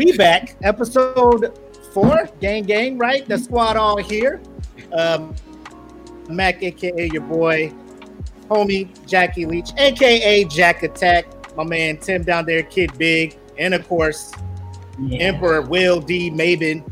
[0.00, 1.60] We back, episode
[1.92, 3.28] four, gang gang, right?
[3.28, 4.40] The squad all here.
[4.94, 5.34] Um,
[6.26, 7.70] Mac, aka your boy,
[8.48, 13.86] homie Jackie Leach, aka Jack Attack, my man Tim down there, Kid Big, and of
[13.88, 14.32] course,
[14.98, 15.18] yeah.
[15.18, 16.82] Emperor Will D Maven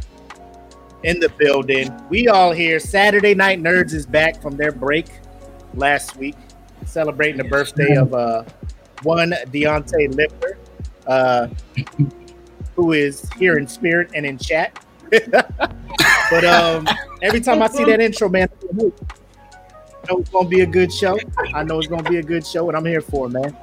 [1.03, 1.91] in the building.
[2.11, 2.79] We all here.
[2.79, 5.07] Saturday Night Nerds is back from their break
[5.73, 6.37] last week,
[6.85, 8.45] celebrating the birthday of uh,
[9.03, 10.59] one Deontay Lifter,
[11.07, 11.49] uh,
[12.79, 14.79] who is here in spirit and in chat.
[15.11, 16.87] but um,
[17.23, 18.93] every time I see that intro, man, I know
[20.21, 21.19] it's gonna be a good show.
[21.53, 23.57] I know it's gonna be a good show, and I'm here for it, man.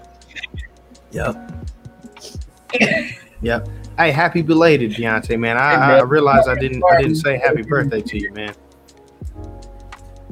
[1.12, 1.52] Yep.
[3.42, 3.70] yep.
[3.98, 5.58] Hey, happy belated, Deontay, man.
[5.58, 8.54] I, I realized I didn't I didn't say happy birthday to you, man.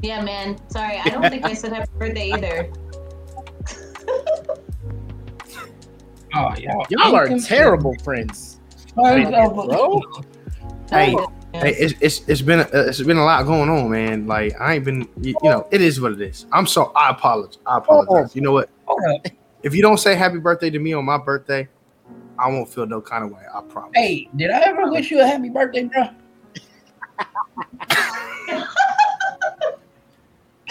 [0.02, 0.58] Yeah, man.
[0.68, 2.70] Sorry, I don't think I said happy birthday either.
[6.34, 8.53] oh, y'all, y'all are terrible friends.
[8.96, 10.22] Hey, bro.
[10.90, 11.16] Hey,
[11.52, 14.26] hey, it's, it's it's been a, it's been a lot going on, man.
[14.26, 16.46] Like I ain't been, you, you know, it is what it is.
[16.52, 17.58] I'm so I apologize.
[17.66, 18.36] I apologize.
[18.36, 18.68] You know what?
[18.86, 18.98] Oh.
[19.62, 21.68] If you don't say happy birthday to me on my birthday,
[22.38, 23.42] I won't feel no kind of way.
[23.52, 23.92] I promise.
[23.94, 26.08] Hey, did I ever wish you a happy birthday, bro?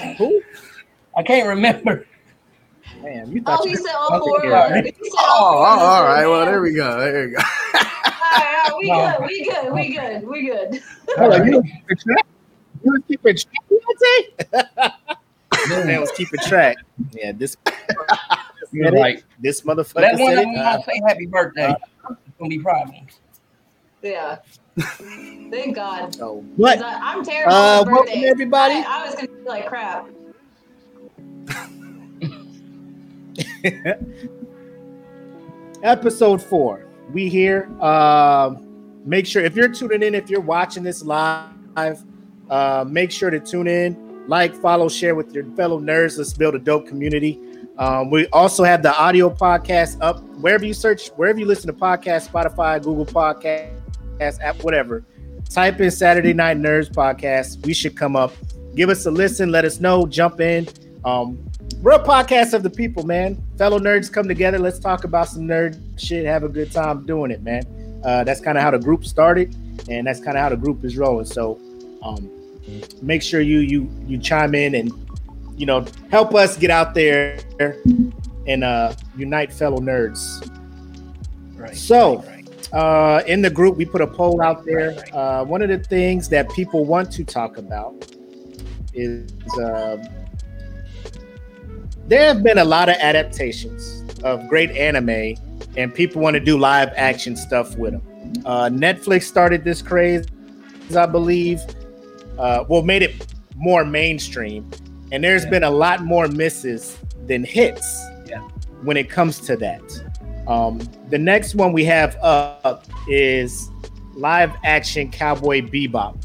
[0.17, 0.41] Who?
[1.17, 2.06] I can't remember.
[3.03, 4.40] Man, you thought oh, you said all four.
[4.50, 4.96] Right.
[5.18, 6.25] Oh, all right.
[6.25, 7.00] Well, there we go.
[7.00, 7.40] There we go.
[7.74, 9.74] all right, we good.
[9.74, 9.94] We good.
[9.94, 10.28] We good.
[10.28, 10.81] We good.
[11.18, 11.62] Hold on, you
[12.84, 13.66] was keeping track.
[15.86, 16.78] Man was keeping track.
[17.12, 17.58] Yeah, this.
[18.72, 20.02] You're like this motherfucker.
[20.02, 21.68] That one said I say happy birthday.
[21.68, 21.75] Uh,
[22.25, 23.19] it's gonna be problems.
[24.02, 24.40] Yeah.
[24.78, 26.18] Thank God.
[26.19, 26.81] Oh, what?
[26.81, 27.53] I, am terrible.
[27.53, 28.75] Uh, welcome everybody.
[28.75, 30.08] I, I was gonna be like crap.
[35.84, 36.85] Episode four.
[37.12, 37.69] We here.
[37.81, 42.03] Um, make sure if you're tuning in, if you're watching this live,
[42.50, 46.18] uh, make sure to tune in, like, follow, share with your fellow nerds.
[46.18, 47.40] Let's build a dope community.
[47.78, 51.74] Um, we also have the audio podcast up wherever you search, wherever you listen to
[51.74, 53.72] podcasts, Spotify, Google Podcast,
[54.19, 55.06] app, whatever.
[55.50, 57.66] Type in Saturday Night Nerds Podcast.
[57.66, 58.34] We should come up.
[58.75, 59.51] Give us a listen.
[59.51, 60.06] Let us know.
[60.06, 60.68] Jump in.
[61.06, 61.38] Um,
[61.83, 63.44] we're podcast of the people, man.
[63.57, 64.57] Fellow nerds come together.
[64.57, 66.25] Let's talk about some nerd shit.
[66.25, 68.01] Have a good time doing it, man.
[68.05, 69.53] Uh, that's kind of how the group started,
[69.89, 71.25] and that's kind of how the group is rolling.
[71.25, 71.59] So,
[72.01, 72.29] um,
[73.01, 74.91] make sure you you you chime in and
[75.57, 77.38] you know, help us get out there
[78.47, 80.50] and uh, unite fellow nerds.
[81.55, 81.75] Right.
[81.75, 84.95] So, right, Uh, in the group, we put a poll out there.
[85.13, 87.94] Uh, one of the things that people want to talk about
[88.94, 89.97] is uh,
[92.08, 95.36] there have been a lot of adaptations of great anime,
[95.78, 98.44] and people want to do live action stuff with them.
[98.46, 100.25] Uh, Netflix started this craze,
[100.96, 101.62] I believe.
[102.38, 104.69] Uh, well, made it more mainstream
[105.13, 105.52] and there's yeah.
[105.52, 106.97] been a lot more misses
[107.28, 108.40] than hits yeah.
[108.81, 109.81] when it comes to that.
[110.47, 113.69] Um, the next one we have up is
[114.16, 116.18] live action Cowboy Bebop.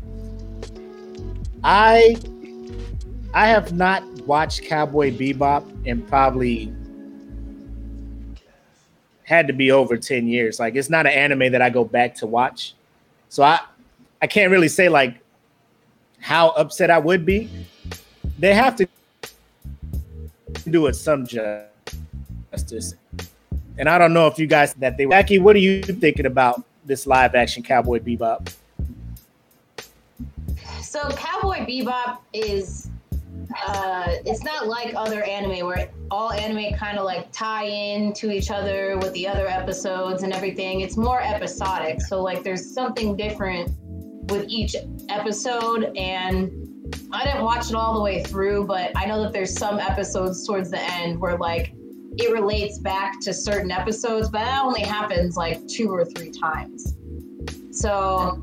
[1.62, 2.16] I
[3.34, 6.72] I have not watched Cowboy Bebop in probably
[9.24, 10.58] had to be over 10 years.
[10.58, 12.74] Like it's not an anime that I go back to watch.
[13.28, 13.60] So I
[14.22, 15.20] I can't really say like
[16.20, 17.50] how upset I would be
[18.38, 18.88] they have to
[20.70, 22.94] do it some justice.
[23.76, 26.64] And I don't know if you guys that they Jackie, what are you thinking about
[26.84, 28.52] this live action Cowboy Bebop?
[30.82, 32.88] So Cowboy Bebop is
[33.66, 38.30] uh it's not like other anime where all anime kind of like tie in to
[38.30, 40.80] each other with the other episodes and everything.
[40.80, 42.00] It's more episodic.
[42.02, 43.70] So like there's something different
[44.30, 44.76] with each
[45.08, 46.50] episode and
[47.12, 50.46] I didn't watch it all the way through, but I know that there's some episodes
[50.46, 51.72] towards the end where like
[52.18, 56.96] it relates back to certain episodes, but that only happens like two or three times.
[57.70, 58.42] So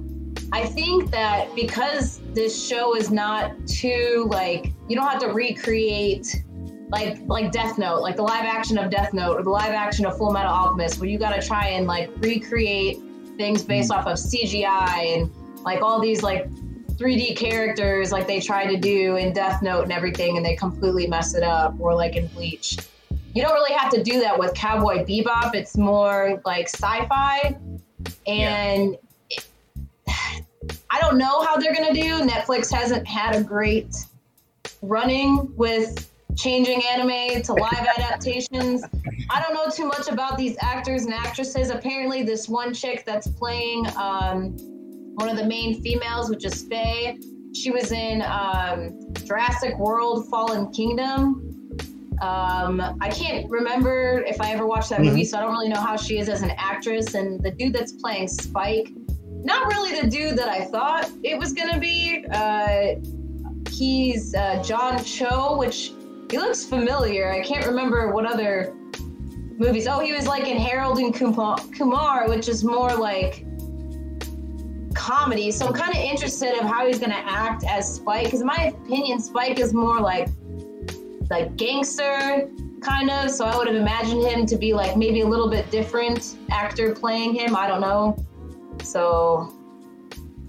[0.51, 6.43] I think that because this show is not too like you don't have to recreate
[6.89, 10.05] like like Death Note, like the live action of Death Note or the live action
[10.05, 12.99] of Full Metal Alchemist, where you got to try and like recreate
[13.37, 13.99] things based hmm.
[13.99, 15.31] off of CGI and
[15.63, 16.49] like all these like
[16.95, 21.07] 3D characters like they try to do in Death Note and everything, and they completely
[21.07, 22.77] mess it up, or like in Bleach.
[23.33, 25.55] You don't really have to do that with Cowboy Bebop.
[25.55, 27.57] It's more like sci-fi,
[28.27, 28.97] and
[29.29, 29.37] yeah.
[29.37, 29.47] it,
[30.89, 32.21] I don't know how they're gonna do.
[32.21, 33.93] Netflix hasn't had a great
[34.81, 38.83] running with changing anime to live adaptations.
[39.29, 41.69] I don't know too much about these actors and actresses.
[41.69, 44.55] Apparently, this one chick that's playing um,
[45.15, 47.17] one of the main females, which is Faye,
[47.55, 51.41] she was in um, Jurassic World Fallen Kingdom.
[52.21, 55.09] Um, I can't remember if I ever watched that mm-hmm.
[55.09, 57.13] movie, so I don't really know how she is as an actress.
[57.13, 58.89] And the dude that's playing Spike,
[59.29, 62.25] not really the dude that I thought it was gonna be.
[62.29, 62.95] Uh,
[63.77, 65.91] he's uh, John Cho, which
[66.29, 67.31] he looks familiar.
[67.31, 68.73] I can't remember what other
[69.57, 69.87] movies.
[69.87, 73.45] Oh, he was like in Harold and Kumar, which is more like
[74.93, 75.51] comedy.
[75.51, 78.25] So I'm kind of interested of how he's gonna act as Spike.
[78.25, 80.29] Because in my opinion, Spike is more like
[81.29, 82.49] like gangster
[82.81, 83.29] kind of.
[83.29, 86.93] So I would have imagined him to be like maybe a little bit different actor
[86.93, 87.55] playing him.
[87.55, 88.17] I don't know.
[88.83, 89.53] So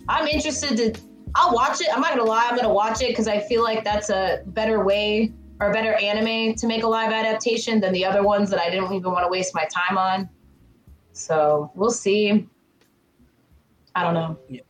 [0.08, 1.05] I'm interested to.
[1.38, 1.88] I'll watch it.
[1.92, 2.48] I'm not gonna lie.
[2.50, 5.92] I'm gonna watch it because I feel like that's a better way or a better
[5.94, 9.24] anime to make a live adaptation than the other ones that I didn't even want
[9.24, 10.30] to waste my time on.
[11.12, 12.48] So we'll see.
[13.94, 14.38] I don't know.
[14.48, 14.62] Yeah.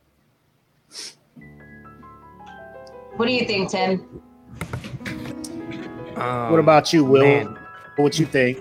[3.15, 4.21] What do you think, Tim?
[6.17, 7.23] Um, what about you, Will?
[7.23, 7.57] Man.
[7.95, 8.59] What you think?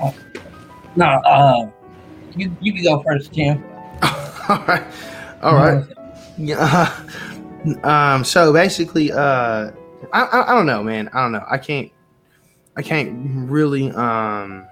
[0.00, 0.14] Oh,
[0.96, 1.70] no, uh,
[2.34, 3.64] you you can go first, Tim.
[4.48, 4.86] All right,
[5.42, 5.84] all right.
[6.38, 7.02] Yeah.
[7.82, 8.22] Um.
[8.22, 9.72] So basically, uh,
[10.12, 11.10] I, I I don't know, man.
[11.12, 11.44] I don't know.
[11.50, 11.90] I can't
[12.76, 14.64] I can't really um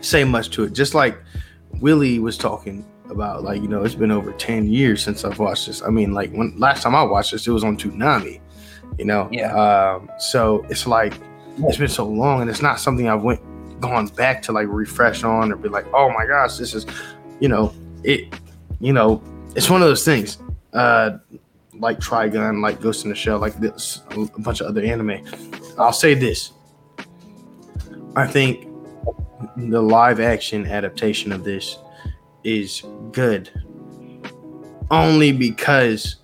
[0.00, 0.72] say much to it.
[0.72, 1.18] Just like
[1.80, 5.66] Willie was talking about, like you know, it's been over ten years since I've watched
[5.66, 5.82] this.
[5.82, 8.40] I mean, like when last time I watched this, it was on Toonami.
[8.98, 9.52] You know, yeah.
[9.52, 11.14] Um, so it's like
[11.58, 13.40] it's been so long, and it's not something I've went
[13.80, 16.86] gone back to like refresh on or be like, oh my gosh, this is,
[17.40, 17.72] you know,
[18.02, 18.34] it,
[18.80, 19.22] you know,
[19.58, 20.38] it's one of those things.
[20.72, 21.18] Uh,
[21.74, 25.24] like Trigun, like Ghost in the Shell, like this, a bunch of other anime.
[25.76, 26.52] I'll say this.
[28.14, 28.68] I think
[29.56, 31.76] the live action adaptation of this
[32.44, 33.50] is good.
[34.92, 36.16] Only because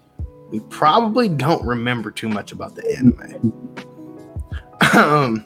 [0.50, 3.52] we probably don't remember too much about the anime.
[4.96, 5.44] um,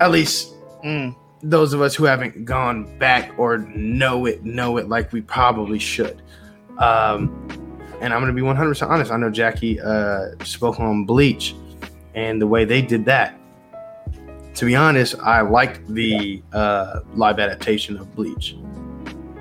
[0.00, 4.88] at least mm, those of us who haven't gone back or know it, know it
[4.88, 6.22] like we probably should.
[6.78, 7.46] Um,
[8.00, 9.10] and I'm going to be 100% honest.
[9.10, 11.54] I know Jackie uh, spoke on Bleach
[12.14, 13.38] and the way they did that.
[14.54, 18.56] To be honest, I liked the uh, live adaptation of Bleach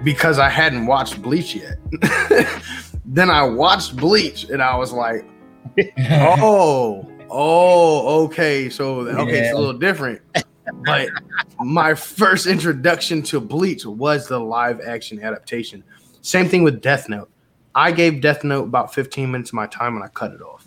[0.04, 1.78] because I hadn't watched Bleach yet.
[3.06, 5.26] then I watched Bleach and I was like,
[6.10, 8.70] oh, oh, okay.
[8.70, 9.44] So, okay, yeah.
[9.44, 10.22] it's a little different.
[10.86, 11.10] But
[11.60, 15.84] my first introduction to Bleach was the live action adaptation.
[16.22, 17.30] Same thing with Death Note.
[17.76, 20.66] I gave Death Note about 15 minutes of my time and I cut it off.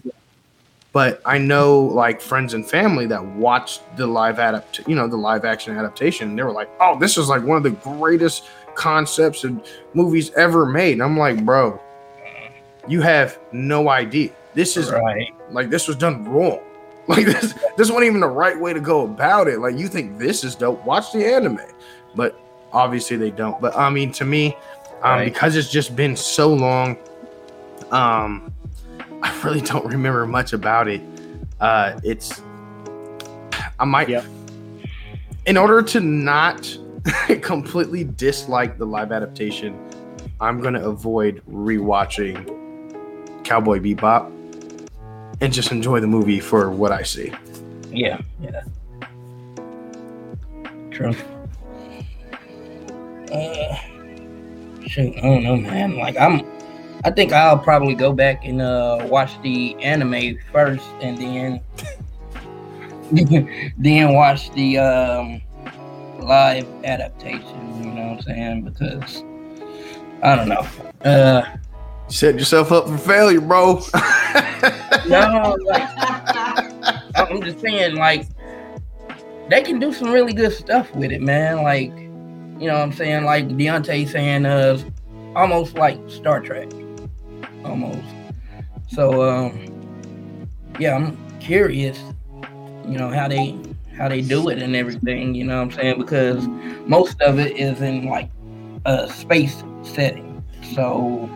[0.93, 5.17] But I know like friends and family that watched the live adapt, you know, the
[5.17, 6.31] live action adaptation.
[6.31, 9.63] And they were like, "Oh, this is like one of the greatest concepts and
[9.95, 11.81] movies ever made." And I'm like, "Bro,
[12.89, 14.31] you have no idea.
[14.55, 15.33] This is right.
[15.51, 16.61] like this was done wrong.
[17.09, 19.61] Like this, this wasn't even the right way to go about it.
[19.61, 20.85] Like you think this is dope?
[20.85, 21.61] Watch the anime."
[22.15, 22.39] But
[22.73, 23.61] obviously they don't.
[23.61, 24.57] But I mean, to me,
[25.03, 25.25] um, right.
[25.25, 26.97] because it's just been so long.
[27.91, 28.53] Um,
[29.23, 31.01] I really don't remember much about it.
[31.61, 32.43] Uh, it's
[33.79, 34.09] I might.
[34.09, 34.25] Yep.
[35.47, 36.77] In order to not
[37.43, 39.79] completely dislike the live adaptation,
[40.41, 42.45] I'm gonna avoid rewatching
[43.45, 44.33] Cowboy Bebop
[45.41, 47.33] and just enjoy the movie for what I see.
[47.91, 48.63] Yeah, yeah.
[50.91, 51.15] True.
[53.33, 53.77] Uh,
[54.87, 55.97] shoot, I don't know, man.
[55.97, 56.43] Like I'm,
[57.05, 61.61] I think I'll probably go back and uh, watch the anime first, and then
[63.79, 65.43] then watch the um,
[66.21, 67.83] live adaptation.
[67.85, 68.63] You know what I'm saying?
[68.63, 69.23] Because
[70.23, 70.67] I don't know.
[71.05, 71.57] Uh,
[72.09, 73.75] Set yourself up for failure, bro.
[75.09, 75.89] no, like,
[77.15, 78.27] I'm just saying, like
[79.51, 81.63] they can do some really good stuff with it, man.
[81.63, 81.93] Like
[82.59, 83.25] you know what I'm saying?
[83.25, 84.79] Like Deontay saying, uh,
[85.37, 86.69] almost like Star Trek,
[87.65, 88.05] almost.
[88.89, 92.03] So, um, yeah, I'm curious,
[92.85, 93.57] you know, how they
[93.97, 95.35] how they do it and everything.
[95.35, 95.99] You know what I'm saying?
[95.99, 96.47] Because
[96.87, 98.31] most of it is in like
[98.85, 100.43] a space setting.
[100.75, 101.31] So,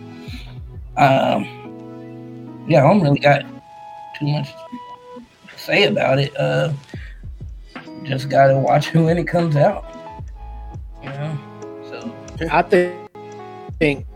[0.96, 3.42] um, yeah, I don't really got
[4.18, 6.36] too much to say about it.
[6.36, 6.72] Uh,
[8.04, 9.91] just gotta watch it when it comes out.
[12.50, 13.10] I think,
[13.78, 14.06] think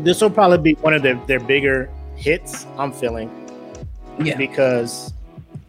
[0.00, 2.66] this will probably be one of their, their bigger hits.
[2.78, 3.30] I'm feeling,
[4.20, 5.12] yeah, because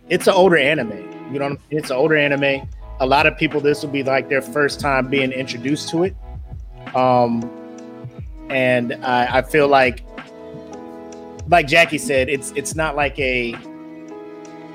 [0.10, 1.34] it's an older anime.
[1.34, 2.70] You know, it's an older anime.
[3.00, 6.16] A lot of people, this will be like their first time being introduced to it.
[6.96, 7.50] Um,
[8.50, 10.04] and I, I feel like,
[11.48, 13.56] like Jackie said, it's it's not like a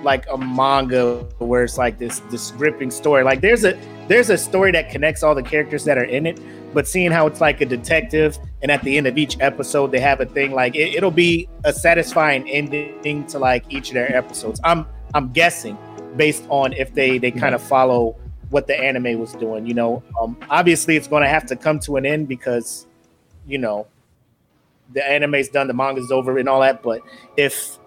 [0.02, 3.24] like a manga where it's like this this gripping story.
[3.24, 3.76] Like there's a
[4.10, 6.40] there's a story that connects all the characters that are in it,
[6.74, 10.00] but seeing how it's like a detective and at the end of each episode they
[10.00, 14.12] have a thing like it, will be a satisfying ending to like each of their
[14.14, 14.60] episodes.
[14.64, 15.78] I'm I'm guessing
[16.16, 18.16] based on if they they kind of follow
[18.48, 19.64] what the anime was doing.
[19.64, 22.88] You know, um, obviously it's going to have to come to an end because
[23.46, 23.86] you know
[24.92, 26.82] the anime's done, the manga's over, and all that.
[26.82, 27.00] But
[27.36, 27.78] if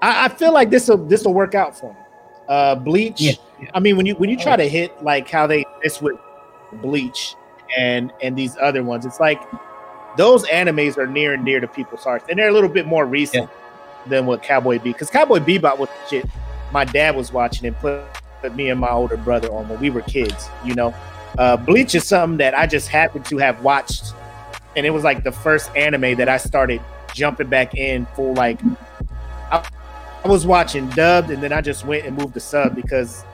[0.00, 1.98] I, I feel like this will this will work out for me.
[2.48, 3.20] Uh, Bleach.
[3.20, 3.32] Yeah.
[3.74, 6.16] I mean, when you when you try to hit like how they this with
[6.74, 7.34] Bleach
[7.76, 9.40] and and these other ones, it's like
[10.16, 13.06] those animes are near and dear to people's hearts, and they're a little bit more
[13.06, 14.08] recent yeah.
[14.08, 14.84] than what Cowboy Bebop.
[14.84, 16.26] Because Cowboy Bebop was shit.
[16.72, 18.02] My dad was watching and put,
[18.40, 20.48] put me and my older brother on when we were kids.
[20.64, 20.94] You know,
[21.38, 24.12] uh, Bleach is something that I just happened to have watched,
[24.76, 26.80] and it was like the first anime that I started
[27.14, 28.60] jumping back in full like.
[29.50, 29.66] I,
[30.24, 33.24] I was watching dubbed, and then I just went and moved to sub because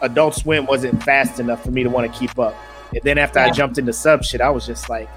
[0.00, 2.54] Adult Swim wasn't fast enough for me to want to keep up.
[2.92, 5.08] And then after I jumped into sub shit, I was just like,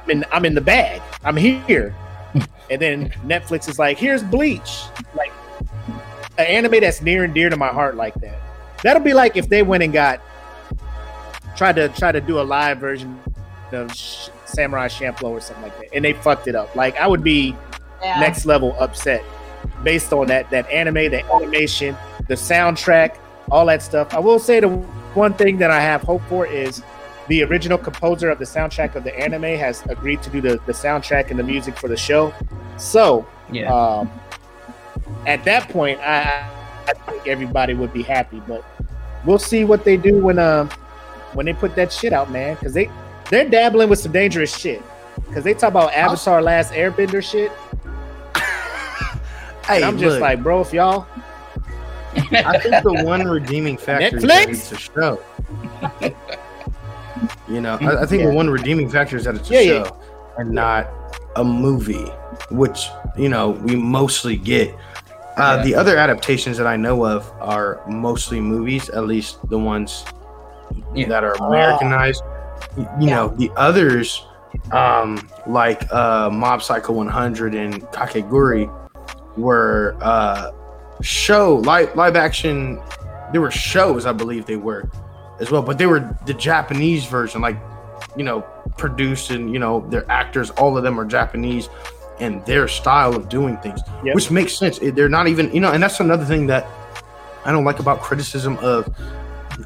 [0.00, 1.02] I'm in, I'm in the bag.
[1.24, 1.94] I'm here.
[2.70, 5.32] and then Netflix is like, here's Bleach, like
[6.38, 8.38] an anime that's near and dear to my heart, like that.
[8.82, 10.20] That'll be like if they went and got
[11.56, 13.18] tried to try to do a live version
[13.72, 16.74] of Samurai Champloo or something like that, and they fucked it up.
[16.74, 17.56] Like I would be
[18.02, 18.20] yeah.
[18.20, 19.24] next level upset
[19.82, 21.96] based on that that anime, the animation,
[22.28, 23.18] the soundtrack,
[23.50, 24.14] all that stuff.
[24.14, 26.82] I will say the one thing that I have hope for is
[27.28, 30.72] the original composer of the soundtrack of the anime has agreed to do the, the
[30.72, 32.34] soundtrack and the music for the show.
[32.76, 33.72] So, yeah.
[33.72, 34.10] Um,
[35.26, 36.48] at that point, I,
[36.88, 38.42] I think everybody would be happy.
[38.46, 38.64] But
[39.24, 40.70] we'll see what they do when um
[41.32, 42.54] when they put that shit out, man.
[42.54, 42.90] Because they
[43.30, 44.82] they're dabbling with some dangerous shit.
[45.26, 47.52] Because they talk about Avatar: Last Airbender shit.
[49.66, 51.06] hey, I'm just like, bro, if y'all.
[52.32, 54.22] I think the one redeeming factor Netflix?
[54.22, 55.22] is that it's a show.
[57.48, 58.28] you know, I, I think yeah.
[58.28, 60.34] the one redeeming factor is that it's a yeah, show yeah.
[60.38, 60.90] and not
[61.36, 62.04] a movie,
[62.50, 64.74] which you know we mostly get.
[65.36, 70.04] Uh, the other adaptations that I know of are mostly movies, at least the ones
[70.94, 72.22] that are Americanized.
[73.00, 74.26] You know, the others,
[74.72, 78.70] um, like uh, Mob Psycho 100 and Kakegurui,
[79.38, 80.52] were uh,
[81.02, 82.80] show live live action.
[83.32, 84.90] There were shows, I believe they were
[85.40, 87.56] as well, but they were the Japanese version, like
[88.16, 88.42] you know,
[88.76, 90.50] produced and you know their actors.
[90.50, 91.68] All of them are Japanese,
[92.20, 94.14] and their style of doing things, yep.
[94.14, 94.78] which makes sense.
[94.78, 96.66] They're not even you know, and that's another thing that
[97.44, 98.88] I don't like about criticism of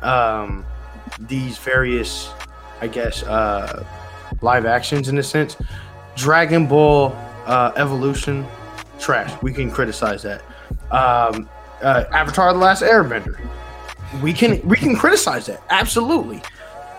[0.02, 0.64] um,
[1.21, 2.31] these various,
[2.81, 3.85] I guess, uh,
[4.40, 5.57] live actions in a sense.
[6.16, 7.14] Dragon Ball
[7.47, 8.47] uh, Evolution
[8.99, 9.31] trash.
[9.43, 10.43] We can criticize that.
[10.90, 11.49] Um,
[11.83, 13.38] uh, Avatar: The Last Airbender.
[14.23, 16.40] We can we can criticize that absolutely,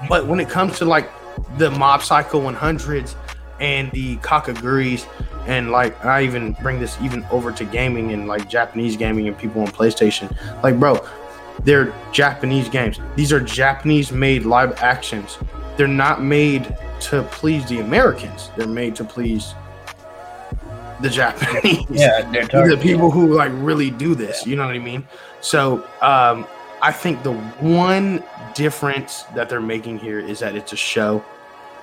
[0.10, 1.10] but when it comes to like
[1.58, 3.16] the Mob Psycho 100s
[3.60, 5.08] and the Kakeguruis,
[5.48, 9.38] and like I even bring this even over to gaming and like Japanese gaming and
[9.38, 10.36] people on PlayStation.
[10.62, 11.06] Like, bro,
[11.64, 13.00] they're Japanese games.
[13.16, 15.38] These are Japanese made live actions.
[15.78, 18.52] They're not made to please the Americans.
[18.58, 19.54] They're made to please
[21.02, 21.86] the Japanese.
[21.90, 24.46] Yeah, they're the people who like really do this.
[24.46, 24.52] Yeah.
[24.52, 25.08] You know what I mean?
[25.42, 26.48] So um,
[26.82, 28.24] I think the one
[28.54, 31.24] difference that they're making here is that it's a show,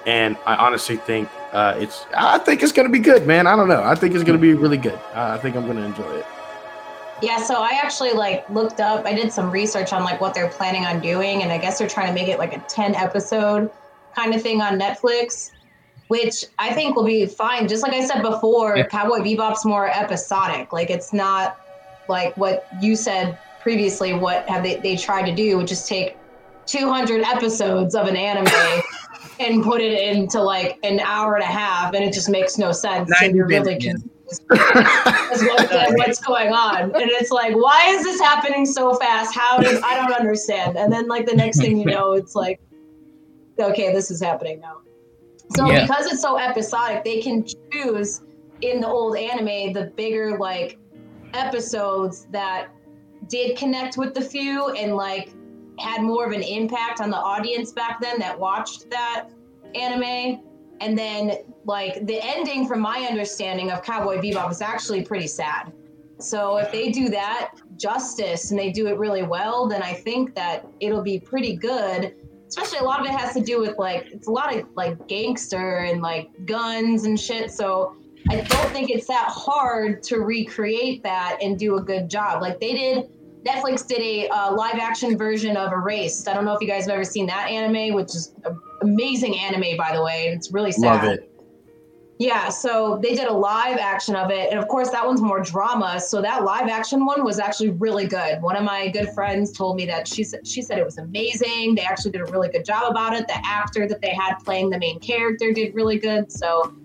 [0.07, 2.07] and I honestly think uh, it's.
[2.17, 3.47] I think it's gonna be good, man.
[3.47, 3.83] I don't know.
[3.83, 4.99] I think it's gonna be really good.
[5.15, 6.27] Uh, I think I'm gonna enjoy it.
[7.23, 9.07] Yeah, so I actually like looked up.
[9.07, 11.89] I did some research on like what they're planning on doing, and I guess they're
[11.89, 13.71] trying to make it like a ten episode
[14.15, 15.51] kind of thing on Netflix
[16.09, 17.69] which I think will be fine.
[17.69, 18.87] Just like I said before, yeah.
[18.87, 20.73] Cowboy Bebop's more episodic.
[20.73, 21.59] Like it's not
[22.09, 24.13] like what you said previously.
[24.15, 26.17] What have they, they tried to do, which is take
[26.67, 28.83] 200 episodes of an anime
[29.41, 32.73] and put it into like an hour and a half, and it just makes no
[32.73, 33.11] sense.
[33.23, 34.09] And you're really confused.
[34.51, 40.15] what's going on and it's like why is this happening so fast how i don't
[40.15, 42.59] understand and then like the next thing you know it's like
[43.61, 44.81] okay this is happening now
[45.55, 45.83] so yeah.
[45.83, 48.23] because it's so episodic, they can choose
[48.63, 50.79] in the old anime the bigger like
[51.35, 52.69] episodes that
[53.29, 55.33] did connect with the few and like
[55.79, 59.29] had more of an impact on the audience back then that watched that
[59.75, 60.43] anime.
[60.81, 65.73] And then like the ending from my understanding of Cowboy Bebop is actually pretty sad.
[66.19, 70.35] So if they do that justice and they do it really well, then I think
[70.35, 72.15] that it'll be pretty good.
[72.47, 75.07] Especially a lot of it has to do with like it's a lot of like
[75.09, 77.51] gangster and like guns and shit.
[77.51, 77.97] So
[78.29, 82.43] I don't think it's that hard to recreate that and do a good job.
[82.43, 83.11] Like they did
[83.45, 86.29] Netflix did a uh, live action version of Erased.
[86.29, 89.39] I don't know if you guys have ever seen that anime, which is an amazing
[89.39, 90.29] anime, by the way.
[90.29, 91.05] It's really sad.
[91.05, 91.34] Love it.
[92.19, 94.51] Yeah, so they did a live action of it.
[94.51, 95.99] And of course, that one's more drama.
[96.01, 98.41] So that live action one was actually really good.
[98.41, 101.75] One of my good friends told me that she said she said it was amazing.
[101.75, 103.27] They actually did a really good job about it.
[103.27, 106.31] The actor that they had playing the main character did really good.
[106.31, 106.77] So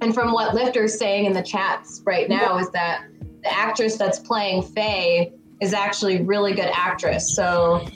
[0.00, 3.04] and from what Lifter's saying in the chats right now is that
[3.42, 7.34] the actress that's playing Faye is actually really good actress.
[7.34, 7.86] So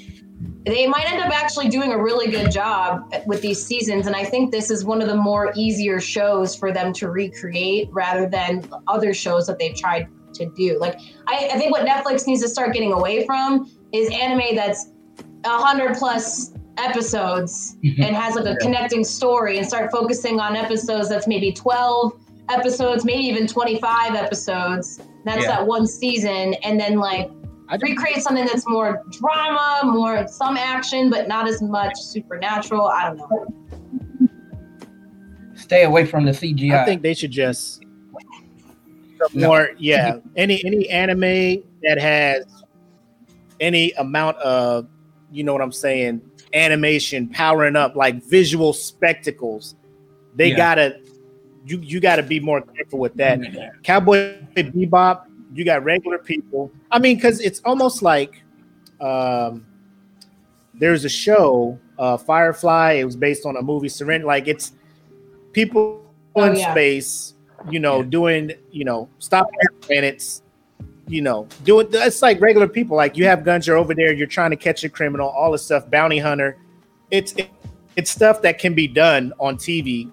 [0.68, 4.06] they might end up actually doing a really good job with these seasons.
[4.06, 7.88] And I think this is one of the more easier shows for them to recreate
[7.92, 10.78] rather than other shows that they've tried to do.
[10.78, 14.90] Like, I, I think what Netflix needs to start getting away from is anime that's
[15.44, 18.02] 100 plus episodes mm-hmm.
[18.02, 22.12] and has like a connecting story and start focusing on episodes that's maybe 12
[22.48, 25.00] episodes, maybe even 25 episodes.
[25.24, 25.48] That's yeah.
[25.48, 26.54] that one season.
[26.62, 27.30] And then like
[27.70, 32.86] I recreate something that's more drama, more some action, but not as much supernatural.
[32.86, 34.30] I don't know.
[35.54, 36.80] Stay away from the CGI.
[36.80, 37.84] I think they should just
[39.34, 40.18] more, yeah.
[40.36, 42.44] any any anime that has
[43.60, 44.86] any amount of,
[45.30, 46.22] you know what I'm saying,
[46.54, 49.74] animation powering up like visual spectacles,
[50.34, 50.56] they yeah.
[50.56, 51.00] gotta
[51.66, 53.40] you you gotta be more careful with that.
[53.82, 56.70] Cowboy Bebop you got regular people.
[56.90, 58.42] I mean, because it's almost like
[59.00, 59.66] um,
[60.74, 62.92] there's a show, uh, Firefly.
[62.94, 64.24] It was based on a movie, Serenity.
[64.24, 64.72] Like it's
[65.52, 66.04] people
[66.36, 66.72] oh, in yeah.
[66.72, 67.34] space,
[67.70, 68.08] you know, yeah.
[68.08, 69.48] doing, you know, stop
[69.80, 70.42] planets,
[71.06, 71.88] you know, doing.
[71.92, 72.96] It's like regular people.
[72.96, 75.64] Like you have guns, you're over there, you're trying to catch a criminal, all this
[75.64, 76.58] stuff, bounty hunter.
[77.10, 77.50] It's it,
[77.96, 80.10] it's stuff that can be done on TV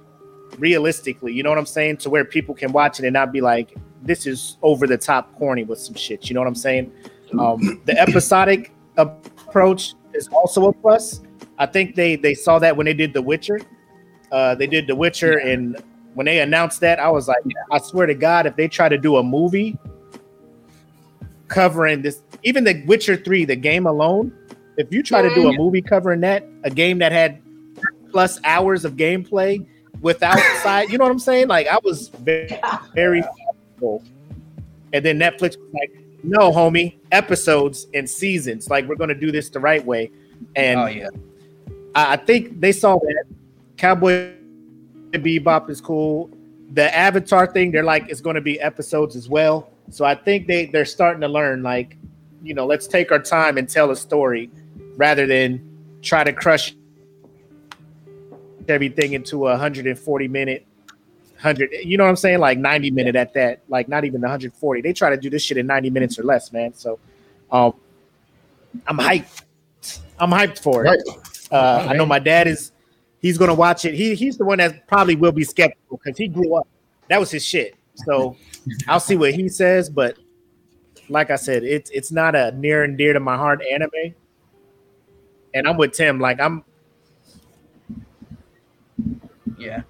[0.60, 1.34] realistically.
[1.34, 1.98] You know what I'm saying?
[1.98, 5.36] To where people can watch it and not be like, this is over the top
[5.36, 6.30] corny with some shit.
[6.30, 6.92] You know what I'm saying?
[7.40, 11.22] Um, the episodic approach is also a plus.
[11.58, 13.60] I think they they saw that when they did The Witcher.
[14.32, 15.54] Uh, they did The Witcher, yeah.
[15.54, 18.90] and when they announced that, I was like, I swear to God, if they try
[18.90, 19.78] to do a movie
[21.48, 24.34] covering this, even The Witcher Three, the game alone,
[24.78, 27.42] if you try to do a movie covering that, a game that had
[28.12, 29.66] plus hours of gameplay
[30.02, 31.48] without side, you know what I'm saying?
[31.48, 32.50] Like I was very,
[32.94, 33.24] very
[34.94, 38.70] and then Netflix was like, no, homie, episodes and seasons.
[38.70, 40.10] Like, we're to do this the right way.
[40.56, 41.10] And oh, yeah.
[41.94, 43.26] I, I think they saw that.
[43.78, 44.32] Cowboy
[45.12, 46.30] Bebop is cool.
[46.72, 49.70] The Avatar thing, they're like, it's going to be episodes as well.
[49.92, 51.98] So I think they, they're starting to learn, like,
[52.42, 54.50] you know, let's take our time and tell a story
[54.96, 55.62] rather than
[56.02, 56.74] try to crush
[58.70, 60.66] everything into a 140 minute
[61.36, 62.40] 100 you know what i'm saying?
[62.40, 65.58] Like 90 minute at that like not even 140 they try to do this shit
[65.58, 66.74] in 90 minutes or less man.
[66.74, 67.00] So
[67.52, 67.74] um
[68.88, 69.44] i'm hyped.
[70.18, 70.90] I'm hyped for it.
[70.90, 71.52] Right.
[71.52, 72.72] uh, i know my dad is
[73.20, 73.94] he's gonna watch it.
[73.94, 76.68] He, he's the one that probably will be skeptical because he grew up.
[77.10, 77.76] That was his shit.
[78.06, 78.38] So
[78.88, 80.18] i'll see what he says but
[81.08, 84.16] like i said it's it's not a near and dear to my heart anime.
[85.54, 86.20] And i'm with tim.
[86.20, 86.64] Like i'm
[89.58, 89.82] yeah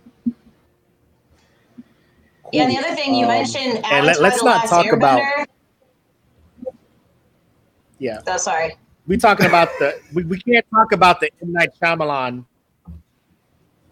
[2.52, 5.22] yeah, and the other thing you um, mentioned, and let, us not talk about.
[7.98, 8.20] Yeah.
[8.28, 8.76] Oh, sorry.
[9.08, 12.46] We talking about the we, we can't talk about the M Night Shyamalan.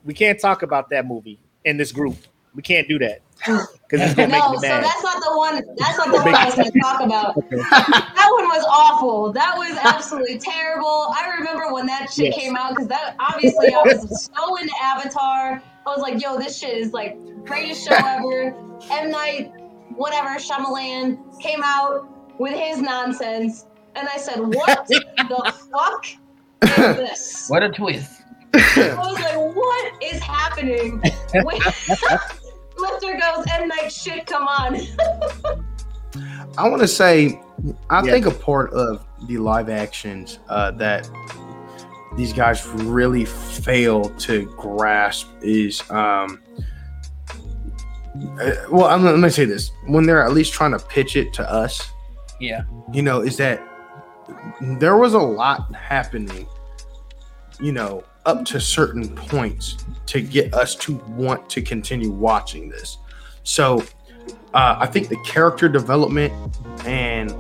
[0.04, 2.18] We can't talk about that movie in this group.
[2.54, 3.22] We can't do that
[3.94, 4.84] because it's gonna no, make me mad.
[4.84, 5.62] So that's not the one.
[5.78, 7.36] That's not the one I was going to talk about.
[8.14, 9.34] That one was awful.
[9.34, 11.08] That was absolutely terrible.
[11.12, 12.38] I remember when that shit yes.
[12.38, 15.62] came out because that obviously I was so into Avatar.
[15.86, 18.56] I was like, yo, this shit is like greatest show ever.
[18.90, 19.52] M Night,
[19.96, 22.08] whatever, Shyamalan came out
[22.40, 26.06] with his nonsense, and I said, what the fuck
[26.64, 27.46] is this?
[27.50, 28.22] What a twist!
[28.54, 31.02] I was like, what is happening?
[33.04, 34.76] Lifter goes, M Night shit, come on.
[36.58, 37.42] I want to say,
[37.90, 38.12] I yeah.
[38.12, 41.10] think a part of the live actions uh, that
[42.16, 46.40] these guys really fail to grasp is um
[48.40, 51.34] uh, well I'm, let me say this when they're at least trying to pitch it
[51.34, 51.90] to us
[52.40, 53.68] yeah you know is that
[54.62, 56.48] there was a lot happening
[57.60, 62.98] you know up to certain points to get us to want to continue watching this
[63.44, 63.84] so
[64.54, 66.34] uh, I think the character development
[66.86, 67.32] and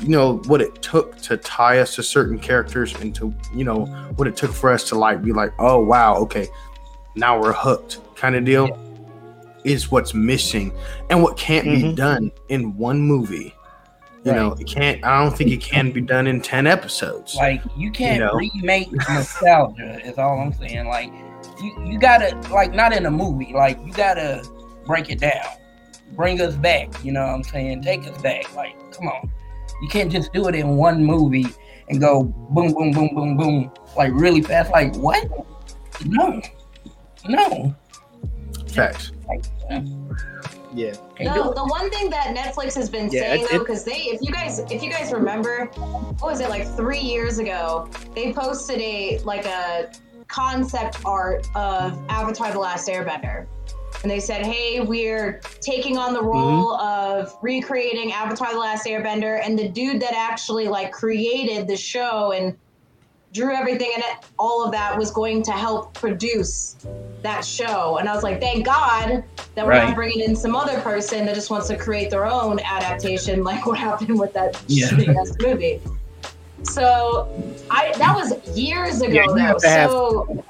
[0.00, 3.86] you know what it took to tie us to certain characters and to you know
[4.16, 6.48] what it took for us to like be like, oh wow, okay,
[7.14, 8.68] now we're hooked kind of deal.
[8.68, 8.84] Yeah.
[9.64, 10.72] Is what's missing
[11.10, 11.90] and what can't mm-hmm.
[11.90, 13.54] be done in one movie.
[14.28, 14.40] You right.
[14.40, 15.02] know, it can't.
[15.04, 17.34] I don't think it can be done in ten episodes.
[17.34, 18.34] Like you can't you know?
[18.34, 20.04] remake nostalgia.
[20.04, 20.86] is all I'm saying.
[20.86, 21.10] Like
[21.62, 23.54] you, you gotta like not in a movie.
[23.54, 24.46] Like you gotta
[24.84, 25.46] break it down,
[26.12, 26.92] bring us back.
[27.02, 27.82] You know what I'm saying?
[27.82, 28.54] Take us back.
[28.54, 29.30] Like come on,
[29.80, 31.46] you can't just do it in one movie
[31.88, 34.70] and go boom, boom, boom, boom, boom, like really fast.
[34.72, 35.26] Like what?
[36.04, 36.42] No,
[37.26, 37.74] no.
[38.68, 39.12] Facts.
[39.26, 39.82] Like, yeah.
[41.20, 44.32] No, the one thing that Netflix has been yeah, saying though, because they, if you
[44.32, 45.66] guys, if you guys remember,
[46.18, 47.88] what was it like three years ago?
[48.14, 49.92] They posted a like a
[50.28, 53.46] concept art of Avatar: The Last Airbender,
[54.02, 57.20] and they said, "Hey, we're taking on the role mm-hmm.
[57.20, 62.32] of recreating Avatar: The Last Airbender," and the dude that actually like created the show
[62.32, 62.56] and
[63.32, 64.04] drew everything and
[64.38, 66.76] all of that was going to help produce
[67.22, 67.98] that show.
[67.98, 69.22] And I was like, thank God
[69.54, 69.88] that we're right.
[69.88, 73.66] not bringing in some other person that just wants to create their own adaptation, like
[73.66, 74.90] what happened with that yeah.
[75.40, 75.80] movie.
[76.64, 77.28] So
[77.70, 79.58] I that was years ago yeah, though.
[79.58, 80.44] So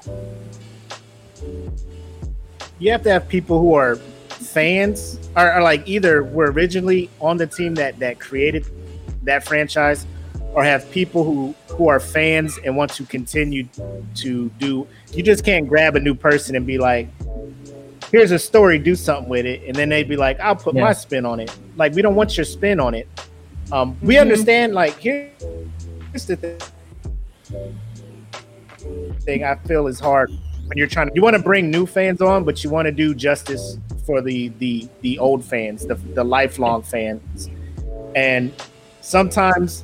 [2.79, 3.97] you have to have people who are
[4.29, 8.65] fans are, or like either were originally on the team that that created
[9.23, 10.07] that franchise
[10.53, 13.67] or have people who who are fans and want to continue
[14.15, 17.07] to do you just can't grab a new person and be like
[18.11, 20.83] here's a story do something with it and then they'd be like i'll put yeah.
[20.83, 23.07] my spin on it like we don't want your spin on it
[23.71, 24.21] um, we mm-hmm.
[24.21, 25.31] understand like here's
[26.25, 26.59] the thing,
[29.21, 30.31] thing i feel is hard
[30.65, 32.91] when you're trying to you want to bring new fans on but you want to
[32.91, 37.49] do justice for the the the old fans the, the lifelong fans
[38.15, 38.51] and
[39.01, 39.83] sometimes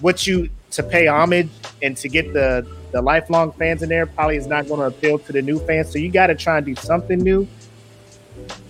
[0.00, 1.48] what you to pay homage
[1.82, 5.18] and to get the the lifelong fans in there probably is not going to appeal
[5.18, 5.90] to the new fans.
[5.90, 7.46] So you got to try and do something new.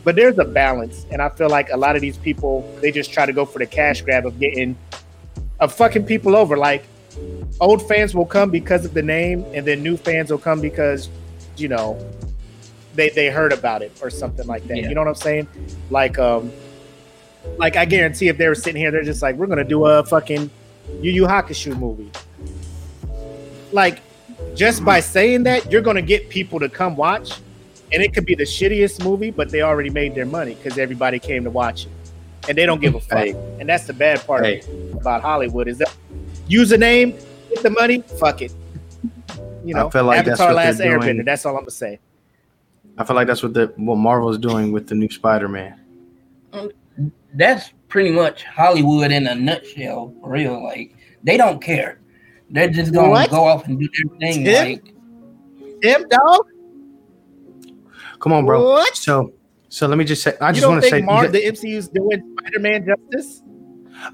[0.02, 3.12] But there's a balance, and I feel like a lot of these people they just
[3.12, 4.76] try to go for the cash grab of getting
[5.60, 6.56] of fucking people over.
[6.56, 6.84] Like
[7.60, 11.10] old fans will come because of the name, and then new fans will come because
[11.56, 11.98] you know
[12.94, 14.78] they they heard about it or something like that.
[14.78, 14.88] Yeah.
[14.88, 15.48] You know what I'm saying?
[15.90, 16.50] Like um,
[17.58, 20.04] like I guarantee if they were sitting here, they're just like, we're gonna do a
[20.04, 20.50] fucking
[21.00, 22.10] Yu Yu Hakusho movie.
[23.72, 24.00] Like,
[24.54, 27.40] just by saying that, you're gonna get people to come watch,
[27.92, 31.18] and it could be the shittiest movie, but they already made their money because everybody
[31.18, 31.92] came to watch it,
[32.48, 33.18] and they don't give a fuck.
[33.18, 33.56] Hey.
[33.60, 34.62] And that's the bad part hey.
[34.92, 35.94] about Hollywood is that
[36.46, 37.12] use a name,
[37.50, 38.52] get the money, fuck it.
[39.64, 41.24] You know, I feel like Avatar: Last Airbender.
[41.24, 41.98] That's all I'm gonna say.
[42.96, 45.78] I feel like that's what the what Marvel's doing with the new Spider-Man.
[47.34, 50.14] That's pretty much Hollywood in a nutshell.
[50.20, 52.00] For real, like they don't care.
[52.50, 53.30] They're just gonna what?
[53.30, 54.44] go off and do their thing.
[54.44, 54.72] Tim?
[54.72, 54.94] Like
[55.82, 56.46] Tim, dog.
[58.20, 58.64] Come on, bro.
[58.64, 58.96] What?
[58.96, 59.32] So,
[59.68, 60.34] so let me just say.
[60.40, 63.42] I you just want to say, Mar- the MCU's doing Spider-Man justice.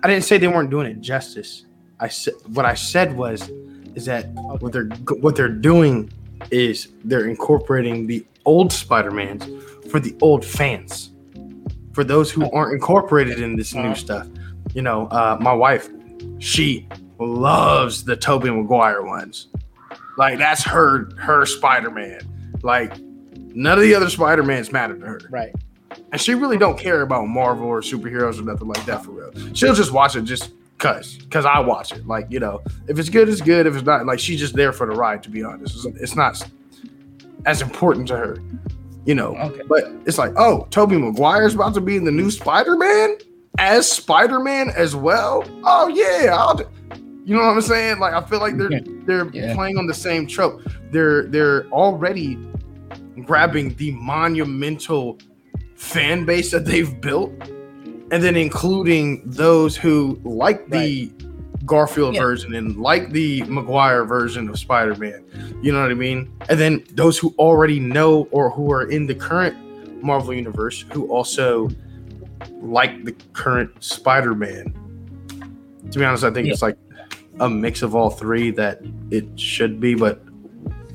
[0.03, 1.67] I didn't say they weren't doing it justice.
[2.01, 3.51] I said what I said was
[3.95, 4.37] is that okay.
[4.59, 4.87] what they're
[5.21, 6.13] what they're doing
[6.51, 9.47] is they're incorporating the old Spider-Mans
[9.91, 11.13] for the old fans
[11.94, 13.94] for those who aren't incorporated in this new uh-huh.
[13.94, 14.28] stuff.
[14.74, 15.88] You know, uh, my wife,
[16.40, 19.48] she loves the Tobey Maguire ones.
[20.16, 22.20] Like that's her her Spider Man.
[22.62, 23.00] Like
[23.54, 25.20] none of the other Spider Mans matter to her.
[25.30, 25.54] Right.
[26.12, 29.54] And she really don't care about Marvel or superheroes or nothing like that for real.
[29.54, 32.07] She'll just watch it just cause cause I watch it.
[32.07, 33.66] Like you know, if it's good, it's good.
[33.66, 35.22] If it's not, like she's just there for the ride.
[35.24, 36.42] To be honest, it's, it's not
[37.46, 38.38] as important to her
[39.07, 39.37] you know.
[39.37, 39.62] Okay.
[39.69, 43.17] But it's like, oh, Tobey Maguire's about to be in the new Spider-Man
[43.59, 45.45] as Spider-Man as well.
[45.64, 46.64] Oh yeah, I'll do.
[47.25, 47.99] you know what I'm saying?
[47.99, 49.55] Like I feel like they're they're yeah.
[49.55, 50.61] playing on the same trope.
[50.90, 52.38] They're they're already
[53.25, 55.19] grabbing the monumental
[55.77, 57.33] fan base that they've built
[58.11, 61.34] and then including those who like the right.
[61.66, 62.20] Garfield yeah.
[62.20, 65.24] version and like the Maguire version of Spider Man.
[65.62, 66.31] You know what I mean?
[66.48, 69.57] And then those who already know or who are in the current
[70.03, 71.70] Marvel Universe who also
[72.61, 74.74] like the current Spider Man.
[75.90, 76.53] To be honest, I think yeah.
[76.53, 76.77] it's like
[77.40, 80.22] a mix of all three that it should be, but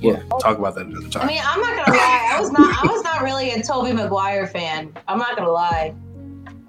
[0.01, 0.23] we'll yeah.
[0.41, 1.23] talk about that another time.
[1.23, 3.93] I mean, I'm not gonna lie, I was not I was not really a Tobey
[3.93, 4.95] Maguire fan.
[5.07, 5.93] I'm not gonna lie.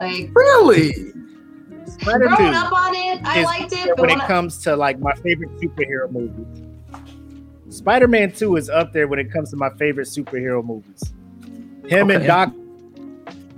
[0.00, 1.12] Like really?
[2.04, 3.98] Growing up on it, I liked it.
[3.98, 4.26] when it I...
[4.26, 6.46] comes to like my favorite superhero movies,
[7.68, 11.02] Spider-Man Two is up there when it comes to my favorite superhero movies.
[11.86, 12.16] Him okay.
[12.16, 12.52] and Doc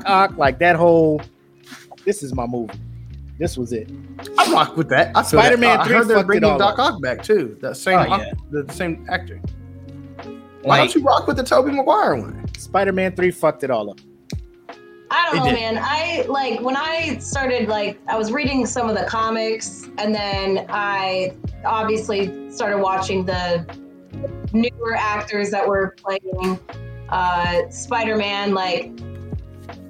[0.06, 1.20] Ock, like that whole.
[2.04, 2.74] This is my movie.
[3.38, 3.90] This was it.
[4.38, 5.16] I rock with that.
[5.16, 6.94] I Spider Man I three heard they're fucked it bringing all Doc up.
[6.94, 7.56] Ock back too.
[7.60, 8.32] That same, Oh, yeah.
[8.50, 9.40] the, the same actor.
[10.62, 12.46] Why Like, don't you rock with the Tobey Maguire one?
[12.56, 13.98] Spider Man three fucked it all up.
[15.12, 15.54] I don't It know, did.
[15.54, 15.78] man.
[15.80, 20.66] I like when I started like I was reading some of the comics, and then
[20.70, 23.66] I obviously started watching the
[24.52, 26.58] newer actors that were playing
[27.10, 28.54] uh, Spider-Man.
[28.54, 28.90] Like,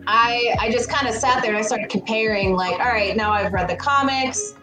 [0.07, 2.55] I I just kind of sat there and I started comparing.
[2.55, 4.55] Like, all right, now I've read the comics.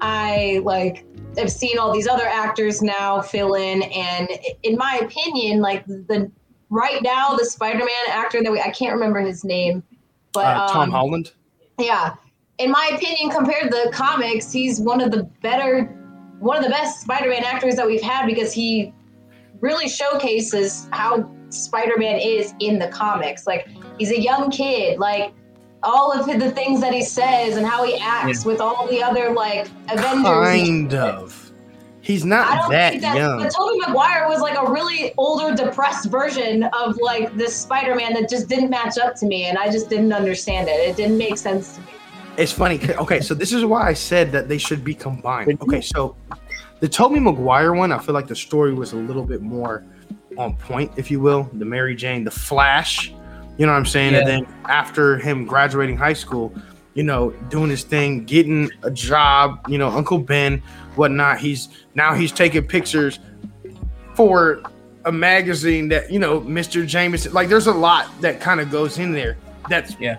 [0.00, 1.04] I like
[1.38, 4.28] I've seen all these other actors now fill in, and
[4.62, 6.30] in my opinion, like the
[6.70, 9.82] right now the Spider-Man actor that we I can't remember his name,
[10.36, 11.32] but Uh, Tom um, Holland.
[11.78, 12.14] yeah,
[12.58, 15.84] in my opinion, compared to the comics, he's one of the better,
[16.38, 18.92] one of the best Spider-Man actors that we've had because he
[19.60, 23.46] really showcases how Spider-Man is in the comics.
[23.46, 23.68] Like
[23.98, 25.32] he's a young kid, like
[25.82, 29.30] all of the things that he says and how he acts with all the other
[29.32, 30.24] like Avengers.
[30.24, 31.45] Kind of.
[32.06, 33.38] He's I not don't that think that, young.
[33.40, 38.30] but Tobey Maguire was like a really older, depressed version of like this Spider-Man that
[38.30, 40.74] just didn't match up to me, and I just didn't understand it.
[40.74, 41.86] It didn't make sense to me.
[42.36, 42.78] It's funny.
[42.90, 45.60] Okay, so this is why I said that they should be combined.
[45.60, 46.14] Okay, so
[46.78, 49.82] the Tobey Maguire one, I feel like the story was a little bit more
[50.38, 51.50] on point, if you will.
[51.54, 53.08] The Mary Jane, the Flash,
[53.58, 54.14] you know what I'm saying?
[54.14, 56.54] And then after him graduating high school,
[56.94, 60.62] you know, doing his thing, getting a job, you know, Uncle Ben,
[60.96, 61.38] whatnot.
[61.38, 63.18] He's now he's taking pictures
[64.14, 64.62] for
[65.04, 66.86] a magazine that, you know, Mr.
[66.86, 69.36] Jameson, like there's a lot that kind of goes in there
[69.68, 70.16] that's Yeah.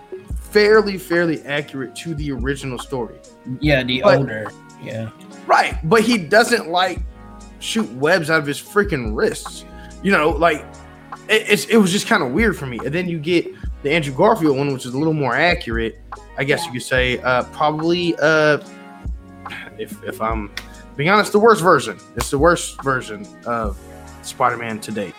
[0.52, 3.16] fairly, fairly accurate to the original story.
[3.60, 4.52] yeah, the But- older.
[4.84, 5.10] Yeah.
[5.48, 5.76] Right.
[5.84, 7.00] But he doesn't like
[7.60, 9.66] shoot webs out of his freaking wrists.
[10.04, 10.64] You know, like
[11.28, 12.80] it, it's it was just kind of weird for me.
[12.86, 13.48] And then you get
[13.84, 16.00] the Andrew Garfield one, which is a little more accurate,
[16.38, 17.18] I guess you could say.
[17.20, 18.60] Uh probably uh
[19.80, 20.52] if if I'm
[20.98, 21.98] being honest, the worst version.
[22.16, 23.80] It's the worst version of
[24.24, 25.14] Spider-Man to date.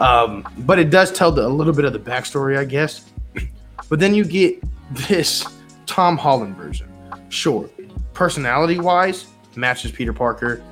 [0.00, 3.06] Um, but it does tell the, a little bit of the backstory, I guess.
[3.88, 4.62] But then you get
[4.92, 5.44] this
[5.86, 6.88] Tom Holland version.
[7.28, 7.68] Sure,
[8.14, 10.62] personality wise, matches Peter Parker.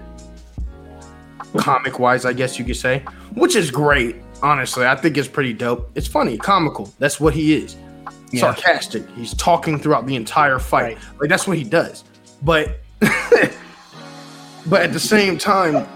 [1.57, 3.01] Comic wise, I guess you could say,
[3.35, 4.16] which is great.
[4.40, 5.90] Honestly, I think it's pretty dope.
[5.97, 6.92] It's funny, comical.
[7.01, 7.75] That's what he is.
[8.31, 8.42] Yeah.
[8.42, 9.09] Sarcastic.
[9.16, 10.97] He's talking throughout the entire fight.
[10.97, 11.21] Right.
[11.21, 12.05] Like that's what he does.
[12.42, 12.79] But
[14.66, 15.87] but at the same time,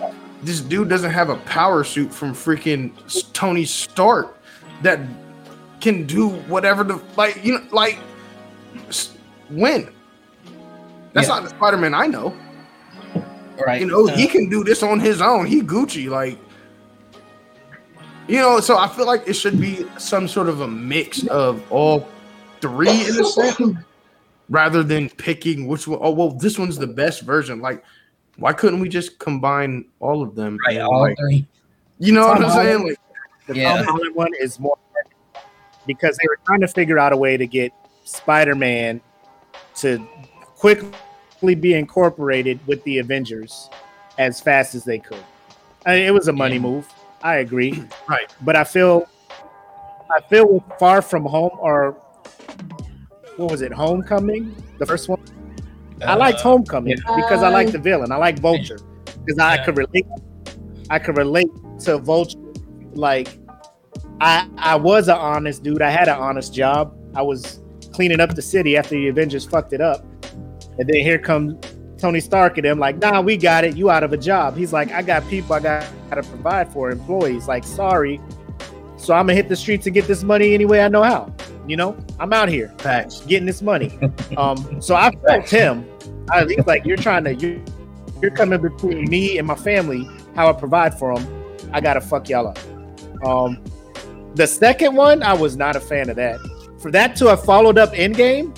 [0.43, 2.93] this dude doesn't have a power suit from freaking
[3.33, 4.39] Tony Stark
[4.83, 5.01] that
[5.81, 7.99] can do whatever the like you know like
[9.51, 9.89] win.
[11.13, 11.35] That's Yeah.
[11.35, 12.35] not the Spider-Man I know.
[13.65, 13.81] Right.
[13.81, 15.47] You know, Uh, he can do this on his own.
[15.47, 16.39] He Gucci, like
[18.27, 18.61] you know.
[18.61, 22.09] So I feel like it should be some sort of a mix of all
[22.61, 23.61] three in a sense,
[24.49, 25.99] rather than picking which one.
[26.03, 27.61] Oh well, this one's the best version.
[27.61, 27.85] Like,
[28.37, 30.59] why couldn't we just combine all of them?
[30.67, 30.79] right.
[30.81, 31.47] All like, three.
[31.99, 32.79] you know what I'm saying?
[32.79, 32.99] Holland- Like,
[33.47, 33.77] The Yeah.
[33.79, 34.77] Tom Holland one is more
[35.87, 37.73] because they were trying to figure out a way to get
[38.05, 39.01] Spider-Man
[39.77, 39.99] to
[40.57, 43.69] quickly be incorporated with the Avengers
[44.19, 45.23] as fast as they could.
[45.85, 46.61] I mean, it was a money Yeah.
[46.63, 46.89] move.
[47.23, 47.83] I agree.
[48.09, 48.33] Right.
[48.43, 49.07] But I feel
[50.15, 51.97] I feel Far From Home or
[53.37, 53.73] what was it?
[53.73, 54.55] Homecoming?
[54.79, 55.21] The first one?
[56.07, 58.13] I liked Uh, Homecoming because I like the villain.
[58.13, 58.79] I like Vulture
[59.25, 60.07] because I could relate.
[60.91, 61.49] I could relate
[61.81, 62.39] to Vulture.
[62.95, 63.39] Like,
[64.21, 65.83] I I was an honest dude.
[65.83, 66.95] I had an honest job.
[67.15, 67.61] I was
[67.93, 70.05] cleaning up the city after the Avengers fucked it up,
[70.79, 71.57] and then here comes
[71.99, 73.77] Tony Stark and them like, nah, we got it.
[73.77, 74.57] You out of a job.
[74.57, 77.47] He's like, I got people I got to provide for employees.
[77.49, 78.21] Like, sorry.
[78.97, 81.33] So I'm gonna hit the streets and get this money any way I know how.
[81.67, 83.21] You know, I'm out here facts.
[83.27, 83.99] getting this money.
[84.37, 85.87] Um, so I felt him.
[86.31, 87.61] I he's like, you're trying to, you're,
[88.21, 90.09] you're coming between me and my family.
[90.35, 92.59] How I provide for them, I gotta fuck y'all up.
[93.25, 93.63] Um,
[94.35, 96.41] the second one, I was not a fan of that.
[96.81, 98.57] For that to have followed up Endgame,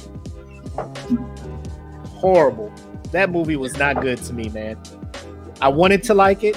[2.07, 2.73] horrible.
[3.11, 4.79] That movie was not good to me, man.
[5.61, 6.57] I wanted to like it.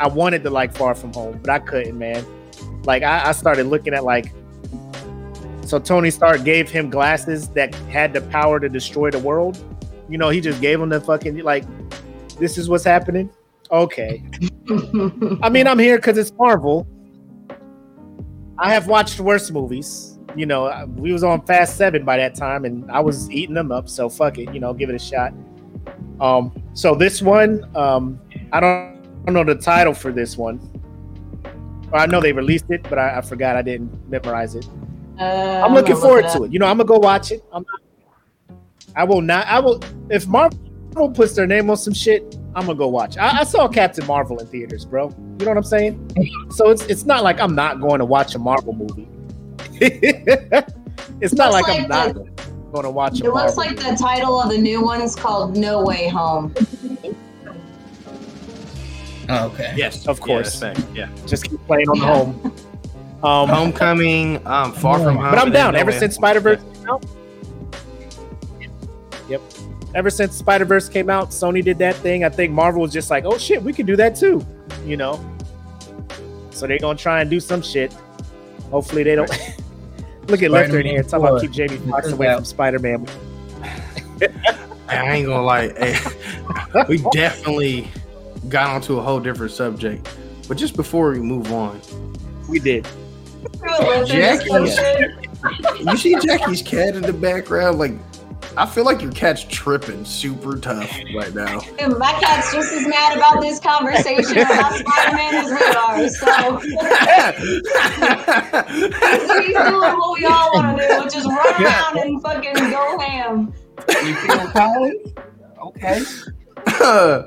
[0.00, 2.24] I wanted to like Far From Home, but I couldn't, man.
[2.84, 4.32] Like I, I started looking at like
[5.66, 9.58] so Tony Stark gave him glasses that had the power to destroy the world.
[10.08, 11.64] You know, he just gave him the fucking like,
[12.38, 13.30] this is what's happening.
[13.70, 14.22] Okay.
[15.42, 16.86] I mean, I'm here because it's Marvel.
[18.58, 20.18] I have watched worse movies.
[20.36, 23.72] You know, we was on Fast Seven by that time, and I was eating them
[23.72, 23.88] up.
[23.88, 25.32] So fuck it, you know, give it a shot.
[26.20, 28.20] Um, so this one, um,
[28.52, 30.60] I don't, I don't know the title for this one.
[31.90, 34.68] Well, I know they released it, but I, I forgot I didn't memorize it.
[35.18, 36.52] Uh, I'm looking forward to it.
[36.52, 37.42] You know, I'm gonna go watch it.
[37.52, 37.80] I'm not,
[38.96, 39.46] I will not.
[39.46, 39.80] I will
[40.10, 42.36] if Marvel puts their name on some shit.
[42.54, 43.18] I'm gonna go watch.
[43.18, 45.08] I, I saw Captain Marvel in theaters, bro.
[45.38, 46.50] You know what I'm saying?
[46.50, 49.06] So it's it's not like I'm not going to watch a Marvel movie.
[51.20, 52.24] it's not Looks like, I'm not the-
[52.72, 53.74] going to watch a It looks Marvel.
[53.74, 56.54] like the title of the new one is called No Way Home.
[59.28, 59.72] Oh, okay.
[59.76, 60.62] Yes, Of course.
[60.62, 61.08] Yeah, yeah.
[61.26, 62.14] Just keep playing on the Yeah.
[62.14, 62.52] home.
[63.24, 65.30] Um, Homecoming, um, Far From Home.
[65.30, 65.72] but I'm down.
[65.72, 67.04] then Ever Way since Spider Verse came out.
[69.28, 69.42] Yep.
[69.94, 72.24] Ever since Spider Verse came out, Sony did that thing.
[72.24, 74.44] I think Marvel was just like, "Oh shit, we can do that too,"
[74.84, 75.24] you know.
[76.50, 77.92] So they're gonna try and do some shit.
[78.70, 79.30] Hopefully they don't.
[80.28, 81.40] Look at Lifter in here talking about Four.
[81.40, 83.06] keep Jamie Foxx away from Spider Man.
[84.88, 85.68] I ain't gonna lie.
[85.68, 85.96] hey,
[86.74, 87.88] eh, we definitely
[88.48, 90.08] got onto a whole different subject.
[90.48, 91.80] But just before we move on,
[92.48, 92.86] We did.
[94.06, 94.50] Jackie.
[95.84, 97.78] you see Jackie's cat in the background?
[97.78, 97.92] Like,
[98.58, 101.60] I feel like your cat's tripping super tough right now.
[101.60, 106.08] Dude, my cat's just as mad about this conversation about Spider-Man as we are.
[106.08, 106.56] So
[109.42, 112.98] he's doing what we all want to do, which is run around and fucking go
[112.98, 113.52] ham.
[114.02, 115.12] You feel Collins?
[115.62, 116.00] Okay.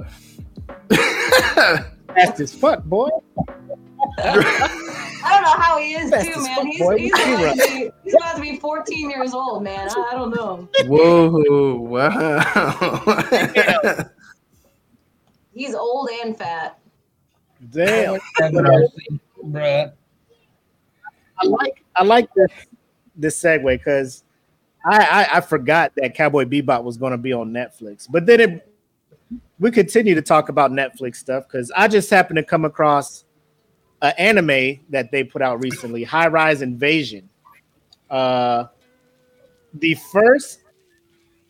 [2.15, 3.09] Fast as fuck, boy.
[5.29, 6.55] I don't know how he is Fast too, man.
[6.55, 6.97] fuck, He's, boy.
[6.97, 9.89] he's, about to be, he's about to be 14 years old, man.
[9.89, 10.67] I, I don't know.
[10.85, 11.79] Whoa!
[11.89, 12.39] Wow!
[15.53, 16.79] He's old and fat.
[17.69, 18.17] Damn.
[18.37, 19.91] Have bruh.
[21.37, 22.51] I like I like this
[23.15, 24.23] this segue because
[24.85, 28.39] I, I I forgot that Cowboy Bebop was going to be on Netflix, but then
[28.39, 28.69] it
[29.59, 33.25] we continue to talk about Netflix stuff because I just happened to come across
[34.01, 37.29] an anime that they put out recently, High Rise Invasion.
[38.09, 38.65] Uh,
[39.73, 40.61] the first,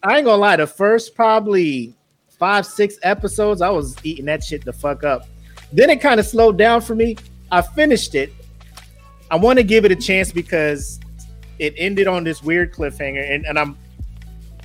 [0.04, 1.96] I ain't gonna lie, the first probably
[2.38, 5.28] five six episodes, I was eating that shit the fuck up.
[5.72, 7.18] Then it kind of slowed down for me.
[7.52, 8.34] I finished it.
[9.30, 11.00] I want to give it a chance because
[11.60, 13.78] it ended on this weird cliffhanger, and, and I'm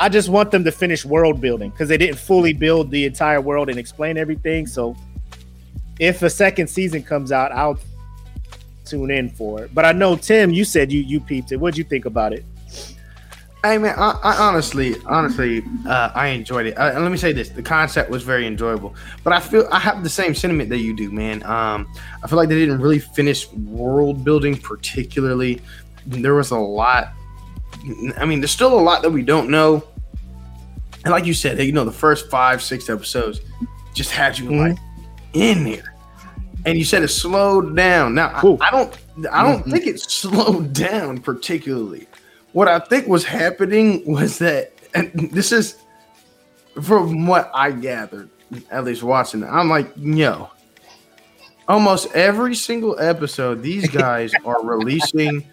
[0.01, 3.41] I just want them to finish world building because they didn't fully build the entire
[3.41, 4.67] world and explain everything.
[4.67, 4.97] So
[5.99, 7.79] if a second season comes out, I'll
[8.85, 9.75] tune in for it.
[9.75, 11.57] But I know Tim, you said you you peeped it.
[11.57, 12.45] What'd you think about it?
[13.63, 16.75] Hey man, I, I honestly, honestly, uh, I enjoyed it.
[16.77, 18.95] Uh, let me say this: the concept was very enjoyable.
[19.23, 21.43] But I feel I have the same sentiment that you do, man.
[21.45, 21.91] Um,
[22.23, 25.63] I feel like they didn't really finish world building particularly.
[26.07, 27.13] There was a lot.
[28.19, 29.83] I mean, there's still a lot that we don't know.
[31.05, 33.41] And like you said, you know, the first five, six episodes
[33.95, 34.59] just had you Mhm.
[34.71, 34.79] like
[35.35, 35.95] in there.
[36.65, 38.15] And you said it slowed down.
[38.15, 38.57] Now Ooh.
[38.61, 38.99] I, I don't,
[39.31, 39.71] I don't Mhm.
[39.73, 42.07] think it slowed down particularly
[42.53, 45.77] what I think was happening was that, and this is
[46.81, 48.31] from what I gathered,
[48.71, 50.51] at least watching it, I'm like, yo,
[51.69, 55.45] almost every single episode, these guys are releasing,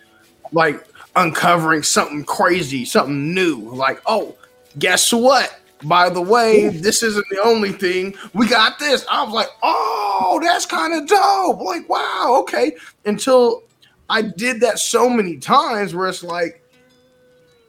[0.51, 3.57] like, uncovering something crazy, something new.
[3.73, 4.35] Like, oh,
[4.77, 5.59] guess what?
[5.83, 8.15] By the way, this isn't the only thing.
[8.33, 9.05] We got this.
[9.09, 11.59] I was like, oh, that's kind of dope.
[11.61, 12.73] Like, wow, okay.
[13.05, 13.63] Until
[14.09, 16.61] I did that so many times where it's like,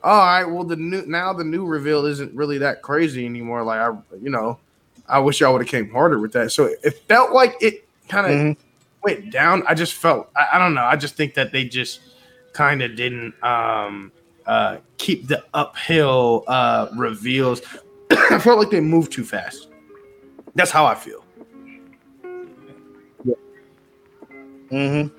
[0.05, 3.63] all right, well, the new now the new reveal isn't really that crazy anymore.
[3.63, 4.59] Like I, you know,
[5.09, 6.51] I wish y'all would have came harder with that.
[6.51, 8.57] So it felt like it kind of Mhm.
[9.05, 9.63] went down.
[9.69, 10.83] I just felt I, I don't know.
[10.85, 12.01] I just think that they just
[12.53, 14.11] kind of didn't um
[14.45, 17.63] uh keep the uphill uh reveals.
[18.31, 19.69] I felt like they moved too fast.
[20.55, 21.25] That's how I feel.
[24.71, 25.15] Mm-hmm.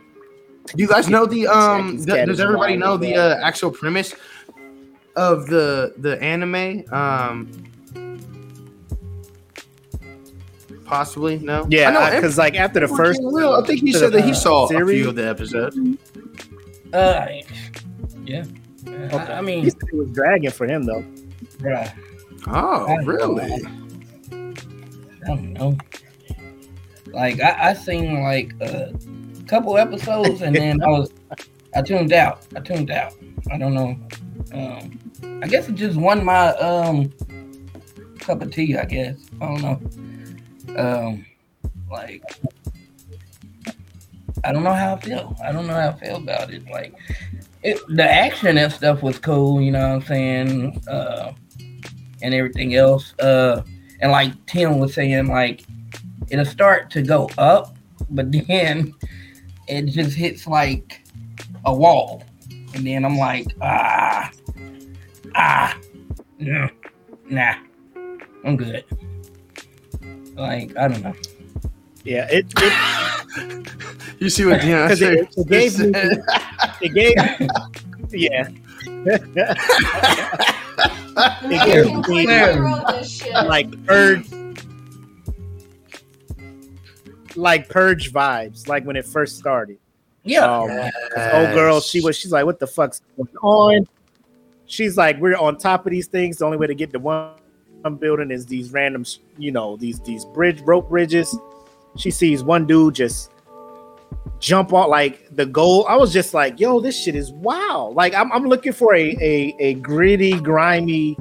[0.65, 1.89] Do you guys know the um?
[1.91, 4.15] Jackie's th- cat does everybody know the uh, actual premise
[5.15, 6.83] of the the anime?
[6.91, 7.51] Um,
[10.85, 11.67] possibly no.
[11.69, 14.35] Yeah, because like after the first, Will, I think he said the, that he uh,
[14.35, 15.01] saw a series?
[15.01, 15.77] few of the episodes.
[16.93, 17.27] Uh,
[18.25, 18.39] yeah.
[18.41, 18.45] Uh,
[18.85, 19.17] Okay.
[19.17, 21.03] I, I he mean, said it was dragging for him though.
[21.57, 21.91] bruh,
[22.47, 23.05] Oh, I know.
[23.05, 23.65] really?
[25.23, 25.77] I don't know.
[27.07, 28.93] Like I, I seen like a
[29.47, 31.13] couple episodes and then I was
[31.75, 32.45] I tuned out.
[32.55, 33.13] I tuned out.
[33.51, 33.97] I don't know.
[34.53, 34.99] Um
[35.43, 37.13] I guess it just won my um
[38.19, 39.17] cup of tea, I guess.
[39.41, 40.77] I don't know.
[40.77, 41.25] Um
[41.89, 42.23] like
[44.43, 45.35] I don't know how I feel.
[45.43, 46.67] I don't know how I feel about it.
[46.69, 46.93] Like
[47.61, 50.83] it, the action and stuff was cool, you know what I'm saying?
[50.87, 51.33] Uh
[52.23, 53.13] and everything else.
[53.19, 53.63] Uh
[54.01, 55.63] and like Tim was saying, like
[56.29, 57.75] it'll start to go up,
[58.09, 58.93] but then
[59.67, 61.01] it just hits like
[61.65, 62.23] a wall.
[62.73, 64.31] and then I'm like, ah,
[65.35, 65.77] ah,
[66.39, 66.69] no,
[67.29, 67.53] nah,
[68.43, 68.83] I'm good.
[70.35, 71.13] Like I don't know.
[72.03, 72.51] Yeah, it.
[72.57, 73.67] it
[74.19, 75.13] you see what Dion Because said?
[75.13, 75.91] it, it gave me,
[76.81, 77.49] it gave,
[78.11, 78.49] yeah.
[78.85, 79.25] It
[81.65, 83.33] gave American Queen me wrote this shit.
[83.33, 84.27] like purge,
[87.35, 89.77] like purge vibes, like when it first started.
[90.23, 93.87] Yeah, Um, 'cause old girl, she was, she's like, "What the fuck's going on?"
[94.65, 96.37] She's like, "We're on top of these things.
[96.37, 97.31] The only way to get to one,
[97.81, 99.03] one building is these random,
[99.37, 101.37] you know, these these bridge rope bridges."
[101.97, 103.29] She sees one dude just
[104.43, 105.87] jump off like the goal.
[105.87, 109.15] I was just like, "Yo, this shit is wow!" Like, I'm I'm looking for a
[109.21, 111.17] a, a gritty, grimy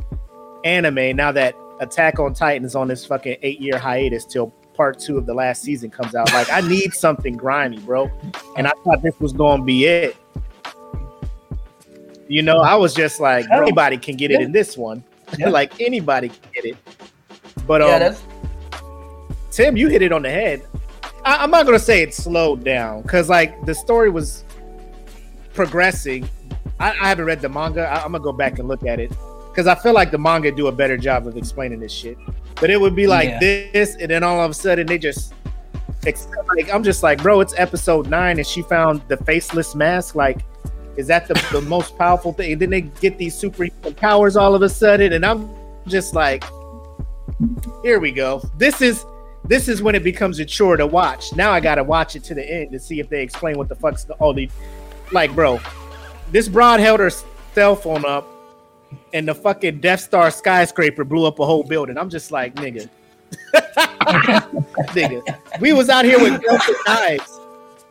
[0.65, 4.99] anime now that Attack on Titan is on this fucking eight year hiatus till part
[4.99, 6.33] two of the last season comes out.
[6.33, 8.11] Like, I need something grimy, bro.
[8.57, 10.17] And I thought this was gonna be it.
[12.29, 13.61] You know, I was just like, Oh.
[13.63, 15.05] anybody can get it in this one.
[15.39, 15.49] Yeah.
[15.49, 16.77] like anybody can get it.
[17.67, 18.23] But um, yeah, that's
[19.51, 20.67] Tim, you hit it on the head.
[21.25, 24.45] I, I'm not gonna say it slowed down because like the story was
[25.55, 26.29] progressing.
[26.81, 27.83] I, I haven't read the manga.
[27.83, 29.13] I, am gonna go back and look at it
[29.51, 32.19] because I feel like the manga do a better job of explaining this shit.
[32.57, 33.39] But it would be like Yeah.
[33.73, 35.35] this, and then all of a sudden they just.
[36.05, 40.17] Like I'm just like, bro, it's episode nine, and she found the faceless mask.
[40.17, 40.41] Like,
[40.97, 42.53] is that the, the most powerful thing?
[42.53, 45.49] And then they get these superhuman powers all of a sudden, and I'm
[45.87, 46.43] just like,
[47.85, 48.43] here we go.
[48.59, 49.05] This is
[49.45, 51.35] this is when it becomes a chore to watch.
[51.35, 53.75] Now I gotta watch it to the end to see if they explain what the
[53.75, 54.49] fuck's the all the
[55.11, 55.61] like, bro.
[56.31, 57.11] This broad held her
[57.55, 58.27] cell phone up,
[59.13, 61.99] and the fucking Death Star skyscraper blew up a whole building.
[61.99, 62.89] I'm just like, nigga,
[64.95, 65.61] nigga.
[65.61, 67.39] We was out here with guns and knives.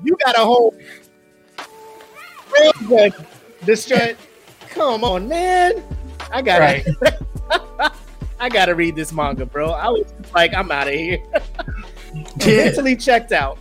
[0.04, 0.74] You got a whole
[2.50, 3.26] railgun
[3.66, 4.18] destroyed.
[4.70, 5.84] Come on, man.
[6.32, 7.92] I gotta, right.
[8.42, 9.70] I gotta read this manga, bro.
[9.72, 11.20] I was like, I'm out of here.
[12.40, 12.66] Yeah.
[12.66, 13.58] mentally checked out,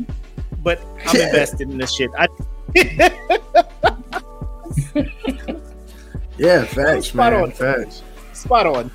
[0.64, 1.26] but I'm Yeah.
[1.28, 2.10] invested in this shit.
[2.18, 2.26] I,
[6.36, 7.42] Yeah, facts, Spot man.
[7.42, 7.50] on.
[7.52, 8.02] Facts.
[8.32, 8.90] spot on,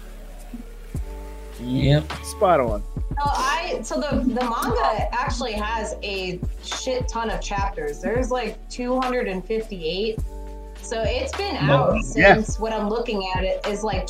[1.61, 2.11] Yep.
[2.23, 2.81] spot on.
[2.81, 8.01] So I so the the manga actually has a shit ton of chapters.
[8.01, 10.19] There's like 258.
[10.81, 12.33] So it's been out Yeah.
[12.35, 14.05] since what I'm looking at it is like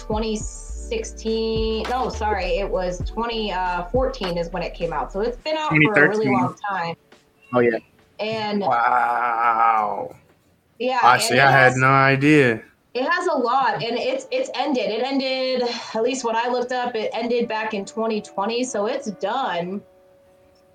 [0.90, 1.84] 2016.
[1.90, 5.12] No, sorry, it was 2014 is when it came out.
[5.12, 6.96] So it's been out for a really long time.
[7.54, 7.78] Oh yeah,
[8.20, 10.16] And Wow.
[10.80, 11.40] yeah, see.
[11.40, 12.62] I had has- no idea.
[12.94, 14.90] It has a lot, and it's it's ended.
[14.90, 15.64] It ended
[15.94, 16.96] at least when I looked up.
[16.96, 19.82] It ended back in 2020, so it's done.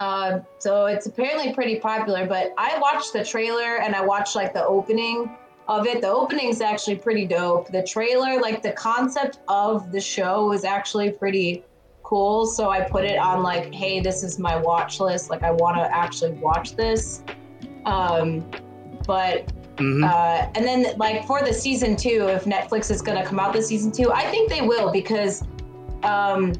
[0.01, 2.27] Uh, so it's apparently pretty popular.
[2.27, 5.31] But I watched the trailer and I watched like the opening
[5.71, 6.01] of it.
[6.01, 7.69] The opening's actually pretty dope.
[7.69, 11.65] The trailer, like the concept of the show, is actually pretty
[12.03, 12.45] cool.
[12.47, 15.31] So I put it on like, hey, this is my watch list.
[15.31, 17.23] Like I want to actually watch this.
[17.87, 18.45] Um,
[19.07, 19.47] but
[19.77, 20.05] Mhm.
[20.05, 23.69] uh, and then like for the season two, if Netflix is gonna come out this
[23.69, 25.43] season two, I think they will because
[26.03, 26.53] um,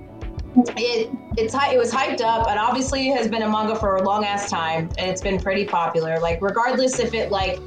[0.77, 4.03] it it's it was hyped up and obviously it has been a manga for a
[4.03, 6.19] long ass time and it's been pretty popular.
[6.19, 7.61] Like regardless if it like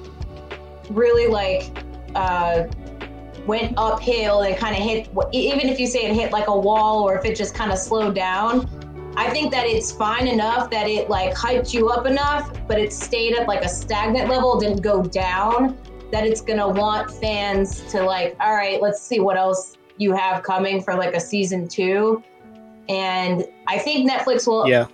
[0.90, 1.72] really like
[2.16, 2.66] uh,
[3.46, 7.04] went uphill and kind of hit even if you say it hit like a wall
[7.04, 8.70] or if it just kind of slowed down.
[9.16, 12.92] I think that it's fine enough that it like hyped you up enough, but it
[12.92, 15.78] stayed at like a stagnant level, didn't go down.
[16.12, 20.44] That it's gonna want fans to like, all right, let's see what else you have
[20.44, 22.24] coming for like a season two.
[22.90, 24.88] And I think Netflix will yeah.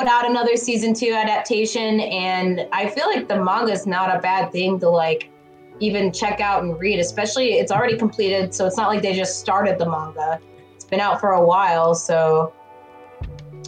[0.00, 2.00] Put out another season two adaptation.
[2.00, 5.30] And I feel like the manga is not a bad thing to like
[5.78, 8.54] even check out and read, especially it's already completed.
[8.54, 10.40] So it's not like they just started the manga.
[10.74, 11.94] It's been out for a while.
[11.94, 12.54] So,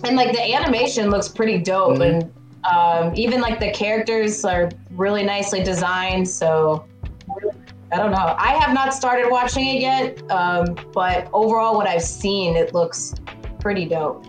[0.05, 1.99] and like the animation looks pretty dope.
[1.99, 2.09] Mhm.
[2.09, 2.33] And
[2.65, 6.27] um, even like the characters are really nicely designed.
[6.27, 6.87] So,
[7.93, 8.35] I don't know.
[8.39, 10.31] I have not started watching it yet.
[10.31, 13.15] Um, but overall, what I've seen, it looks
[13.61, 14.25] pretty dope.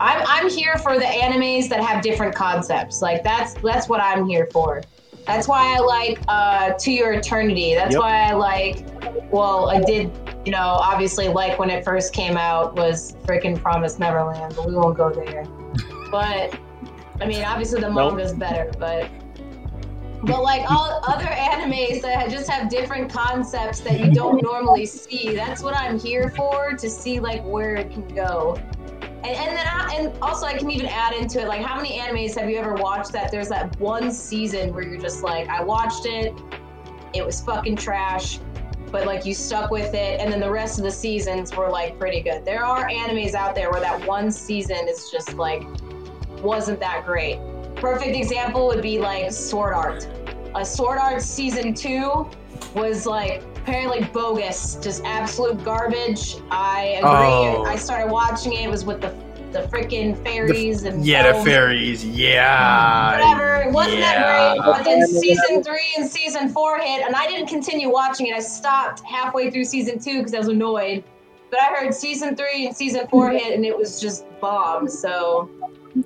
[0.00, 3.00] I'm I'm here for the animes that have different concepts.
[3.00, 4.82] Like that's that's what I'm here for.
[5.26, 7.74] That's why I like uh To Your Eternity.
[7.74, 8.00] That's Yep.
[8.00, 8.86] why I like
[9.30, 10.12] well, I did,
[10.44, 14.74] you know, obviously like when it first came out was freaking Promise Neverland, but we
[14.74, 15.46] won't go there.
[16.10, 16.56] But
[17.20, 18.14] I mean, obviously the Nope.
[18.14, 19.10] manga's better, but
[20.22, 25.34] but like all other animes that just have different concepts that you don't normally see.
[25.34, 28.56] That's what I'm here for to see like where it can go.
[29.24, 31.98] And, and then I, and also I can even add into it like how many
[31.98, 35.62] animes have you ever watched that there's that one season where you're just like I
[35.62, 36.34] watched it
[37.14, 38.40] it was fucking trash,
[38.90, 41.98] but like you stuck with it, and then the rest of the seasons were like
[41.98, 42.44] pretty good.
[42.44, 45.62] There are animes out there where that one season is just like
[46.42, 47.38] wasn't that great.
[47.76, 50.08] Perfect example would be like Sword Art.
[50.54, 52.28] A Sword Art season two
[52.74, 56.36] was like apparently bogus, just absolute garbage.
[56.50, 57.08] I agree.
[57.08, 57.64] Oh.
[57.64, 58.60] I started watching it.
[58.64, 59.14] It was with the
[59.52, 62.04] the freaking fairies and Yeah, the fairies.
[62.04, 63.20] Yeah.
[63.20, 63.68] Whatever.
[63.68, 64.12] It wasn't Yeah.
[64.18, 64.66] that great.
[64.66, 68.34] But then season three and season four hit, and I didn't continue watching it.
[68.34, 71.04] I stopped halfway through season two because I was annoyed.
[71.52, 74.88] But I heard season three and season four hit, and it was just bomb.
[74.88, 75.48] So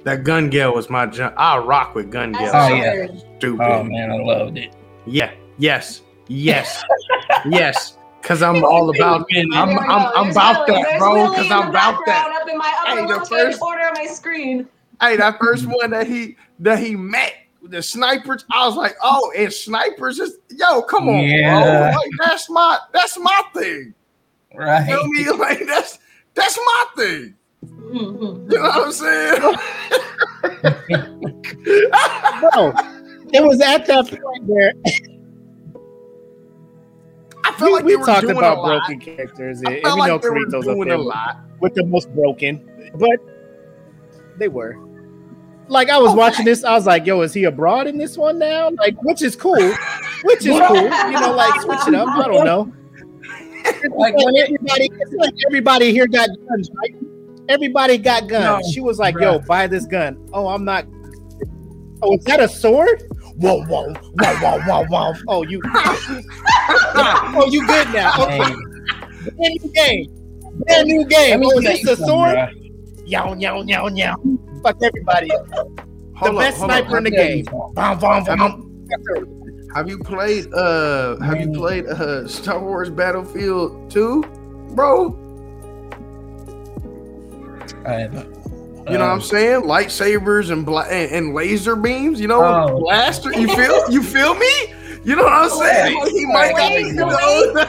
[0.05, 1.33] That Gun Gale was my jump.
[1.39, 2.61] I'll rock with Gun that's Gale.
[2.61, 3.07] Oh, yeah.
[3.39, 3.65] Stupid.
[3.65, 4.75] Oh man, I loved it.
[5.07, 5.31] Yeah.
[5.57, 6.03] Yes.
[6.29, 6.83] Yes.
[7.51, 7.97] yes.
[8.23, 9.21] Cause I'm all about.
[9.21, 9.79] I'm, There we I'm.
[9.79, 10.83] I'm about Willie.
[10.83, 11.15] that, There's bro.
[11.15, 12.25] Willie Cause I'm about that.
[12.25, 14.69] background Up in my upper Hey, the first- corner of my screen.
[15.01, 19.33] Hey, that first one that he that he met the snipers, I was like, oh,
[19.37, 21.91] and snipers is yo, come on, Yeah.
[21.93, 22.01] bro.
[22.01, 23.95] Like that's my that's my thing.
[24.53, 24.85] You Right.
[24.87, 25.25] feel me?
[25.39, 25.99] Like that's
[26.35, 27.35] that's my thing.
[27.65, 28.51] Mhm.
[28.53, 29.41] You know what I'm saying?
[32.41, 32.73] Bro,
[33.33, 34.73] it was at that point where
[37.49, 40.67] I felt we, like we were talked about broken characters, and, we like know Kirito's
[40.69, 41.39] up there a lot.
[41.61, 43.19] with the most broken, but
[44.39, 44.77] they were.
[45.69, 46.19] Like I was Okay.
[46.19, 49.23] watching this, I was like, "Yo, is he abroad in this one now?" Like, which
[49.23, 49.75] is cool,
[50.25, 50.77] which is cool.
[50.77, 52.09] You know, like switch it up.
[52.09, 52.73] I don't know.
[53.97, 56.95] Like, when everybody, it's like everybody here got guns, right?
[57.51, 58.65] Everybody got guns.
[58.67, 60.87] No, she was like, "Yo, buy this gun." Oh, I'm not.
[62.03, 63.03] Oh, is that a sword?
[63.39, 65.13] Whoa, whoa, whoa, whoa, whoa, whoa.
[65.29, 65.61] Oh, you.
[65.65, 68.13] oh, you good now?
[68.25, 68.39] Okay,
[69.37, 70.11] brand new game.
[70.67, 71.41] Brand new game.
[71.41, 72.37] me Oh, is this a sword?
[73.07, 74.17] Yow, yow, yow, yow.
[74.63, 75.31] Fuck everybody.
[76.17, 76.79] Hold up, best hold up.
[76.79, 77.75] sniper in the Let me tell you game.
[77.75, 78.87] Vom, vom, vom.
[79.75, 84.23] Have you played uh have you played uh Star Wars Battlefield 2,
[84.71, 85.17] bro?
[87.87, 88.38] I haven't.
[88.91, 89.63] You know what I'm Um, saying?
[89.63, 92.79] Lightsabers and bla- and, and laser beams, you know, Oh.
[92.81, 93.33] blaster.
[93.33, 94.51] You feel you feel me?
[95.05, 96.01] You know what I'm saying?
[96.03, 97.55] Wait, he might got wait, the know.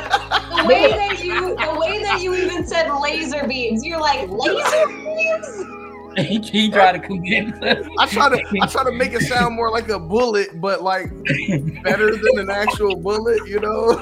[0.60, 4.88] The way that you, the way that you even said laser beams, you're like laser
[4.88, 5.66] beams.
[6.18, 7.86] he, he tried to convince us.
[7.98, 11.12] I try to I try to make it sound more like a bullet, but like
[11.84, 13.94] better than an actual bullet, you know.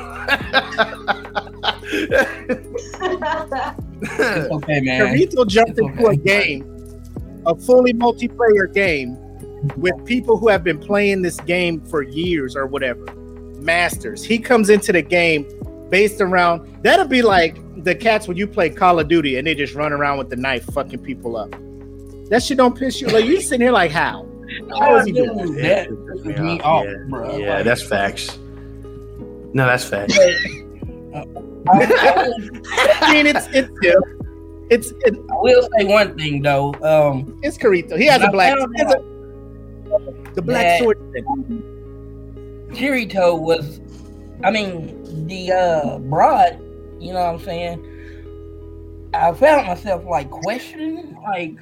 [3.99, 5.15] It's okay, man.
[5.15, 6.76] Kirito jumped It's into a game,
[7.47, 9.17] a fully multiplayer game,
[9.77, 13.05] with people who have been playing this game for years or whatever.
[13.59, 14.23] Masters.
[14.23, 15.47] He comes into the game
[15.89, 19.55] based around that'll be like the cats when you play Call of Duty and they
[19.55, 21.49] just run around with the knife fucking people up.
[22.29, 24.27] That shit don't piss you like you sitting here like how?
[24.69, 25.55] How is he doing?
[25.55, 27.37] That pisses me off, bro.
[27.37, 28.37] Yeah, Like, that's facts.
[29.53, 30.17] No, that's facts.
[30.19, 30.23] I,
[31.15, 31.23] I-
[33.01, 34.01] I mean it's it's still
[34.69, 36.73] it's it, I will say one thing though.
[36.83, 37.97] Um, it's Kirito.
[37.97, 40.97] He has a black he has a- the black sword.
[42.69, 43.79] Kirito was,
[44.43, 46.59] I mean, the uh broad.
[46.99, 47.83] You know what I'm saying?
[49.13, 51.53] I found myself like questioning, like,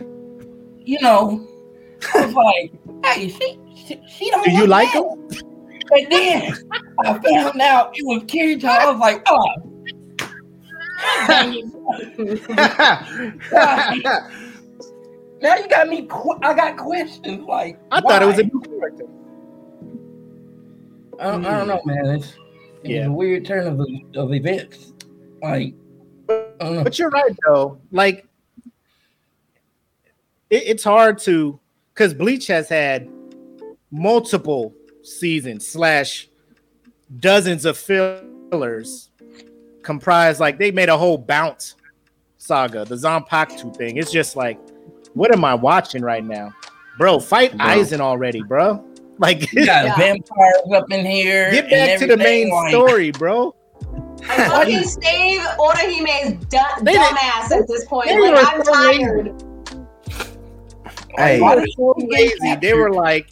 [0.80, 1.48] you know,
[2.14, 2.72] I was like,
[3.06, 4.46] hey, she, she, she don't.
[4.46, 5.04] Do you like him?
[5.92, 6.54] And then
[7.06, 8.66] I found out it was Kirito.
[8.66, 9.46] I was like, oh.
[11.28, 11.54] Dang
[12.18, 12.42] it.
[15.42, 16.08] Now you got me.
[16.10, 17.44] Qu- I got questions.
[17.44, 19.06] Like I thought it was a new character.
[21.20, 22.06] I don't, I don't know, man.
[22.16, 22.38] It's, it's
[22.84, 23.06] Yeah.
[23.08, 23.80] a weird turn of
[24.16, 24.94] of events.
[25.42, 25.76] Like,
[26.30, 26.84] I don't know.
[26.84, 27.80] But you're right though.
[27.92, 28.26] Like
[30.50, 31.60] it, it's hard to
[31.94, 33.10] because Bleach has had
[33.92, 34.74] multiple
[35.04, 36.30] seasons slash
[37.20, 39.10] dozens of fillers
[39.86, 41.76] comprised like they made a whole bounce
[42.38, 43.96] saga, the Zanpakuto thing.
[43.98, 44.60] It's just like,
[45.14, 46.54] what am I watching right now?
[46.98, 47.66] Bro, fight Bro.
[47.66, 48.84] Aizen already, bro.
[49.18, 49.96] Like You got Yeah.
[49.98, 51.50] vampires up in here.
[51.50, 53.56] get back to the main like- story, bro.
[54.30, 58.08] And fucking save Orihime's du- They didn't- dumbass at this point.
[58.10, 59.44] they Like were I'm so tired.
[61.18, 61.40] Hey.
[61.40, 62.56] Why they so lazy?
[62.62, 63.30] They were like,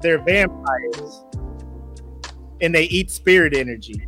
[0.00, 1.22] they're vampires,
[2.62, 4.06] and they eat spirit energy.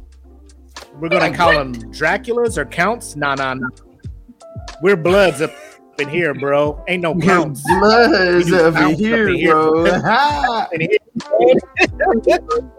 [0.99, 3.17] We're gonna Like, call them Draculas or counts?
[3.17, 3.69] Nah, nah, nah.
[4.83, 5.51] We're bloods up
[5.99, 6.83] in here, bro.
[6.89, 7.63] Ain't no counts.
[7.79, 9.55] Bloods We up in bounce up here, in here.
[9.55, 9.85] bro.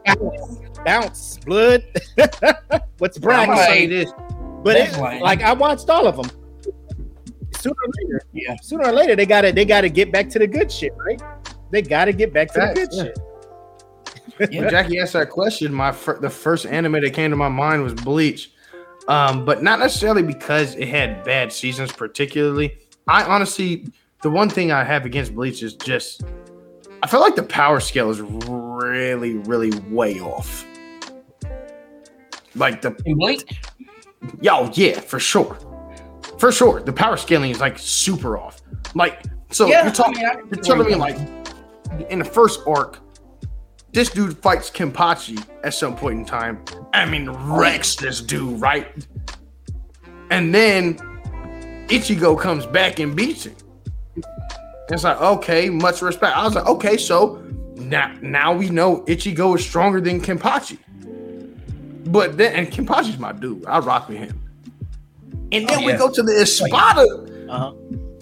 [0.05, 1.83] Bounce, bounce, blood.
[2.97, 3.87] What's I'm say say?
[3.87, 4.11] this.
[4.63, 6.29] But That's it, like I watched all of them.
[7.57, 8.55] Sooner or later, Yeah.
[8.61, 11.21] Sooner or later, they gotta they gotta get back to the good shit, right?
[11.71, 13.03] They gotta get back to Facts, the good yeah.
[13.03, 13.19] shit.
[14.37, 17.83] When Jackie asked that question, my fir- the first anime that came to my mind
[17.83, 18.51] was Bleach,
[19.07, 21.91] um, but not necessarily because it had bad seasons.
[21.91, 22.77] Particularly,
[23.07, 23.87] I honestly,
[24.21, 26.23] the one thing I have against Bleach is just,
[27.03, 30.65] I feel like the power scale is really, really way off.
[32.55, 33.43] Like the In Bleach?
[34.41, 35.57] Yo, yeah, for sure.
[36.37, 36.81] For sure.
[36.81, 38.61] The power scaling is like super off.
[38.95, 41.17] Like, so Yeah, you're talking I mean, I you're telling me like
[42.09, 42.99] in the first arc,
[43.93, 46.63] this dude fights Kenpachi at some point in time.
[46.93, 48.87] I mean, wrecks this dude, right?
[50.31, 50.95] And then
[51.87, 53.55] Ichigo comes back and beats him.
[54.89, 56.35] It's like, okay, much respect.
[56.35, 57.41] I was like, okay, so
[57.75, 60.77] now now we know Ichigo is stronger than Kenpachi.
[62.11, 63.65] But then, and Kenpachi's my dude.
[63.65, 64.39] I rock with him.
[65.51, 67.05] And then Oh, we go to the Espada
[67.49, 67.73] Uh-huh.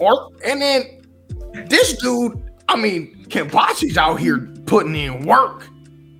[0.06, 1.02] arc, and then
[1.68, 2.40] this dude,
[2.72, 5.66] I mean, Kenpachi's out here putting in work.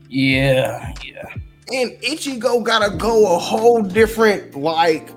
[0.09, 1.35] Yeah, yeah.
[1.73, 5.09] And Ichigo gotta go a whole different, like,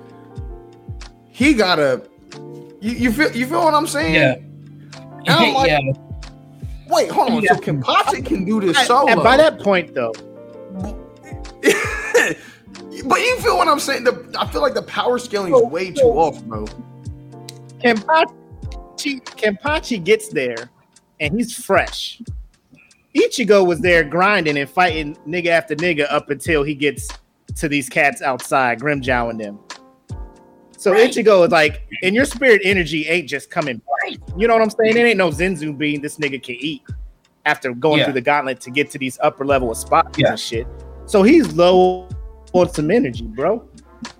[1.29, 2.07] he gotta,
[2.79, 4.13] you, you feel, you feel what I'm saying?
[4.15, 4.35] Yeah.
[4.35, 5.79] And I'm like, yeah.
[6.87, 7.41] Wait, hold on.
[7.43, 7.55] Yeah.
[7.55, 9.07] So Kenpachi can do this And- solo.
[9.11, 10.13] And by that point, though,
[13.05, 14.05] but you feel what I'm saying?
[14.05, 16.65] The, I feel like the power scaling is way too off, bro.
[17.83, 20.69] Kenpachi, Kenpachi gets there
[21.19, 22.21] and he's fresh.
[23.15, 27.07] Ichigo was there grinding and fighting nigga after nigga up until he gets
[27.55, 29.59] to these cats outside, Grimmjow and them.
[30.77, 31.09] So Right.
[31.09, 33.81] Ichigo is like, and your spirit energy ain't just coming.
[34.03, 34.19] Right.
[34.37, 34.97] You know what I'm saying?
[34.97, 36.81] It ain't no Senzu bean this nigga can eat
[37.45, 38.05] after going Yeah.
[38.05, 40.31] through the gauntlet to get to these upper level of spots Yeah.
[40.31, 40.67] and shit.
[41.05, 42.09] So he's low
[42.53, 43.63] on some energy, bro.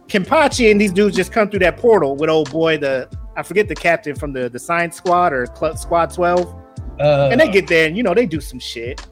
[0.08, 3.68] Kenpachi and these dudes just come through that portal with old boy, the I forget
[3.68, 6.56] the captain from the the science squad or Cl- squad 12.
[7.00, 9.06] Uh, And they get there and you know they do some shit.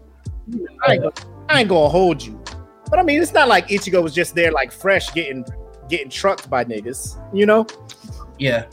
[0.88, 1.14] I ain't, gonna,
[1.50, 2.42] I ain't gonna hold you.
[2.90, 5.46] But I mean, it's not like Ichigo was just there like fresh getting
[5.90, 7.66] getting trucked by niggas, you know?
[8.40, 8.66] yeah.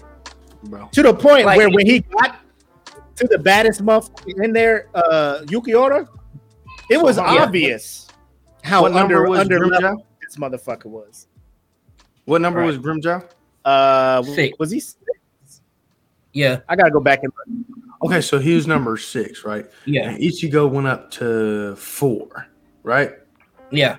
[0.64, 0.88] Bro.
[0.92, 2.38] To the point Like- where when he got
[3.16, 6.06] to the baddest motherfucker in there, uh Ulquiorra,
[6.90, 7.24] it was Yeah.
[7.42, 8.08] obvious
[8.62, 9.96] how What number under was under Grimmjow?
[10.22, 11.26] this motherfucker was.
[12.26, 12.66] What number Right.
[12.66, 13.24] was Grimmjow?
[13.64, 14.58] Uh Six.
[14.58, 15.62] was he six?
[16.32, 16.60] Yeah.
[16.68, 17.78] I gotta go back and look.
[18.02, 19.66] Okay, so he was number six, right?
[19.84, 20.10] Yeah.
[20.10, 22.46] And Ichigo went up to four,
[22.82, 23.12] right?
[23.70, 23.96] Yeah.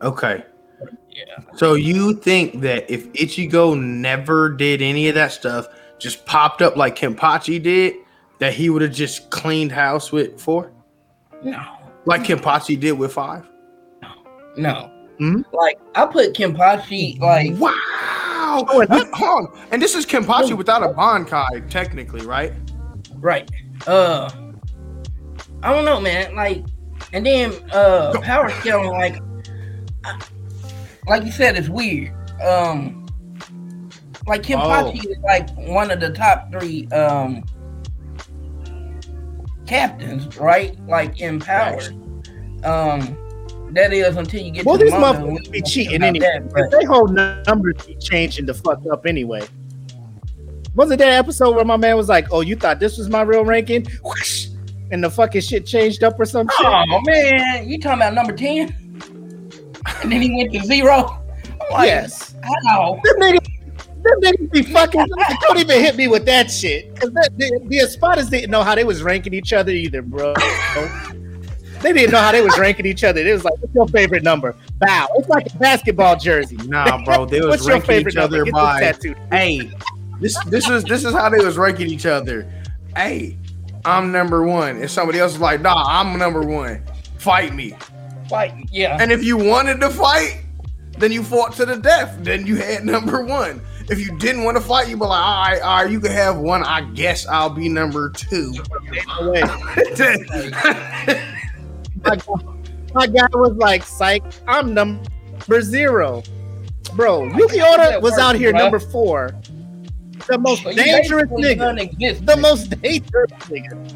[0.00, 0.44] Okay.
[1.10, 1.38] Yeah.
[1.54, 6.76] So you think that if Ichigo never did any of that stuff, just popped up
[6.76, 7.94] like Kenpachi did,
[8.38, 10.72] that he would have just cleaned house with four?
[11.42, 11.62] No.
[12.06, 13.48] Like Kenpachi did with five?
[14.56, 14.90] No.
[15.20, 15.44] Mhm.
[15.52, 17.72] Like I put Kenpachi like Wow.
[18.68, 19.58] Oh, and Hold on.
[19.70, 22.52] And this is Kenpachi without a Bankai, technically, right?
[23.24, 23.50] Right.
[23.86, 24.30] Uh
[25.62, 26.34] I don't know, man.
[26.36, 26.62] Like
[27.12, 28.20] and then uh Go.
[28.20, 29.18] power scaling like
[30.04, 30.20] I-
[31.08, 32.12] like you said it's weird.
[32.42, 33.06] Um
[34.26, 35.10] like Kenpachi Oh.
[35.10, 37.42] is like one of the top three um
[39.66, 40.78] captains, right?
[40.86, 41.80] Like in power.
[42.64, 43.16] Um
[43.72, 46.26] that is until you get Well, to these motherfuckers be cheating anyway.
[46.26, 49.42] that, but- They hold numbers be changing the fuck up anyway.
[50.74, 53.44] Wasn't that episode where my man was like, "Oh, you thought this was my real
[53.44, 54.48] ranking?" Whoosh,
[54.90, 56.66] and the fucking shit changed up or some shit.
[56.66, 58.74] Oh man, you talking about number ten?
[60.02, 61.20] And then he went to zero.
[61.70, 62.34] Like, yes,
[62.66, 63.00] how?
[63.04, 63.46] them niggas,
[64.02, 65.06] them niggas be fucking.
[65.42, 66.94] Don't even hit me with that shit.
[66.96, 70.34] Cause that, the, the Espadas didn't know how they was ranking each other either, bro.
[71.80, 73.20] they didn't know how they was ranking each other.
[73.20, 75.06] It was like, "What's your favorite number?" Bow.
[75.14, 76.56] It's like a basketball jersey.
[76.66, 77.26] Nah, bro.
[77.26, 78.80] They was What's your ranking favorite each other number?
[78.80, 79.00] Get
[79.30, 79.70] by hey,
[80.20, 82.50] this this is this is how they was ranking each other.
[82.96, 83.38] Hey,
[83.84, 86.82] I'm number one, and somebody else is like, Nah, I'm number one.
[87.18, 87.74] Fight me.
[88.30, 90.44] Like, yeah, And if you wanted to fight,
[90.98, 92.16] then you fought to the death.
[92.20, 93.60] Then you had number one.
[93.90, 96.10] If you didn't want to fight, you'd be like, all right, all right, you can
[96.12, 96.64] have one.
[96.64, 98.54] I guess I'll be number two.
[99.20, 99.42] No way.
[102.02, 102.18] my,
[102.94, 106.22] my guy was like, "Psych, I'm number zero,
[106.94, 108.60] bro." Ulquiorra was out here Bro.
[108.60, 109.34] number four,
[110.28, 112.26] the most So dangerous nigga, exist.
[112.26, 113.94] the most dangerous nigga.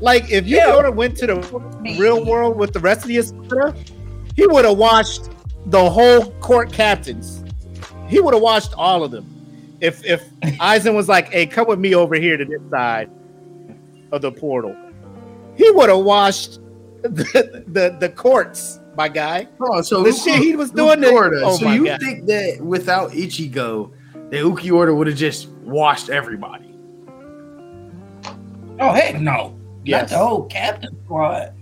[0.00, 0.72] Like if you Yeah.
[0.74, 3.74] Ota went to the real world with the rest of the Espada,
[4.34, 5.30] he would have watched
[5.66, 7.42] the whole court captains.
[8.08, 9.26] He would have watched all of them.
[9.80, 10.22] If if
[10.60, 13.10] Aizen was like, "Hey, come with me over here to this side
[14.12, 14.76] of the portal,"
[15.56, 16.58] he would have watched
[17.02, 19.48] the, the the courts, my guy.
[19.60, 21.42] Oh, so The who- shit he was who doing to- Ulquiorra?
[21.44, 22.00] oh so you God.
[22.00, 23.90] think that without Ichigo,
[24.30, 26.64] that order would have just washed everybody?
[28.78, 29.56] Oh heck no!
[29.84, 30.10] Yes.
[30.10, 31.52] Not the whole captain squad.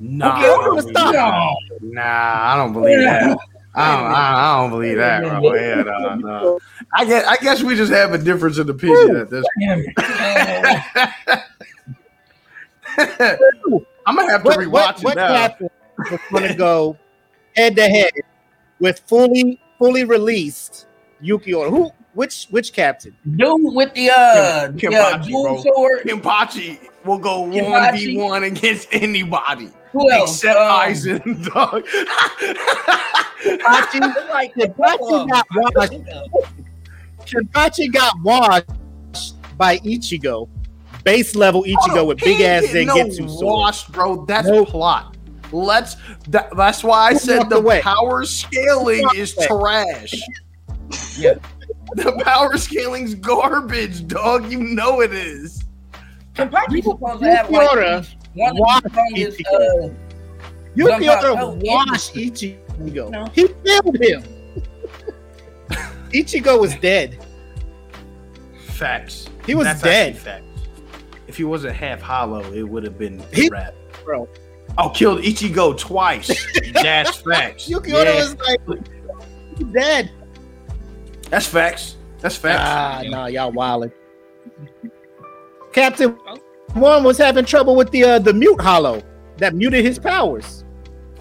[0.00, 1.14] Nah, Okay, I'm gonna stop.
[1.14, 1.56] No.
[1.92, 3.38] nah, I don't believe that.
[3.74, 5.54] I don't, I, I don't believe that, bro.
[5.54, 6.58] Yeah, no, no.
[6.94, 9.44] I guess, I guess we just have a difference in opinion at this.
[9.58, 9.86] point.
[14.06, 15.28] I'm gonna have to What, rewatch what, it what now.
[15.28, 15.70] captain
[16.12, 16.98] is going to go
[17.56, 18.10] head to head
[18.80, 20.86] with fully fully released
[21.22, 21.70] Ulquiorra?
[21.70, 21.90] Who?
[22.14, 23.16] Which which captain?
[23.36, 25.62] Dude with the uh, Kim- yeah, Kenpachi, dual bro.
[25.62, 26.00] sword.
[26.04, 30.34] Kenpachi will go one v one against anybody Who else?
[30.44, 31.84] except Um, Aizen, dog.
[33.42, 35.92] Kenpachi, Like Kenpachi got washed.
[37.26, 40.48] Kenpachi got washed by Ichigo.
[41.04, 43.44] Base level Ichigo with big ass He ain't no Zangetsu sword.
[43.46, 44.24] washed, bro.
[44.26, 44.68] That's Nope.
[44.68, 45.16] plot.
[45.50, 45.96] Let's.
[46.28, 47.80] That, that's why I said the the way.
[47.80, 50.14] power scaling is trash.
[51.18, 51.34] Yeah.
[51.94, 54.50] The power scaling's garbage, dog.
[54.50, 55.62] You know it is.
[56.34, 59.38] Kenpachi's supposed to have like one of the strongest.
[59.38, 59.90] Ichigo.
[59.90, 59.94] Uh,
[60.74, 63.10] Yuki Jump out, Oro oh, washed Ichigo.
[63.10, 63.26] No.
[63.34, 64.22] He killed him.
[66.12, 67.22] Ichigo was dead.
[68.68, 69.28] Facts.
[69.44, 70.14] He was That's dead.
[70.16, 70.46] actually Facts.
[71.26, 73.74] If he wasn't half hollow, it would have been He- a rap.
[74.04, 74.28] Bro.
[74.78, 76.28] Oh, killed Ichigo twice.
[76.72, 77.68] That's facts.
[77.68, 78.14] Ulquiorra Yeah.
[78.14, 78.60] was like,
[79.58, 80.10] he's dead.
[81.32, 81.96] That's facts.
[82.20, 82.60] That's facts.
[82.62, 83.90] Ah, nah, y'all wildin'.
[85.72, 86.10] Captain
[86.74, 89.02] One was having trouble with the uh, the mute hollow
[89.38, 90.62] that muted his powers.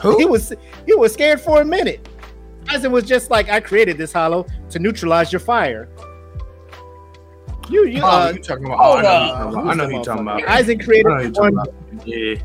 [0.01, 0.17] Who?
[0.17, 0.53] He was
[0.85, 2.09] he was scared for a minute.
[2.65, 5.87] Aizen was just like, I created this hollow to neutralize your fire.
[7.69, 8.79] You you Oh, uh, you talking about?
[8.81, 9.69] Oh, I know, who you talking about.
[9.69, 10.41] I know who you talking about.
[10.41, 12.01] Aizen I created know who you talking one.
[12.05, 12.35] Yeah.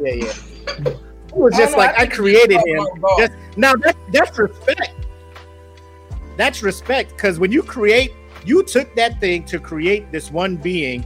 [0.00, 0.32] Yeah, yeah.
[1.32, 2.84] He was just don't like I created him.
[3.16, 5.03] Just, now that that's respect.
[6.36, 8.12] That's respect because when you create,
[8.44, 11.04] you took that thing to create this one being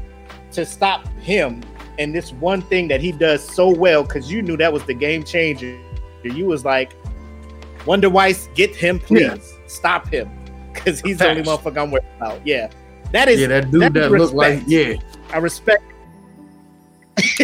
[0.53, 1.63] to stop him
[1.99, 4.95] and this one thing that he does so well because you knew that was the
[4.95, 5.79] game changer.
[6.25, 6.93] You was like,
[7.87, 9.67] Wonder Weiss, get him, please Yeah.
[9.67, 10.31] stop him
[10.73, 12.47] because he's the only motherfucker I'm worried about.
[12.47, 12.71] Yeah,
[13.13, 14.95] that is Yeah, that dude that's that looked like yeah.
[15.33, 15.83] I respect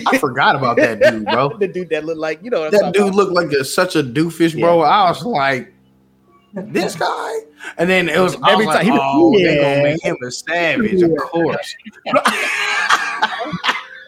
[0.07, 1.57] I forgot about that dude, bro.
[1.59, 3.15] the dude that looked like you know That dude about.
[3.17, 4.81] looked like a, such a doofus, bro.
[4.83, 5.74] I was like,
[6.55, 7.33] this guy,
[7.79, 8.85] and then it was Every every time time.
[8.85, 9.63] he was- oh, they Yeah.
[9.75, 11.75] gonna make him a savage, of course.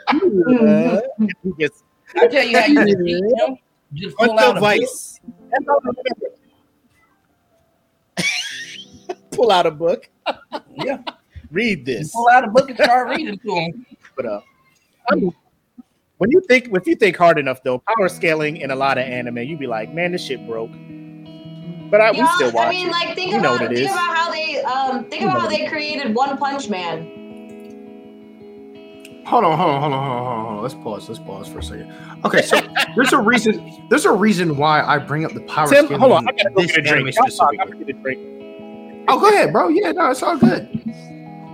[1.42, 1.82] He gets
[2.16, 3.56] I tell you how you can beat him.
[3.94, 4.60] Just pull out a book.
[4.60, 5.20] vice?
[5.50, 6.36] That's all I remember.
[9.32, 10.08] Pull out a book.
[10.76, 11.02] Yeah,
[11.50, 12.12] Read this.
[12.14, 13.86] pull out a book and start reading to him.
[14.16, 14.40] But uh,
[15.10, 15.34] I mean,
[16.18, 19.04] when you think if you think hard enough though, power scaling in a lot of
[19.04, 20.70] anime, you'd be like, man, this shit broke.
[21.90, 22.90] But I, we Yeah, still watch I mean, it.
[22.90, 23.92] like think You know about what it think is.
[23.92, 27.12] about how they um think You about how what they created One Punch Man.
[29.26, 30.62] Hold on, hold on, hold on, hold on, hold on.
[30.62, 31.08] Let's pause.
[31.08, 31.92] Let's pause for a second.
[32.24, 32.60] Okay, so
[32.94, 33.60] there's a reason.
[33.90, 36.00] There's a reason why I bring up the power Tim, scaling.
[36.00, 37.16] hold on, I gotta go get a drink.
[37.16, 37.86] Y'all talk, I'm specifically.
[37.86, 38.18] get a drink.
[39.08, 39.68] Oh, go ahead, bro.
[39.68, 40.68] Yeah, no, it's all good.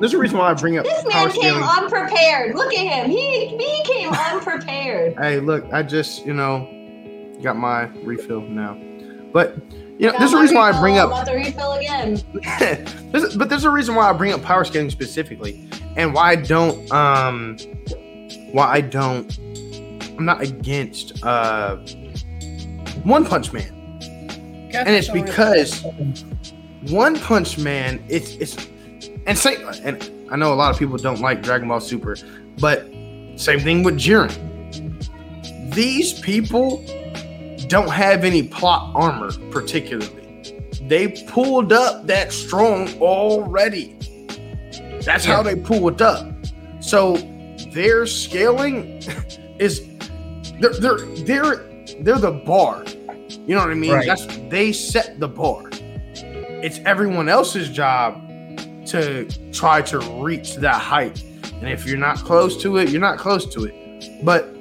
[0.00, 1.62] There's a reason why I bring up This power man came scaling.
[1.62, 2.54] unprepared.
[2.56, 3.10] Look at him.
[3.10, 5.14] He he came unprepared.
[5.18, 6.68] Hey, look, I just, you know,
[7.42, 8.76] got my refill now.
[9.32, 9.56] But
[10.02, 12.20] you know, there's a reason why I bring up about to refill again.
[13.12, 16.36] There's- but there's a reason why I bring up power scaling specifically, and why I
[16.36, 17.56] don't um
[18.52, 19.38] why I don't
[20.18, 21.76] I'm not against uh
[23.04, 23.68] One Punch Man.
[24.74, 25.82] And it's because
[26.90, 28.56] One Punch Man it's it's
[29.26, 32.16] and say and I know a lot of people don't like Dragon Ball Super,
[32.58, 32.86] but
[33.36, 34.32] same thing with Jiren.
[35.74, 36.84] These people
[37.72, 40.22] don't have any plot armor particularly
[40.88, 43.96] they pulled up that strong already.
[45.02, 46.26] That's how they pulled up.
[46.80, 47.16] So
[47.70, 49.02] their scaling
[49.58, 49.86] is
[50.60, 51.56] they're they're they're
[52.00, 52.84] they're the bar.
[53.46, 53.92] You know what I mean?
[53.92, 54.06] Right.
[54.06, 55.70] That's they set the bar.
[55.72, 58.20] It's everyone else's job
[58.88, 61.22] to try to reach that height.
[61.54, 64.24] And if you're not close to it, you're not close to it.
[64.24, 64.54] But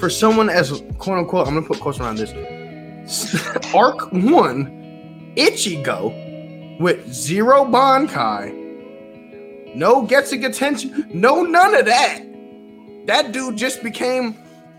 [0.00, 2.32] for someone as quote unquote, I'm gonna put quotes around this.
[3.74, 8.54] Arc one Ichigo with zero Bankai,
[9.74, 12.20] no Getsuga attention, no none of that.
[13.06, 14.36] That dude just became,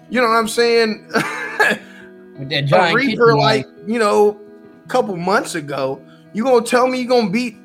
[0.09, 1.07] you know what I'm saying,
[2.39, 4.39] with that a Reaper like, you know,
[4.83, 6.01] a couple months ago.
[6.33, 7.57] You gonna tell me you gonna beat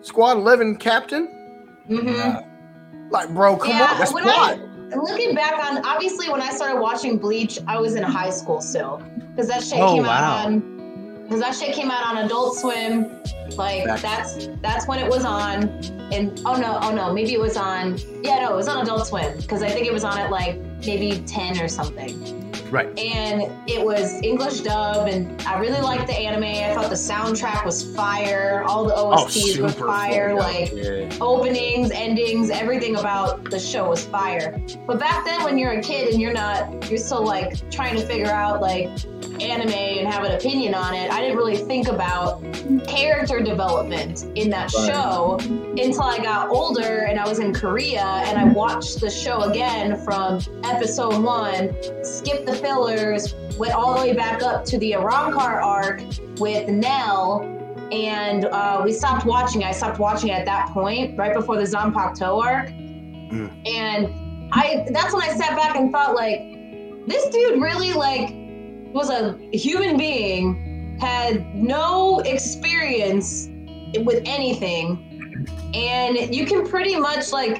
[0.00, 1.28] Squad 11 captain?
[1.88, 3.08] Mm-hmm.
[3.10, 4.58] Like, bro, come Yeah, on, that's when plot.
[4.58, 8.60] I- Looking back on, obviously, when I started watching Bleach, I was in high school
[8.60, 10.10] still, because that shit Oh, came wow.
[10.10, 13.20] out on, because that shit came out on Adult Swim.
[13.56, 15.62] Like that's that's when it was on.
[16.12, 17.98] And oh no, oh no, maybe it was on.
[18.22, 20.58] Yeah, no, it was on Adult Swim because I think it was on at like
[20.84, 22.38] maybe 10 or something.
[22.70, 22.86] Right.
[22.98, 26.44] And it was English dub, and I really liked the anime.
[26.44, 28.64] I thought the soundtrack was fire.
[28.66, 30.28] All the OSTs Oh, were fire.
[30.30, 31.10] fun, Like yeah.
[31.20, 34.58] openings, endings, everything about the show was fire.
[34.86, 38.06] But back then, when you're a kid and you're not, you're still like trying to
[38.06, 38.88] figure out like
[39.42, 41.10] anime and have an opinion on it.
[41.12, 42.42] I didn't really think about
[42.86, 44.86] character development in that Right.
[44.92, 49.42] show until I got older and I was in Korea and I watched the show
[49.42, 51.74] again from episode one,
[52.04, 56.02] skipped the fillers, went all the way back up to the Arrancar arc
[56.38, 57.48] with Nell
[57.92, 59.64] and uh, we stopped watching.
[59.64, 62.70] I stopped watching at that point, right before the Zanpakuto arc.
[63.66, 66.40] And I that's when I sat back and thought like,
[67.06, 68.28] this dude really like
[68.92, 73.48] was a human being, had no experience
[74.04, 75.08] with anything,
[75.74, 77.58] and you can pretty much like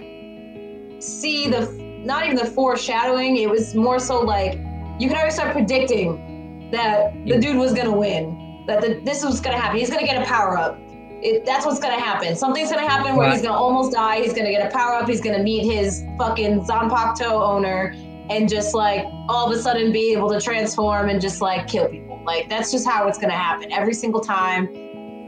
[1.01, 1.71] see the
[2.05, 3.37] not even the foreshadowing.
[3.37, 4.55] It was more so like
[4.99, 9.41] you can already start predicting that the dude was gonna win that the, this was
[9.41, 9.79] gonna happen.
[9.79, 10.79] He's gonna get a power up.
[11.25, 12.35] It, that's what's gonna happen.
[12.35, 14.23] Something's gonna happen where he's gonna almost die.
[14.23, 15.09] He's gonna get a power up.
[15.09, 17.95] He's gonna meet his fucking Zanpakuto owner
[18.31, 21.89] and just like all of a sudden be able to transform and just like kill
[21.89, 22.21] people.
[22.25, 24.69] Like that's just how it's gonna happen every single time.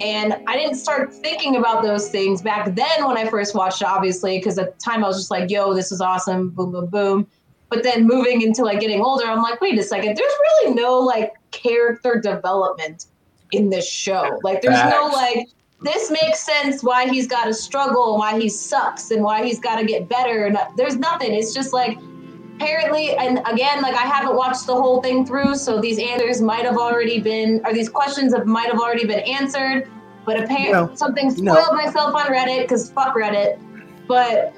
[0.01, 3.87] And I didn't start thinking about those things back then when I first watched it,
[3.87, 6.87] obviously, because at the time I was just like, yo, this is awesome, boom, boom,
[6.87, 7.27] boom.
[7.69, 10.99] But then moving into like getting older, I'm like, wait a second, there's really no
[10.99, 13.07] like character development
[13.53, 14.39] in this show.
[14.43, 15.49] Like there's no like
[15.83, 19.77] this makes sense why he's got to struggle, why he sucks, and why he's got
[19.77, 20.47] to get better.
[20.47, 21.35] And uh, there's nothing.
[21.35, 21.99] It's just like
[22.57, 26.65] apparently, and again, like I haven't watched the whole thing through, so these answers might
[26.65, 29.89] have already been, or these questions have might have already been answered.
[30.27, 30.95] But apparently, No.
[30.95, 31.73] something spoiled No.
[31.73, 33.59] myself on Reddit because fuck Reddit.
[34.09, 34.55] But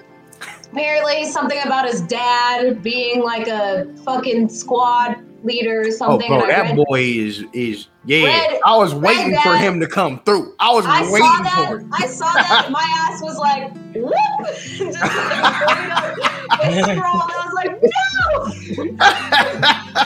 [0.73, 6.31] apparently, something about his dad being like a fucking squad leader or something.
[6.31, 6.39] Oh, something.
[6.39, 8.27] bro, that read- boy is is yeah.
[8.27, 10.55] Red- I was waiting for him to come through.
[10.61, 11.67] I was I waiting saw that.
[11.69, 11.87] for it.
[11.93, 12.69] I saw that.
[12.71, 14.13] My ass was like, whoop.
[14.55, 18.97] Just like, scroll, and I was like, no.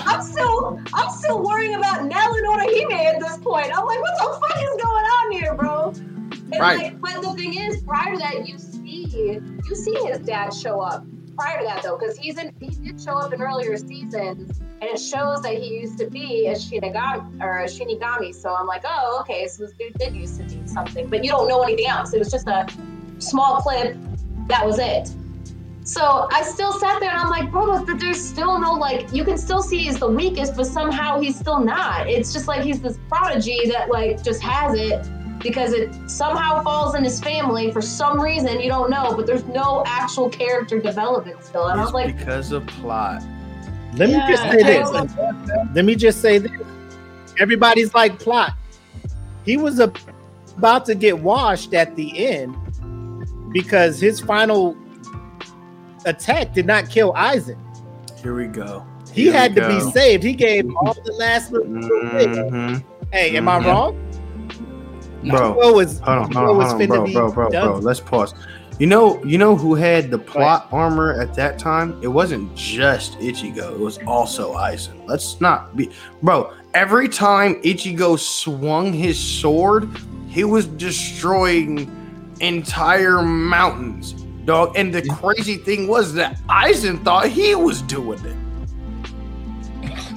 [0.07, 3.67] I'm still, I'm still worrying about Nell and Orihime at this point.
[3.77, 5.93] I'm like, what the fuck is going on here, bro?
[6.53, 6.79] And Right.
[6.79, 10.81] like, but the thing is, prior to that, you see, you see his dad show
[10.81, 11.05] up.
[11.37, 14.91] Prior to that, though, because he's in, he did show up in earlier seasons, and
[14.91, 18.35] it shows that he used to be a Shinigami or a Shinigami.
[18.35, 21.31] So I'm like, oh, okay, so this dude did used to do something, but you
[21.31, 22.13] don't know anything else.
[22.13, 22.67] It was just a
[23.19, 23.97] small clip.
[24.49, 25.15] That was it.
[25.91, 29.25] So I still sat there and I'm like, bro, but there's still no like you
[29.25, 32.09] can still see he's the weakest, but somehow he's still not.
[32.09, 35.05] It's just like he's this prodigy that like just has it
[35.41, 39.43] because it somehow falls in his family for some reason you don't know, but there's
[39.47, 41.67] no actual character development still.
[41.67, 43.25] And I was It's like, because of plot.
[43.95, 44.91] Let me just say this.
[44.93, 46.53] don't Let me just say this.
[47.41, 48.53] Everybody's like plot.
[49.45, 49.93] He was a,
[50.57, 52.55] about to get washed at the end
[53.53, 54.77] because his final
[56.05, 57.57] attack did not kill Aizen.
[58.23, 58.85] Here we go.
[59.13, 59.69] He Here we had to go.
[59.87, 60.23] be saved.
[60.23, 62.29] He gave all the last little bit.
[62.29, 62.83] Mhm.
[63.13, 63.67] Hey, am I Mhm.
[63.67, 63.97] wrong?
[65.29, 67.69] Bro, What was hold on, hold on, was hold on, finna bro, bro, bro, done?
[67.73, 67.79] bro.
[67.81, 68.35] Let's pause.
[68.79, 71.99] You know, you know who had the plot armor at that time?
[72.01, 73.73] It wasn't just Ichigo.
[73.73, 74.95] It was also Aizen.
[75.07, 75.91] Let's not be,
[76.23, 76.51] bro.
[76.73, 79.89] Every time Ichigo swung his sword,
[80.29, 81.91] he was destroying
[82.41, 84.15] entire mountains,
[84.51, 84.77] dog.
[84.77, 88.37] And the crazy thing was that Aizen thought he was doing it.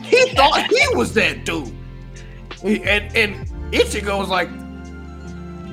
[0.04, 1.72] He thought he was that dude.
[2.64, 4.50] And and Ichigo was like,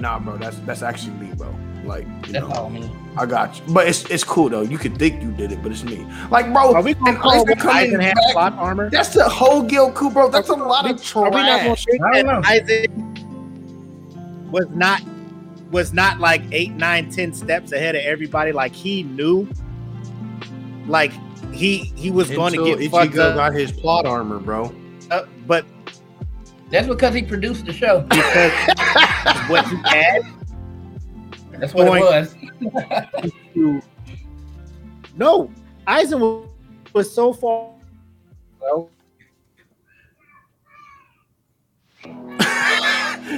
[0.01, 1.55] Nah, bro, that's that's actually me, bro.
[1.85, 2.91] Like, you That's know, all me.
[3.17, 3.65] I got you.
[3.75, 4.63] But it's it's cool though.
[4.63, 6.07] You could think you did it, but it's me.
[6.31, 8.89] Like, bro, Are we gonna and call Aizen coming back, plot armor?
[8.91, 10.29] that's the whole Gilku, bro.
[10.31, 11.85] That's a lot of Are we not gonna trash.
[11.87, 12.49] think I that don't know.
[12.49, 15.03] Aizen was not
[15.71, 18.53] was not like eight, nine, ten steps ahead of everybody?
[18.53, 19.49] Like he knew,
[20.87, 21.13] like
[21.53, 24.75] he he was going to Until get fucked Ichigo up, got his plot armor, bro.
[25.11, 25.65] Uh, but
[26.71, 28.01] That's because he produced the show.
[28.03, 28.53] because
[29.49, 30.23] what he had
[31.59, 32.35] That's what it was.
[33.55, 33.83] to
[35.17, 35.51] no,
[35.87, 36.49] Aizen was,
[36.93, 37.71] was so far.
[38.61, 38.89] Well,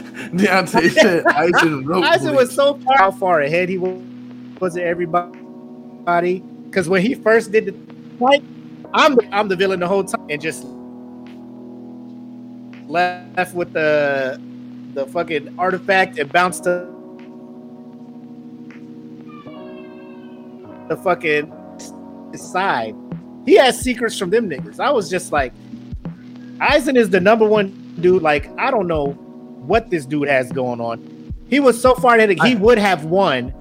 [0.32, 4.02] Deontay said Aizen was so far how far ahead he was
[4.60, 7.74] was it everybody because when he first did the
[8.18, 8.44] fight,
[8.94, 10.64] I'm the, I'm the villain the whole time and just
[12.88, 14.40] left with the
[14.94, 16.88] the fucking artifact and bounced to
[20.88, 21.52] the fucking
[22.34, 22.94] side
[23.44, 24.78] he has secrets from them niggas.
[24.78, 25.52] I was just like,
[26.58, 28.22] Aizen is the number one dude.
[28.22, 29.18] Like, I don't know
[29.66, 31.34] what this dude has going on.
[31.48, 33.52] He was so far ahead, he would have won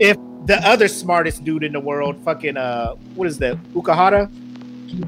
[0.00, 0.16] if
[0.46, 4.30] the other smartest dude in the world, fucking uh, what is that, Urahara?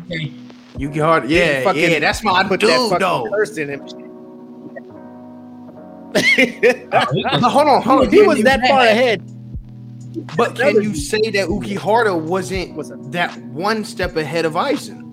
[0.09, 0.33] Okay.
[0.79, 3.29] Yeah, fucking, yeah, that's my dude, that though.
[3.31, 3.81] Person in
[7.43, 8.11] hold on, hold on.
[8.11, 9.23] He was that far ahead.
[10.37, 15.06] But can you say that Urahara wasn't was that one step ahead of Aizen?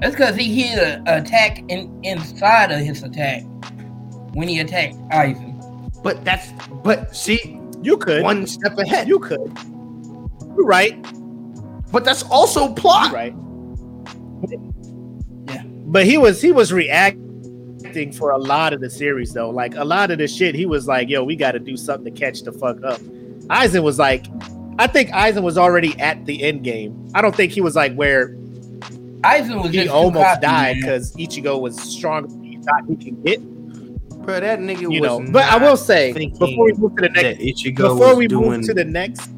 [0.00, 3.42] That's because he hit an attack in, inside of his attack
[4.34, 5.52] when he attacked Aizen.
[6.02, 6.50] But that's
[6.82, 9.08] but see, you could one step ahead.
[9.08, 9.56] You could.
[10.56, 11.02] You're right.
[11.90, 13.06] But that's also plot.
[13.06, 13.34] You're right.
[15.48, 15.62] Yeah.
[15.64, 19.50] But he was he was reacting for a lot of the series though.
[19.50, 22.12] Like a lot of the shit, he was like, "Yo, we got to do something
[22.12, 23.00] to catch the fuck up."
[23.48, 24.26] Aizen was like,
[24.78, 27.08] I think Aizen was already at the end game.
[27.14, 28.36] I don't think he was like where
[29.24, 33.40] Aizen was he almost died because Ichigo was stronger than he thought he could get.
[34.24, 35.24] Bro, that nigga you know.
[35.30, 38.50] But I will say before we move to the next, Ichigo before we doing...
[38.50, 39.30] move to the next.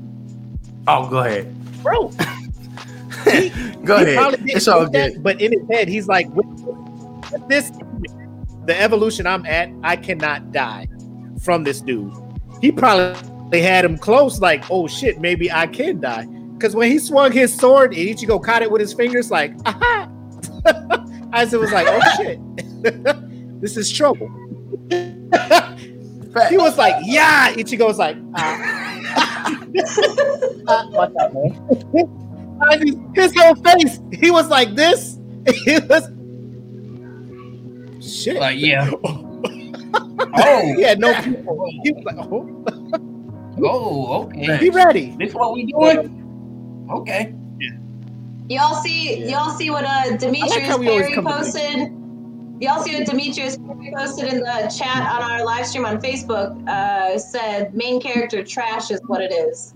[0.88, 2.08] Oh, go ahead, bro.
[3.24, 3.50] he,
[3.84, 4.42] go he ahead.
[4.46, 5.14] It's all good.
[5.14, 6.46] That, but in his head, he's like, with,
[7.32, 7.70] with this
[8.66, 10.88] the evolution I'm at, I cannot die
[11.42, 12.12] from this dude.
[12.60, 16.26] He probably had him close, like, oh shit, maybe I can die.
[16.56, 20.08] Because when he swung his sword and Ichigo caught it with his fingers, like, aha.
[21.34, 22.40] Aizen was like, oh shit,
[23.60, 24.28] this is trouble.
[24.88, 27.52] he was like, yeah.
[27.52, 29.54] Ichigo was like, ah.
[30.66, 33.12] uh, what's up, man?
[33.14, 35.18] his whole face, he was like this.
[35.64, 36.10] He was
[38.00, 38.40] shit.
[38.40, 38.90] Like, yeah.
[39.02, 40.74] oh.
[40.74, 41.66] He had no people.
[41.82, 42.64] He was like, oh.
[43.62, 44.58] oh, okay.
[44.58, 45.14] Be ready.
[45.18, 46.25] This is what we doing?
[46.90, 47.34] Okay.
[48.48, 51.92] Y'all see, y'all see what uh Demetrius like Perry posted.
[52.60, 56.66] Y'all see what Demetrius Perry posted in the chat on our live stream on Facebook.
[56.68, 59.74] Uh, said main character trash is what it is.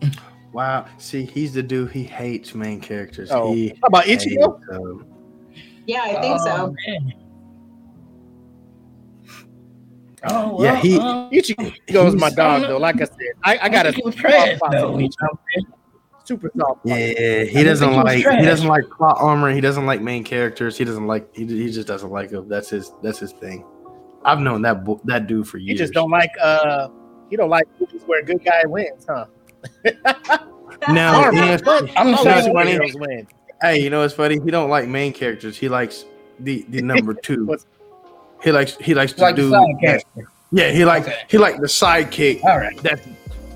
[0.50, 0.86] Wow.
[0.96, 1.92] See, he's the dude.
[1.92, 3.28] He hates main characters.
[3.30, 3.52] Oh.
[3.52, 5.04] He How about Ichigo?
[5.86, 6.74] Yeah, I think oh, so.
[6.86, 7.12] Man.
[10.24, 12.78] Oh, well, yeah, he uh, Ichigo is my dog though.
[12.78, 14.98] Like I said, I, I got a trash, though,
[16.28, 16.80] super soft.
[16.84, 19.50] Yeah, he doesn't like he doesn't like plot armor.
[19.50, 20.76] He doesn't like main characters.
[20.76, 22.48] He doesn't like he, he just doesn't like them.
[22.48, 23.64] That's his that's his thing.
[24.24, 25.78] I've known that that dude for years.
[25.78, 26.88] He just don't like uh
[27.30, 29.26] he don't like movies where a good guy wins, huh?
[30.88, 31.30] now,
[31.96, 33.26] I'm not funny.
[33.60, 34.38] Hey, you know what's funny?
[34.44, 35.56] He don't like main characters.
[35.56, 36.04] He likes
[36.38, 37.56] the the number two.
[38.44, 39.50] he likes he likes to like do.
[40.50, 41.22] Yeah, he like okay.
[41.28, 42.44] he like the sidekick.
[42.44, 43.06] All right, that's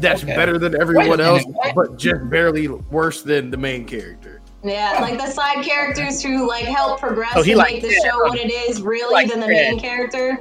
[0.03, 0.37] that's okay.
[0.37, 1.45] better than everyone else,
[1.75, 4.41] but just barely worse than the main character.
[4.65, 8.19] Yeah, like the side characters who like help progress oh, and like make the show
[8.19, 10.39] what it is really like than the main character.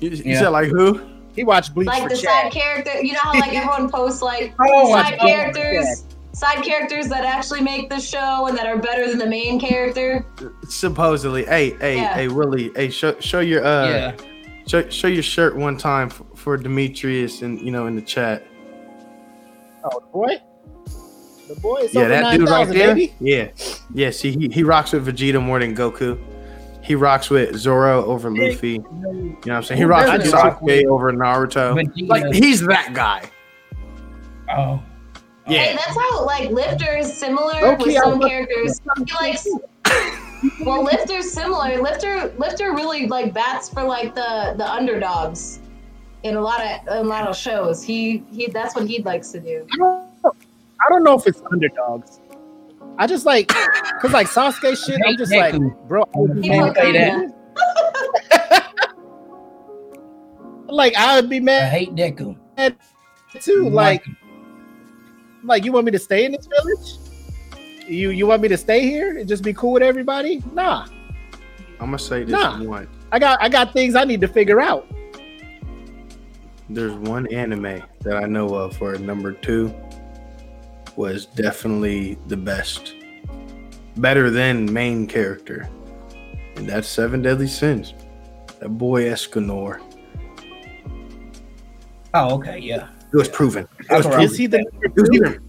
[0.00, 0.40] You, you yeah.
[0.40, 1.00] said like who?
[1.34, 1.86] He watched Bleach.
[1.86, 2.52] Like the Chad.
[2.52, 7.24] side character, you know how like everyone posts like oh, side characters side characters that
[7.24, 10.24] actually make the show and that are better than the main character.
[10.68, 12.14] Supposedly, hey, hey, yeah.
[12.14, 14.16] hey, Willie, hey, show show your uh, yeah.
[14.66, 18.44] show, show your shirt one time for, for Demetrius and you know in the chat.
[19.84, 20.40] Oh, boy.
[21.48, 22.94] The boy is yeah, that dude right there.
[22.94, 23.14] Baby.
[23.20, 23.50] Yeah,
[23.94, 24.10] yeah.
[24.10, 26.18] See, he, he rocks with Vegeta more than Goku.
[26.82, 28.70] He rocks with Zoro over Luffy.
[28.70, 29.78] You know what I'm saying?
[29.78, 32.08] He rocks with Sasuke over Naruto.
[32.08, 33.28] Like he's that guy.
[34.50, 34.82] Oh.
[35.48, 35.58] Yeah.
[35.58, 38.80] Hey, that's how like Lifter is similar okay, with some characters.
[39.06, 39.46] He likes
[40.64, 41.80] well, Lifter's similar.
[41.80, 45.60] Lifter Lifter really like bats for like the the underdogs
[46.22, 47.82] in a lot of in a lot of shows.
[47.82, 49.66] He he that's what he likes to do.
[49.72, 52.20] I don't, I don't know if it's underdogs.
[52.98, 55.00] I just like cause like Sasuke shit.
[55.06, 55.54] I'm just like,
[55.88, 56.04] bro.
[56.14, 57.32] I say that.
[60.68, 61.64] like I would be mad.
[61.64, 62.36] I hate Deku
[63.40, 63.68] too.
[63.68, 64.06] Like.
[64.06, 64.16] like
[65.44, 66.98] like, you want me to stay in this village?
[67.88, 70.42] You you want me to stay here and just be cool with everybody?
[70.52, 70.86] Nah.
[71.80, 72.62] I'm gonna say this nah.
[72.62, 72.88] one.
[73.10, 74.86] I got I got things I need to figure out.
[76.68, 79.74] There's one anime that I know of where number two
[80.96, 82.94] was definitely the best.
[83.96, 85.68] Better than main character.
[86.56, 87.94] And that's Seven Deadly Sins.
[88.60, 89.82] That boy Escanor.
[92.14, 92.88] Oh, okay, yeah.
[93.12, 93.66] It was proven.
[93.80, 94.22] It was proven.
[94.22, 95.40] Is he the number two?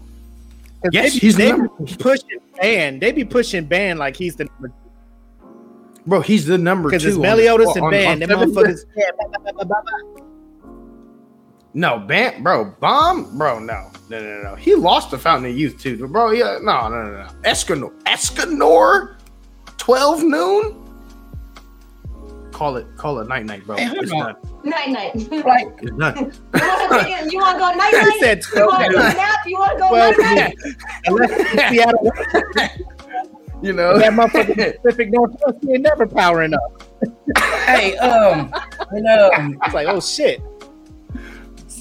[0.92, 2.98] Yes, he's they number pushing Ban.
[2.98, 4.72] They be pushing Ban like he's the number.
[6.06, 6.96] Bro, he's the number two.
[6.96, 8.18] Because it's Meliodas and Ban.
[8.18, 8.84] Them motherfuckers.
[11.76, 14.54] No, Bam, bro, Bomb, bro, no, no, no, no.
[14.54, 16.30] He lost the Fountain of Youth too, bro.
[16.30, 17.26] Yeah, no, no, no, no.
[17.42, 19.16] Escanor, Escanor,
[19.76, 20.80] twelve noon.
[22.52, 23.76] Call it, call it night, night, bro.
[23.76, 24.36] Hey, it's done.
[24.62, 25.14] Night night.
[25.16, 25.98] you It's done.
[25.98, 27.28] want to?
[27.28, 28.18] You want to go night I night?
[28.20, 29.16] said You want to 12 go noon.
[29.16, 29.38] nap?
[29.44, 30.56] You want to go Well, night night?
[31.06, 32.12] Unless it's Seattle,
[33.62, 36.82] you know, that motherfucking Pacific Northwest, he ain't never powering up.
[37.66, 38.52] hey, um,
[38.90, 40.40] when, um, It's like, oh shit.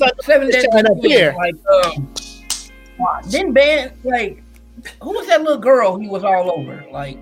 [0.03, 1.35] Sun seven days shining up here.
[1.37, 1.55] like,
[1.95, 2.13] um,
[3.29, 3.53] didn't
[4.03, 4.43] like,
[5.01, 6.85] who was that little girl he was all over?
[6.91, 7.17] Like,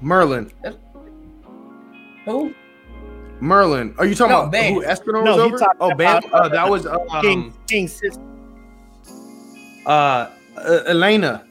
[0.00, 0.50] Merlin,
[2.24, 2.54] who?
[3.40, 3.94] Merlin.
[3.98, 4.74] Are you talking No, about Bam.
[4.74, 5.58] who Escanor No, was over?
[5.58, 6.22] talking Oh, Bam.
[6.24, 8.20] about, Uh, that was um, King King sister.
[9.84, 11.44] uh, uh, Elena.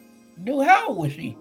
[0.44, 1.38] Dude, how old was she?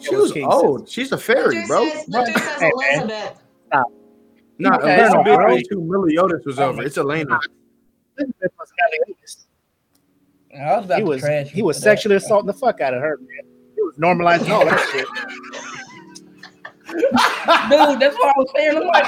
[0.00, 0.88] She was King old.
[0.88, 1.88] She's a fairy, Winter bro.
[1.88, 3.02] says, Winter says Hey, man.
[3.02, 3.36] Elizabeth.
[4.58, 5.54] No, Okay, Elizabeth bro.
[5.54, 6.82] was Meliodas was over.
[6.82, 7.38] It's Elena.
[8.18, 9.06] Elizabeth was kinda-
[10.52, 12.24] I was about He to was trash he was for sexually that.
[12.24, 13.52] assaulting the fuck out of her, man.
[13.76, 15.06] He was normalizing all that shit.
[17.70, 18.76] Dude, that's what I was saying.
[18.76, 19.06] I'm like,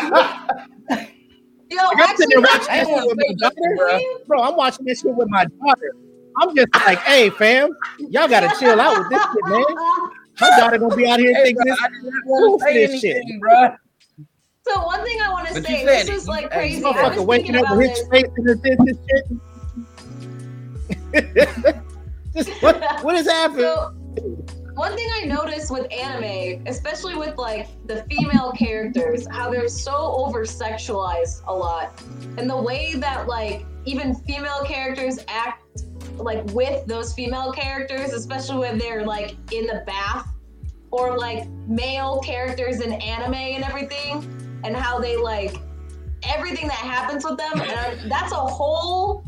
[1.70, 3.98] Yo, I'm sitting there actually, watching this with my daughter, bro.
[4.26, 4.42] bro.
[4.42, 5.92] I'm watching this shit with my daughter.
[6.40, 7.70] I'm just like, hey, fam,
[8.10, 9.64] y'all gotta chill out with this shit, man.
[10.40, 11.78] My daughter gonna be out here Hey, thinking bro, this.
[11.82, 13.40] I did not want to say Bullshit shit.
[13.40, 13.68] bro.
[14.66, 16.14] So one thing I want to say, said this it.
[16.14, 16.84] is like Hey, crazy.
[16.84, 18.08] I was Motherfucker waking thinking up about with his this.
[18.08, 19.26] face in his this shit.
[22.34, 23.62] Just what what is happening?
[23.64, 23.92] So,
[24.74, 30.14] one thing I noticed with anime, especially with like the female characters, how they're so
[30.16, 32.00] over sexualized a lot.
[32.38, 35.82] And the way that like even female characters act
[36.16, 40.26] like with those female characters, especially when they're like in the bath,
[40.90, 44.22] or like male characters in anime and everything,
[44.64, 45.56] and how they like
[46.24, 47.60] everything that happens with them.
[47.60, 49.24] And I- that's a whole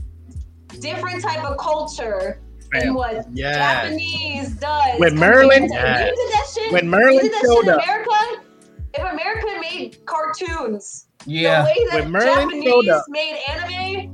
[0.80, 2.40] different type of culture
[2.72, 3.82] than what Yeah.
[3.84, 4.98] Japanese does.
[4.98, 6.06] When compared Merlin- to- Yeah.
[6.06, 6.72] you did that shit.
[6.72, 7.82] When you Merlin showed up.
[7.82, 8.10] America.
[8.96, 11.62] If America made cartoons, Yeah.
[11.62, 13.04] the way that When Merlin showed Japanese up.
[13.08, 14.12] made anime,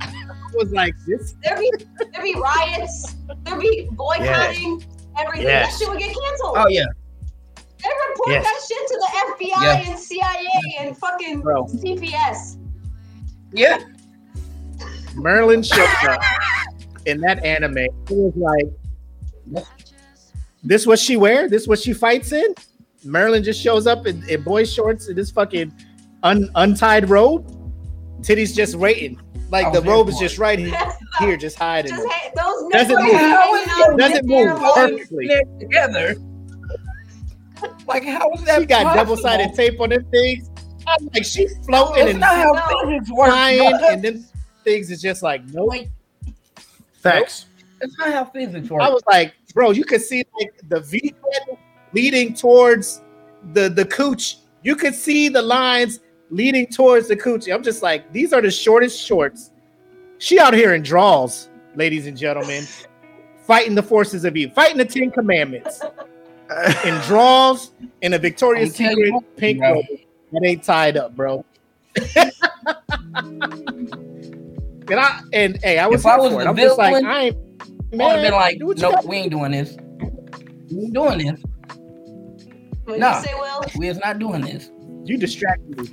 [0.53, 1.71] was like, this there'd be
[2.11, 4.83] there'd be riots, there'd be boycotting,
[5.17, 5.47] everything.
[5.47, 5.71] Yes.
[5.71, 6.55] That shit would get canceled.
[6.57, 6.85] Oh yeah.
[7.83, 8.43] They report Yes.
[8.45, 9.89] that shit to the FBI Yeah.
[9.91, 10.47] and CIA
[10.79, 11.65] and fucking Bro.
[11.67, 12.57] CPS.
[13.53, 13.79] Yeah.
[15.15, 16.21] Merlin showed up
[17.05, 17.77] in that anime.
[17.77, 19.65] It was like,
[20.63, 21.49] this what she wear?
[21.49, 22.53] This what she fights in?
[23.03, 25.73] Merlin just shows up in, in boy shorts in this fucking
[26.23, 27.47] un, untied robe.
[28.21, 29.19] Titties just waiting.
[29.49, 30.79] Like the robe is just right here,
[31.19, 31.91] here just hiding.
[31.91, 33.97] Just ha- those Doesn't nipples move.
[33.97, 34.59] Doesn't move.
[34.75, 35.29] Perfectly.
[35.59, 36.15] Together.
[37.87, 38.59] Like how was that?
[38.61, 40.49] She got double sided tape on them things.
[40.87, 42.89] I'm like, she's floating That's and not how No.
[42.89, 43.29] physics works.
[43.31, 44.25] flying, and then
[44.63, 45.67] things is just like, nope.
[45.69, 45.89] Like,
[46.93, 47.45] Facts.
[47.79, 48.81] that's not how physics work.
[48.81, 51.13] I was like, bro, you could see like the V
[51.93, 53.01] leading towards
[53.53, 54.37] the the cooch.
[54.63, 57.53] You could see the lines leading towards the coochie.
[57.53, 59.51] I'm just like, these are the shortest shorts.
[60.19, 62.63] She out here in draws, ladies and gentlemen,
[63.45, 65.81] fighting the forces of evil, fighting the Ten Commandments
[66.85, 67.71] in draws
[68.01, 69.73] in a Victoria's I'm Secret you, pink bro.
[69.73, 69.85] robe
[70.31, 71.45] that ain't tied up, bro.
[72.15, 72.31] and
[74.91, 77.37] I and hey, I was If I was the I'm just like, villain, I ain't
[77.61, 78.09] I would man.
[78.11, 79.75] have been like, do what you nope, gotta we ain't doing this.
[80.71, 81.41] We ain't doing this.
[82.85, 83.17] What'd Nah.
[83.19, 83.61] you say, Will?
[83.77, 84.71] We is not doing this.
[85.05, 85.87] You distracted me.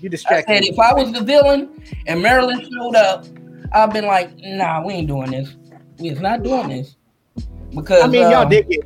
[0.00, 0.68] You I distracted said me.
[0.70, 3.26] if I was the villain and Merlin showed up,
[3.72, 5.56] I've been like, nah, we ain't doing this.
[5.98, 6.96] We is not doing this.
[7.74, 8.80] Because I mean, y'all um, did get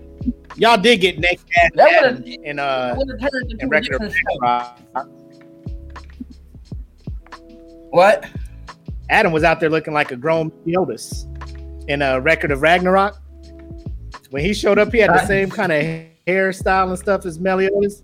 [0.57, 2.97] y'all did get naked ass That in uh
[3.59, 4.15] in record of.
[4.43, 4.79] Ragnarok.
[7.91, 8.27] What?
[9.11, 11.27] Adam was out there looking like a grown Meliodas
[11.89, 13.19] in a record of Ragnarok.
[14.31, 15.83] When he showed up, he had the same kind of
[16.27, 18.03] hairstyle and stuff as Meliodas.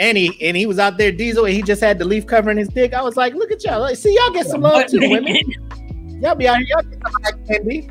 [0.00, 2.58] And he and he was out there diesel and he just had the leaf covering
[2.58, 2.94] his dick.
[2.94, 3.80] I was like, look at y'all.
[3.80, 5.36] Like, see, y'all get some love too, women.
[6.20, 7.90] Y'all be out here, y'all get some eye candy.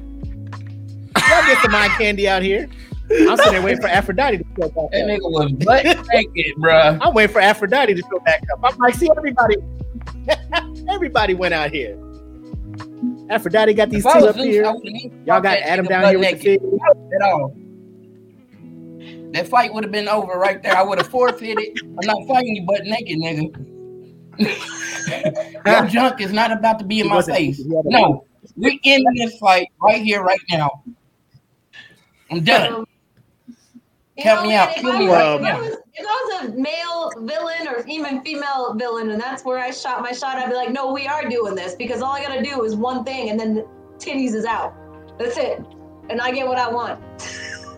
[1.29, 2.67] Y'all get some eye candy out here.
[3.09, 4.91] I'm sitting there waiting for Aphrodite to show back up.
[4.91, 5.07] That up.
[5.07, 6.97] nigga was butt naked, bruh.
[7.01, 8.59] I'm waiting for Aphrodite to show back up.
[8.63, 9.55] I'm like, see, everybody,
[10.89, 11.97] everybody went out here.
[13.29, 14.65] Aphrodite got these If two up Zeus, here.
[14.65, 16.61] I would've even Y'all got Adam nigga down here with the fig.
[17.15, 17.55] at all.
[19.33, 20.75] That fight would have been over right there.
[20.75, 21.77] I would have forfeited.
[21.83, 23.63] I'm not fighting you butt naked, nigga.
[25.65, 27.57] Your junk is not about to be in He my face.
[27.57, 28.25] he had a- No,
[28.55, 30.83] we're ending this fight right here, right now.
[32.31, 32.73] I'm done.
[32.73, 32.85] Um,
[34.17, 34.75] You Count me man, out.
[34.75, 35.45] If, Kill I me was, right if.
[35.45, 39.59] I was, if I was a male villain or even female villain, and that's where
[39.59, 40.37] I shot my shot.
[40.37, 43.03] I'd be like, no, we are doing this because all I gotta do is one
[43.03, 43.63] thing, and then
[43.99, 44.73] titties is out.
[45.19, 45.63] That's it,
[46.09, 46.99] and I get what I want.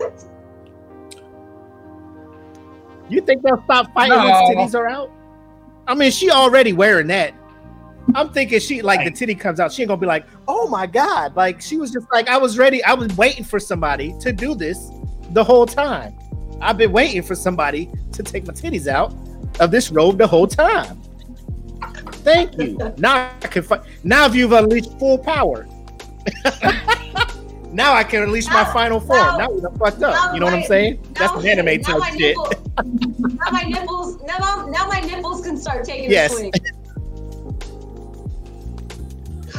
[3.10, 4.30] you think they'll stop fighting no.
[4.30, 5.12] once titties are out?
[5.86, 7.34] I mean, she already wearing that.
[8.14, 9.72] I'm thinking she like the titty comes out.
[9.72, 11.36] She ain't gonna be like, oh my god.
[11.36, 12.82] Like she was just like, I was ready.
[12.82, 14.90] I was waiting for somebody to do this
[15.32, 16.16] the whole time.
[16.60, 19.14] I've been waiting for somebody to take my titties out
[19.60, 21.00] of this robe the whole time.
[22.22, 22.76] Thank you.
[22.98, 25.66] now I can fi- now if you've unleashed full power.
[27.72, 29.18] now I can unleash now, my final form.
[29.18, 30.34] Now, now we're fucked up.
[30.34, 31.06] You know my, what I'm saying?
[31.14, 32.36] That's an anime type shit.
[32.36, 36.32] Nipple, now my nipples, now, now my nipples can start taking yes.
[36.36, 36.52] swing.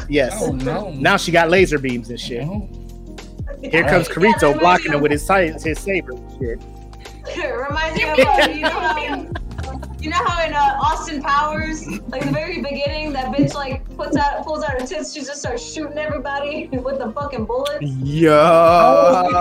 [0.09, 0.41] Yes.
[0.41, 0.91] Oh, no.
[0.91, 2.43] Now she got laser beams and shit.
[2.43, 2.67] Oh.
[3.61, 5.25] Here comes Kirito yeah, blocking him with his
[5.63, 6.61] his saber and shit.
[7.37, 9.33] reminds me of uh, you know how in,
[9.99, 14.17] you know how in uh, Austin Powers, like the very beginning, that bitch like puts
[14.17, 17.85] out pulls out her tits, she just starts shooting everybody with the fucking bullets.
[17.85, 18.31] Yo.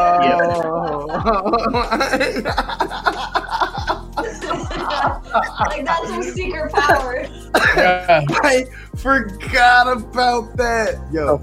[5.66, 7.26] like that's her secret power.
[7.54, 11.00] I forgot about that.
[11.12, 11.40] Yo.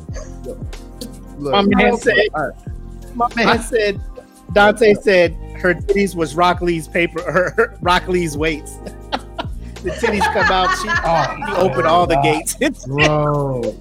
[1.37, 2.27] Look, my man said.
[3.15, 3.99] My man said.
[4.53, 7.21] Dante said her titties was Rock Lee's paper.
[7.21, 8.75] Her, her Rock Lee's weights.
[9.83, 10.69] the titties come out.
[10.77, 12.55] She, oh, she opened all the gates.
[12.87, 13.75] Bro.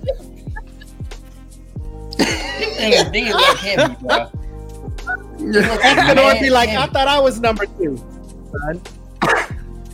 [2.16, 4.31] This thing like heavy, bro.
[5.39, 7.97] Escanor be like, I thought I was number two.
[7.97, 8.81] Son.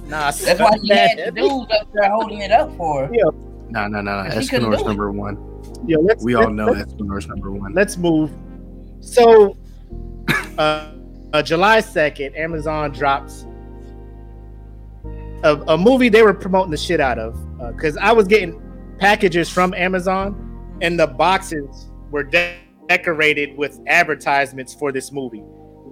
[0.06, 3.10] Nah, that's why he had the dudes up there holding it up for.
[3.12, 3.24] Yeah.
[3.70, 4.30] No, no, no, no.
[4.30, 5.38] Escanor's number one.
[5.86, 7.72] Yeah, let's, we let's, all know Escanor's number one.
[7.72, 8.30] Let's move.
[9.00, 9.56] So,
[10.59, 10.92] uh,
[11.32, 13.46] uh, July second, Amazon drops
[15.44, 17.34] a, a, movie they were promoting the shit out of
[17.74, 18.60] because uh, I was getting
[18.98, 25.42] packages from Amazon, and the boxes were de- decorated with advertisements for this movie,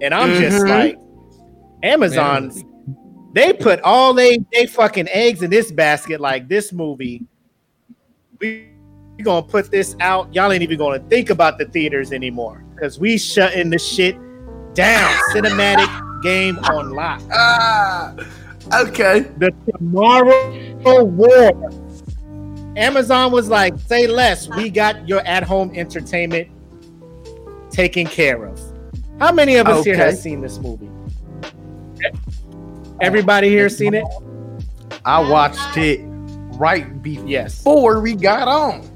[0.01, 0.41] and I'm mm-hmm.
[0.41, 0.97] just like,
[1.83, 2.63] Amazon's
[3.33, 7.25] they put all they they fucking eggs in this basket like this movie.
[8.39, 8.67] We
[9.17, 10.33] we gonna put this out.
[10.33, 14.17] Y'all ain't even gonna think about the theaters anymore because we shutting the shit
[14.73, 15.11] down.
[15.33, 17.21] Cinematic game on lock.
[17.31, 18.13] Ah,
[18.81, 19.21] okay.
[19.37, 21.71] The Tomorrow War.
[22.77, 24.47] Amazon was like, say less.
[24.47, 26.47] We got your at-home entertainment
[27.69, 28.59] taken care of.
[29.19, 29.91] How many of us okay.
[29.91, 30.89] here has seen this movie?
[33.01, 34.05] Everybody here seen it?
[35.05, 36.01] I watched it
[36.57, 38.01] right before yes.
[38.01, 38.87] we got on.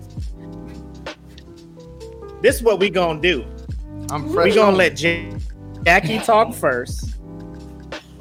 [2.41, 3.45] This is what we gonna do.
[4.11, 4.49] I'm fresh.
[4.49, 5.31] We gonna let J-
[5.85, 7.15] Jackie talk first.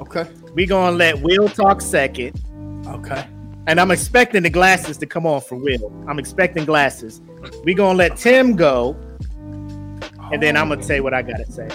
[0.01, 0.27] Okay.
[0.53, 2.41] We gonna let Will talk second.
[2.87, 3.27] Okay.
[3.67, 5.91] And I'm expecting the glasses to come on for Will.
[6.07, 7.21] I'm expecting glasses.
[7.63, 8.95] We gonna let Tim go,
[10.31, 11.67] and then I'm gonna say what I gotta say.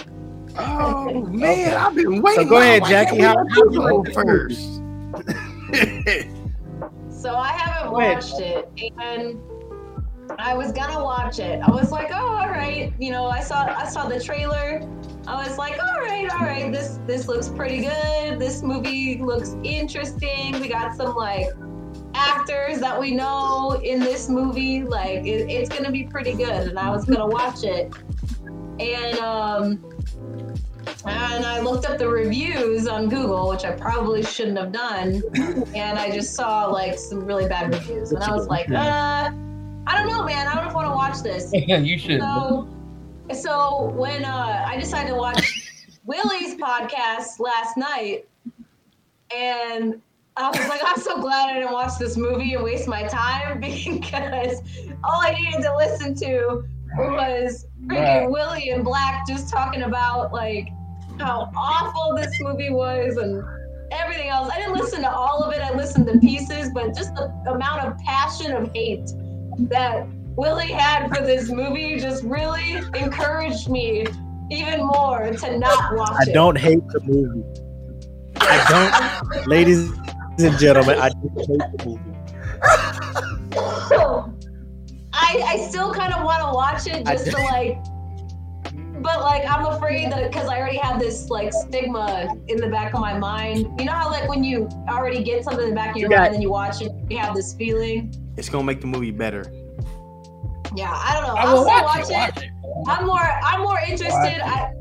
[0.57, 1.75] Oh man, okay.
[1.75, 2.43] I've been waiting.
[2.43, 3.19] So go ahead, Jackie.
[3.19, 4.61] How, how you go first?
[7.21, 8.69] so I haven't watched it,
[8.99, 9.37] and
[10.39, 11.61] I was gonna watch it.
[11.61, 12.93] I was like, oh, all right.
[12.99, 14.87] You know, I saw I saw the trailer.
[15.27, 16.71] I was like, all right, all right.
[16.71, 18.39] This this looks pretty good.
[18.39, 20.59] This movie looks interesting.
[20.59, 21.47] We got some like
[22.13, 24.83] actors that we know in this movie.
[24.83, 27.93] Like it, it's gonna be pretty good, and I was gonna watch it.
[28.79, 29.83] And um,
[31.05, 35.21] and I looked up the reviews on Google, which I probably shouldn't have done.
[35.75, 38.11] and I just saw like some really bad reviews.
[38.11, 39.31] And I was like, uh,
[39.91, 40.47] I don't know, man.
[40.47, 41.51] I don't know if I want to watch this.
[41.67, 42.21] Yeah, you should.
[42.21, 42.69] So,
[43.33, 45.69] so when uh, I decided to watch
[46.05, 48.25] Willie's podcast last night,
[49.35, 50.01] and
[50.37, 53.59] I was like, I'm so glad I didn't watch this movie and waste my time
[53.59, 54.61] because
[55.03, 56.63] all I needed to listen to
[56.97, 60.69] was freaking Willie and Black just talking about like
[61.19, 63.43] how awful this movie was and
[63.91, 64.49] everything else.
[64.53, 65.61] I didn't listen to all of it.
[65.61, 69.09] I listened to pieces, but just the amount of passion of hate
[69.69, 74.05] that Willie had for this movie just really encouraged me
[74.49, 76.29] even more to not watch I it.
[76.29, 77.43] I don't hate the movie.
[78.37, 79.91] I don't, ladies
[80.39, 82.11] and gentlemen, I don't hate the movie.
[85.13, 87.77] I, I still kind of want to watch it just to like
[89.01, 92.93] but like I'm afraid that because I already have this like stigma in the back
[92.93, 93.79] of my mind.
[93.79, 96.27] You know how like when you already get something in the back of your mind
[96.27, 98.13] and then you watch it, you have this feeling.
[98.37, 99.43] It's gonna make the movie better.
[100.75, 101.35] Yeah, I don't know.
[101.35, 102.13] I will I'll watch, watch, it.
[102.13, 102.49] watch, it.
[102.87, 104.41] I'm more I'm more interested.
[104.45, 104.71] I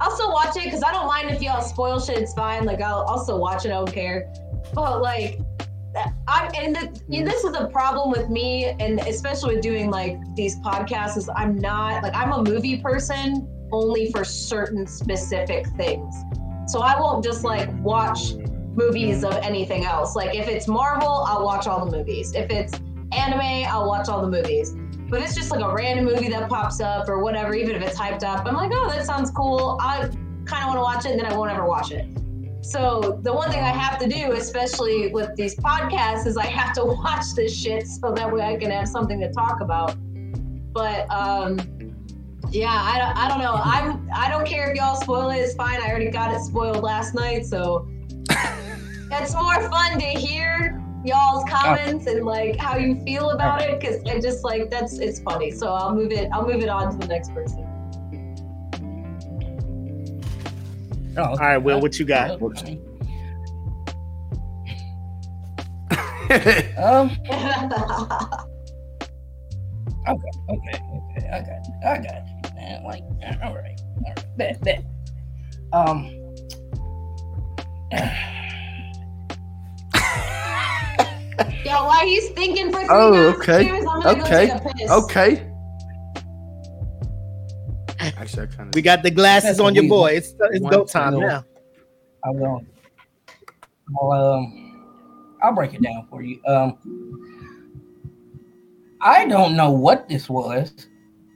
[0.00, 2.18] I'll still watch it because I don't mind if y'all spoil shit.
[2.18, 2.64] It's fine.
[2.64, 3.68] Like I'll also watch it.
[3.68, 4.32] I don't care.
[4.74, 5.40] But like
[6.28, 9.90] I'm and the, you know, this is a problem with me, and especially with doing
[9.90, 11.16] like these podcasts.
[11.16, 16.14] Is I'm not like I'm a movie person only for certain specific things.
[16.66, 18.34] So I won't just like watch
[18.74, 20.14] movies of anything else.
[20.14, 22.34] Like if it's Marvel, I'll watch all the movies.
[22.34, 22.74] If it's
[23.12, 24.76] anime, I'll watch all the movies.
[25.08, 27.98] But it's just like a random movie that pops up or whatever, even if it's
[27.98, 29.78] hyped up, I'm like, oh, that sounds cool.
[29.80, 30.10] I
[30.44, 32.06] kind of want to watch it, and then I won't ever watch it.
[32.62, 36.74] So the one thing I have to do, especially with these podcasts, is I have
[36.74, 39.96] to watch this shit so that way I can have something to talk about.
[40.72, 41.60] But um,
[42.50, 43.54] yeah, I don't, I don't know.
[43.54, 45.36] I'm I don't care if y'all spoil it.
[45.36, 45.80] It's fine.
[45.80, 47.88] I already got it spoiled last night, so
[48.30, 54.02] it's more fun to hear y'all's comments and like how you feel about it because
[54.04, 55.50] I just like that's it's funny.
[55.50, 56.28] So I'll move it.
[56.32, 57.64] I'll move it on to the next person.
[61.18, 62.30] Oh, All right, Will, what you got?
[62.40, 62.40] um,
[70.08, 71.28] okay, okay, okay.
[71.32, 71.74] I got you.
[71.84, 72.35] I got you,
[72.66, 72.84] man.
[72.84, 73.02] Like,
[73.44, 74.84] all right, all right, bet, bet.
[75.72, 76.12] Um.
[81.64, 83.64] Yo, while he's thinking for three Oh, okay.
[83.64, 84.46] cheers, I'm Okay.
[84.46, 84.90] go take a piss.
[84.90, 85.52] Okay.
[88.18, 88.74] Actually, I kind of.
[88.74, 90.12] We got the glasses That's on your a boy.
[90.12, 91.44] It's it's One dope time single- now.
[92.24, 92.60] I will.
[94.00, 96.40] I'll um, I'll break it down for you.
[96.46, 96.78] Um,
[99.00, 100.72] I don't know what this was.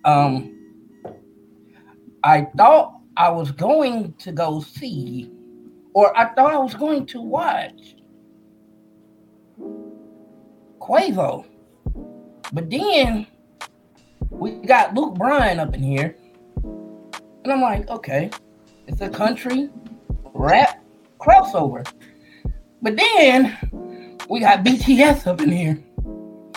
[0.04, 0.56] Um,
[2.22, 5.30] I thought I was going to go see,
[5.94, 7.96] or I thought I was going to watch
[10.80, 11.46] Quavo,
[12.52, 13.26] but then
[14.30, 16.16] we got Luke Bryan up in here,
[16.64, 18.30] and I'm like, okay,
[18.86, 19.70] it's a country
[20.34, 20.82] rap
[21.18, 21.86] crossover.
[22.82, 23.56] But then
[24.28, 25.82] we got BTS up in here.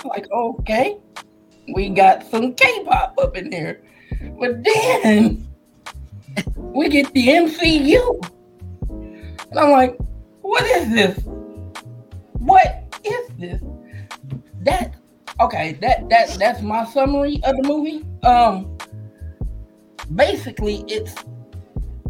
[0.05, 0.97] Like, okay.
[1.73, 3.83] We got some K-pop up in here.
[4.39, 5.47] But then
[6.57, 8.29] we get the MCU.
[8.89, 9.97] And I'm like,
[10.41, 11.19] what is this?
[12.33, 13.61] What is this?
[14.63, 14.95] That
[15.39, 18.05] okay, that that that's my summary of the movie.
[18.23, 18.77] Um
[20.15, 21.15] basically it's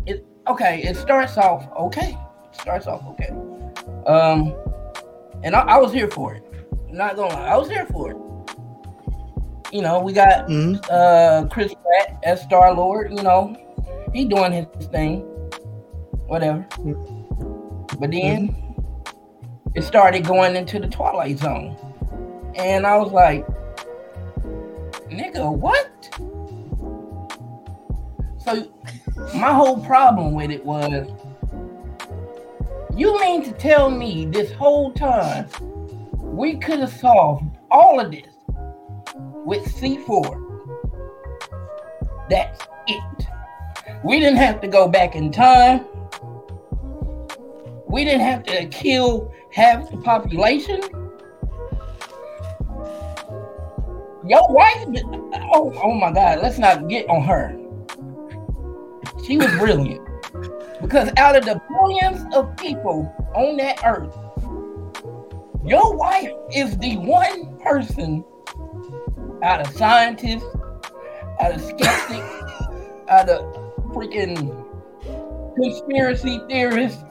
[0.06, 2.18] it okay, it starts off okay.
[2.52, 3.30] It starts off okay.
[4.08, 4.54] Um
[5.44, 6.44] and I, I was here for it.
[6.92, 8.18] Not gonna lie, I was here for it.
[9.74, 10.80] You know, we got Mhm.
[10.90, 13.56] uh Chris Pratt as Star Lord, you know,
[14.14, 15.22] he doing his thing.
[16.28, 16.66] Whatever.
[18.00, 19.72] But then mm-hmm.
[19.76, 21.76] it started going into the Twilight Zone.
[22.56, 23.46] And I was like,
[25.10, 25.90] nigga, what?
[28.44, 28.72] So
[29.36, 31.08] my whole problem with it was
[32.96, 35.48] you mean to tell me this whole time
[36.20, 38.28] we could have solved all of this
[39.46, 40.40] with C4?
[42.30, 43.28] That's it.
[44.04, 45.86] We didn't have to go back in time.
[47.88, 50.82] We didn't have to kill half the population.
[54.28, 54.88] Your wife,
[55.54, 57.58] oh, oh my God, let's not get on her.
[59.26, 60.02] She was brilliant.
[60.82, 64.14] Because out of the billions of people on that earth,
[65.66, 68.26] your wife is the one person
[69.42, 70.44] out of scientists,
[71.40, 72.44] out of skeptics,
[73.08, 73.63] out of
[73.94, 74.66] freaking
[75.56, 77.04] conspiracy theorists.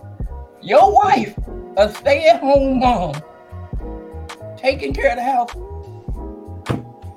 [0.60, 1.34] Your wife,
[1.76, 3.14] a stay at home mom,
[4.56, 5.50] taking care of the house.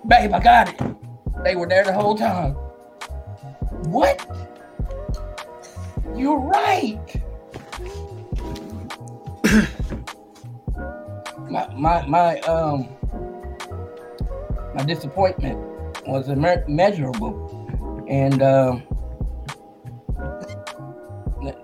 [0.08, 0.80] Babe, I got it.
[1.44, 2.54] They were there the whole time.
[3.92, 4.26] What?
[6.16, 7.22] You're right.
[11.50, 12.88] my my my um
[14.74, 15.58] my disappointment
[16.08, 18.82] was immeasurable, and that-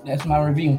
[0.06, 0.78] that's my review.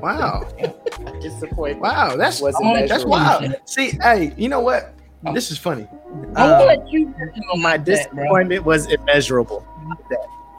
[0.00, 0.48] Wow.
[1.20, 1.80] Disappointed.
[1.80, 2.16] Wow.
[2.16, 3.10] That's Wasn't I'm that's measurable.
[3.10, 3.54] wild.
[3.64, 4.94] See, hey, you know what?
[5.32, 5.86] This is funny.
[6.10, 7.14] I'm gonna Um, let you.
[7.54, 9.64] My disappointment was immeasurable.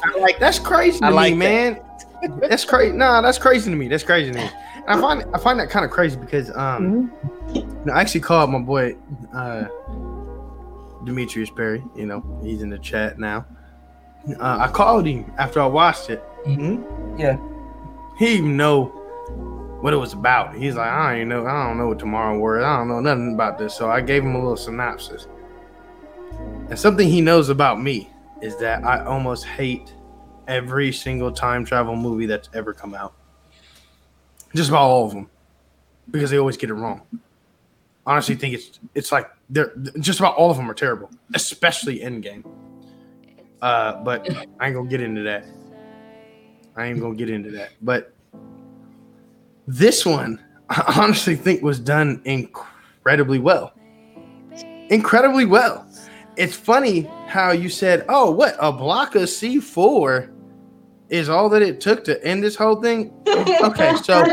[0.03, 1.81] I'm like That's crazy to I like me, man.
[2.39, 2.95] that's crazy.
[2.95, 3.87] Nah, that's crazy to me.
[3.89, 4.49] That's crazy to me.
[4.87, 7.11] And I find I find that kind of crazy because um,
[7.49, 7.55] Mm-hmm.
[7.55, 8.95] you know, I actually called my boy
[9.33, 9.65] uh,
[11.03, 11.83] Demetrius Perry.
[11.95, 13.45] You know, he's in the chat now.
[14.39, 16.23] Uh, I called him after I watched it.
[16.45, 17.19] Mhm.
[17.19, 17.37] Yeah.
[18.17, 18.85] He even know
[19.81, 20.55] what it was about.
[20.55, 21.45] He's like, I don't know.
[21.45, 22.63] I don't know what tomorrow was.
[22.63, 23.73] I don't know nothing about this.
[23.75, 25.27] So I gave him a little synopsis.
[26.69, 28.09] And something he knows about me
[28.41, 29.93] is that I almost hate
[30.47, 33.13] every single time travel movie that's ever come out.
[34.55, 35.29] Just about all of them.
[36.11, 37.01] because they always get it wrong.
[38.05, 42.43] Honestly, think it's it's like they're just about all of them are terrible, especially Endgame.
[43.63, 44.29] Uh, but
[44.59, 45.45] I ain't gonna get into that.
[46.75, 47.69] I ain't gonna get into that.
[47.81, 48.13] But
[49.65, 53.73] this one, I honestly think was done incredibly well.
[54.89, 55.87] Incredibly well.
[56.35, 60.29] It's funny how you said, "Oh, what a block of C four
[61.07, 63.11] is all that it took to end this whole thing."
[63.63, 64.23] Okay, so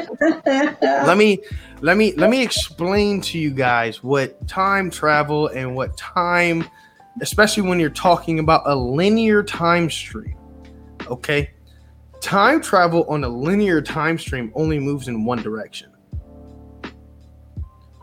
[0.90, 1.38] let me
[1.80, 6.68] let me let me explain to you guys what time travel and what time,
[7.20, 10.36] especially when you're talking about a linear time stream.
[11.06, 11.50] Okay,
[12.20, 15.90] time travel on a linear time stream only moves in one direction.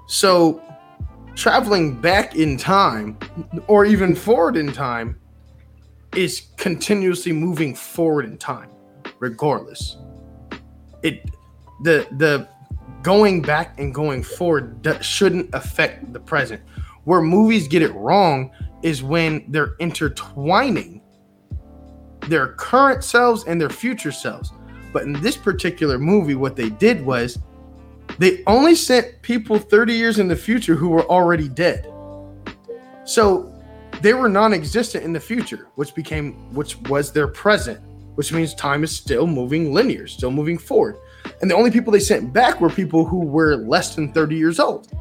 [0.08, 0.62] So,
[1.36, 3.18] traveling back in time
[3.68, 5.20] or even forward in time
[6.16, 8.70] is continuously moving forward in time
[9.20, 9.98] regardless.
[11.04, 11.30] It
[11.84, 12.48] the the
[13.04, 16.62] going back and going forward shouldn't affect the present.
[17.04, 18.52] Where movies get it wrong
[18.84, 21.02] is when they're intertwining
[22.28, 24.52] their current selves and their future selves.
[24.94, 27.40] But in this particular movie, what they did was
[28.20, 31.92] they only sent people 30 years in the future who were already dead.
[33.06, 33.54] So
[34.02, 37.80] they were non-existent in the future, which became which was their present,
[38.16, 40.98] which means time is still moving linear, still moving forward.
[41.42, 44.60] And the only people they sent back were people who were less than 30 years
[44.60, 44.92] old.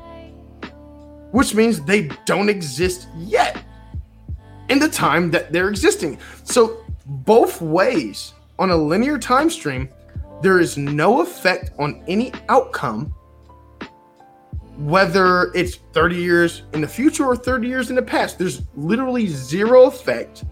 [1.33, 3.66] Which means they don't exist yet
[4.69, 6.19] in the time that they're existing.
[6.45, 9.89] So both ways on a linear time stream,
[10.43, 13.15] there is no effect on any outcome,
[14.79, 18.39] whether it's 30 years in the future or 30 years in the past.
[18.39, 20.45] There's literally zero effect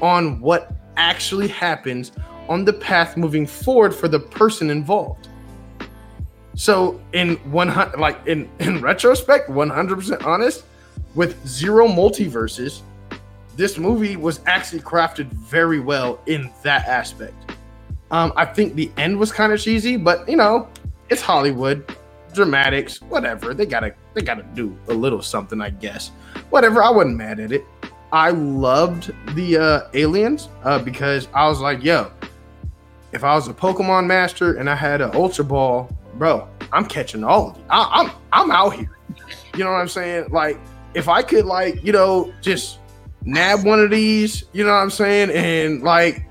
[0.00, 2.12] on what actually happens
[2.48, 5.28] on the path moving forward for the person involved.
[6.54, 7.68] So in one
[7.98, 10.64] like in in retrospect, 100% honest,
[11.14, 12.82] with zero multiverses,
[13.56, 17.34] this movie was actually crafted very well in that aspect.
[18.10, 20.68] Um, I think the end was kind of cheesy, but you know,
[21.08, 21.96] it's Hollywood,
[22.32, 23.54] dramatics, whatever.
[23.54, 26.10] They gotta they gotta do a little something, I guess.
[26.50, 26.82] Whatever.
[26.82, 27.64] I wasn't mad at it.
[28.12, 32.10] I loved the uh, aliens uh, because I was like, yo,
[33.12, 37.22] if I was a Pokemon master and I had an Ultra Ball, bro, I'm catching
[37.22, 37.64] all of you.
[37.70, 38.98] I, I'm I'm out here.
[39.56, 40.26] You know what I'm saying?
[40.30, 40.58] Like,
[40.94, 42.79] if I could, like, you know, just
[43.24, 45.30] nab one of these, you know what I'm saying?
[45.30, 46.24] And like,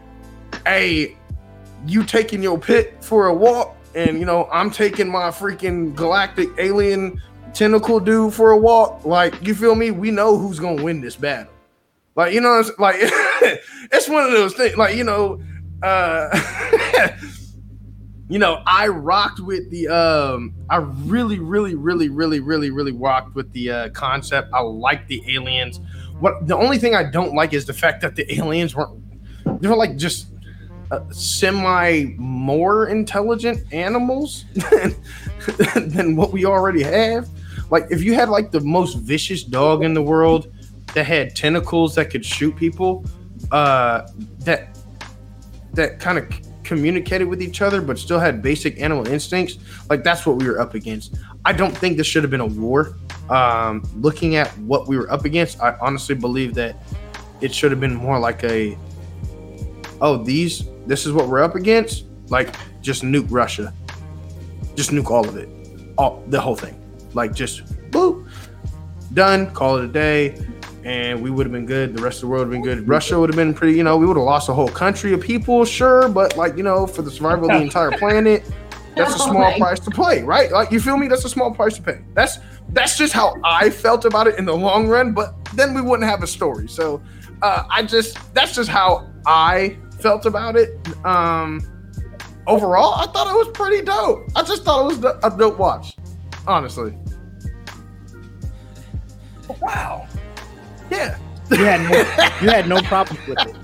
[0.66, 1.16] hey,
[1.86, 6.50] you taking your pit for a walk, and you know, I'm taking my freaking galactic
[6.58, 7.22] alien
[7.54, 9.06] tentacle dude for a walk.
[9.06, 9.92] Like, you feel me?
[9.92, 11.54] We know who's gonna win this battle.
[12.16, 15.42] Like, you know, like it's one of those things, like, you know,
[15.82, 16.30] uh
[18.30, 23.36] you know, I rocked with the um I really, really, really, really, really, really rocked
[23.36, 24.50] with the uh concept.
[24.54, 25.80] I like the aliens
[26.20, 29.02] what the only thing I don't like is the fact that the aliens weren't
[29.62, 30.28] they were like just
[30.92, 34.96] uh, semi more intelligent animals than,
[35.90, 37.30] than what we already have.
[37.70, 40.52] Like if you had like the most vicious dog in the world
[40.94, 43.06] that had tentacles that could shoot people,
[43.52, 44.08] uh,
[44.40, 44.78] that
[45.74, 49.58] that kind of c- communicated with each other but still had basic animal instincts,
[49.90, 51.16] like that's what we were up against.
[51.46, 52.96] I don't think this should have been a war.
[53.30, 56.76] Um, looking at what we were up against, I honestly believe that
[57.42, 58.78] it should have been more like a,
[60.02, 62.06] oh, these, this is what we're up against.
[62.30, 63.74] Like just nuke Russia,
[64.76, 65.50] just nuke all of it,
[65.98, 66.76] all the whole thing.
[67.14, 68.28] Like just boop,
[69.14, 69.52] done.
[69.52, 70.46] Call it a day,
[70.84, 71.96] and we would have been good.
[71.96, 72.88] The rest of the world would have been good.
[72.88, 73.76] Russia would have been pretty.
[73.78, 76.64] You know, we would have lost a whole country of people, sure, but like you
[76.64, 78.44] know, for the survival of the entire planet
[79.00, 80.52] that's a oh small price to pay, right?
[80.52, 81.08] Like you feel me?
[81.08, 82.00] That's a small price to pay.
[82.14, 82.40] That's
[82.72, 85.14] that's just how I felt about it in the long run.
[85.14, 86.68] But then we wouldn't have a story.
[86.68, 87.02] So
[87.42, 90.70] uh, I just that's just how I felt about it.
[91.06, 91.62] Um,
[92.48, 94.30] overall, I thought it was pretty dope.
[94.36, 95.96] I just thought it was a dope watch,
[96.48, 96.96] honestly.
[99.62, 100.08] Wow.
[100.92, 101.18] Yeah.
[101.52, 101.98] You had no,
[102.42, 103.56] you had no problems with it.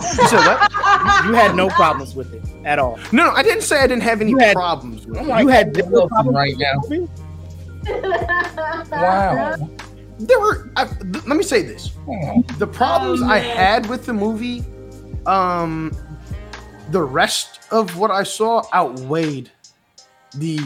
[0.00, 0.72] You said what?
[1.26, 2.98] You had no problems with it at all.
[3.12, 5.26] No, no, I didn't say I didn't have any had, problems with it.
[5.26, 7.08] You had no problems right now.
[8.90, 9.56] wow.
[10.18, 10.70] There were.
[10.76, 11.92] I, th- let me say this:
[12.58, 14.64] the problems oh, I had with the movie,
[15.26, 15.96] um,
[16.90, 19.50] the rest of what I saw outweighed
[20.34, 20.58] the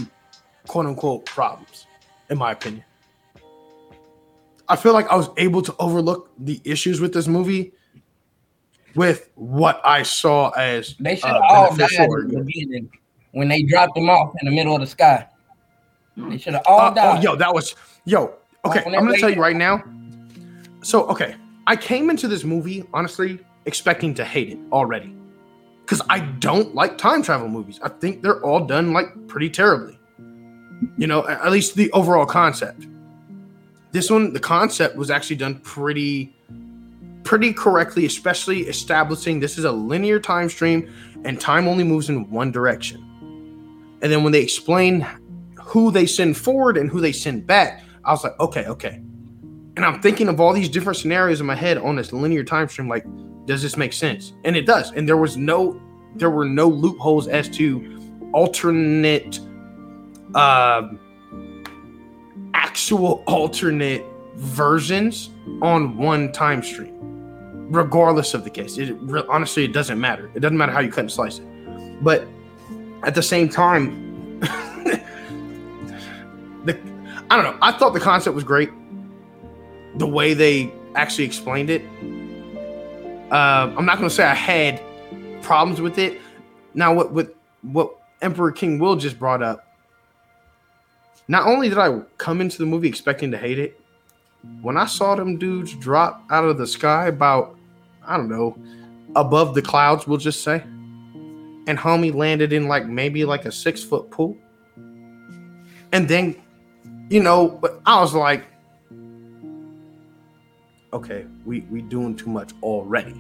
[0.67, 1.87] quote unquote problems,
[2.31, 2.85] in my opinion.
[4.69, 7.73] I feel like I was able to overlook the issues with this movie
[8.95, 12.91] with what I saw as they should uh, all died in the beginning.
[13.33, 15.27] when they dropped them off in the middle of the sky.
[16.17, 17.19] They should have all uh, oh, died.
[17.19, 17.75] Oh, yo, that was
[18.05, 18.35] yo.
[18.65, 19.83] Okay, I'm gonna tell you right now.
[20.83, 21.37] So, okay,
[21.67, 25.15] I came into this movie honestly expecting to hate it already,
[25.85, 27.81] because I don't like time travel movies.
[27.83, 29.99] I think they're all done like pretty terribly.
[30.97, 32.87] You know, at least the overall concept.
[33.93, 36.35] This one, the concept was actually done pretty,
[37.23, 40.91] pretty correctly, especially establishing this is a linear time stream
[41.25, 43.01] and time only moves in one direction.
[44.03, 45.07] And then when they explain
[45.73, 49.01] who they send forward and who they send back, I was like, okay, okay.
[49.75, 52.69] And I'm thinking of all these different scenarios in my head on this linear time
[52.69, 52.89] stream.
[52.89, 53.07] Like,
[53.47, 54.35] does this make sense?
[54.45, 54.93] And it does.
[54.93, 55.81] And there was no,
[56.15, 57.99] there were no loopholes as to
[58.35, 59.41] alternate,
[60.35, 60.89] uh,
[62.53, 64.05] actual alternate
[64.35, 65.31] versions
[65.63, 66.95] on one time stream,
[67.71, 68.77] regardless of the case.
[68.77, 68.95] It
[69.27, 70.31] honestly, it doesn't matter.
[70.35, 72.05] It doesn't matter how you cut and slice it.
[72.05, 72.29] But
[73.05, 74.39] at the same time,
[77.33, 77.59] I don't know.
[77.63, 78.69] I thought the concept was great.
[79.97, 81.81] The way they actually explained it.
[83.33, 84.83] Uh, I'm not going to say I had
[85.41, 86.21] problems with it.
[86.75, 87.31] Now, what with
[87.63, 89.67] what Emperor King Will just brought up.
[91.27, 93.81] Not only did I come into the movie expecting to hate it,
[94.61, 97.57] when I saw them dudes drop out of the sky about,
[98.05, 98.59] I don't know,
[99.17, 100.57] above the clouds, we'll just say,
[101.67, 104.37] and homie landed in like maybe like a six foot pool.
[105.93, 106.42] And then,
[107.13, 108.47] you know, but I was like,
[110.95, 113.15] okay, we we doing too much already.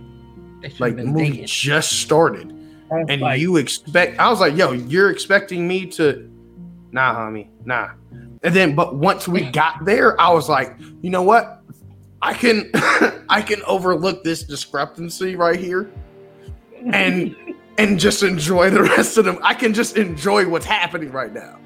[0.78, 2.52] Like the movie just started,
[2.90, 4.18] and like, you expect.
[4.18, 6.30] I was like, yo, you're expecting me to?
[6.90, 7.90] Nah, homie, nah.
[8.42, 11.62] And then, but once we got there, I was like, you know what?
[12.22, 12.70] I can
[13.28, 15.90] I can overlook this discrepancy right here,
[16.92, 17.36] and
[17.78, 19.38] and just enjoy the rest of them.
[19.42, 21.58] I can just enjoy what's happening right now.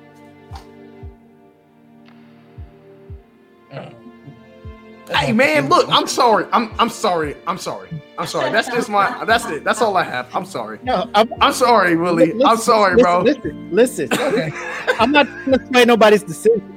[5.15, 6.47] Hey man, look, I'm sorry.
[6.53, 7.37] I'm I'm sorry.
[7.47, 7.89] I'm sorry.
[8.19, 8.51] I'm sorry.
[8.51, 9.63] That's just my that's it.
[9.63, 10.35] That's all I have.
[10.35, 10.81] I'm sorry.
[10.83, 12.33] No, I'm, I'm sorry, Willie.
[12.33, 13.23] Listen, I'm sorry, listen, bro.
[13.23, 14.13] Listen, listen.
[14.13, 14.51] Okay.
[14.99, 16.73] I'm not gonna sway nobody's decision.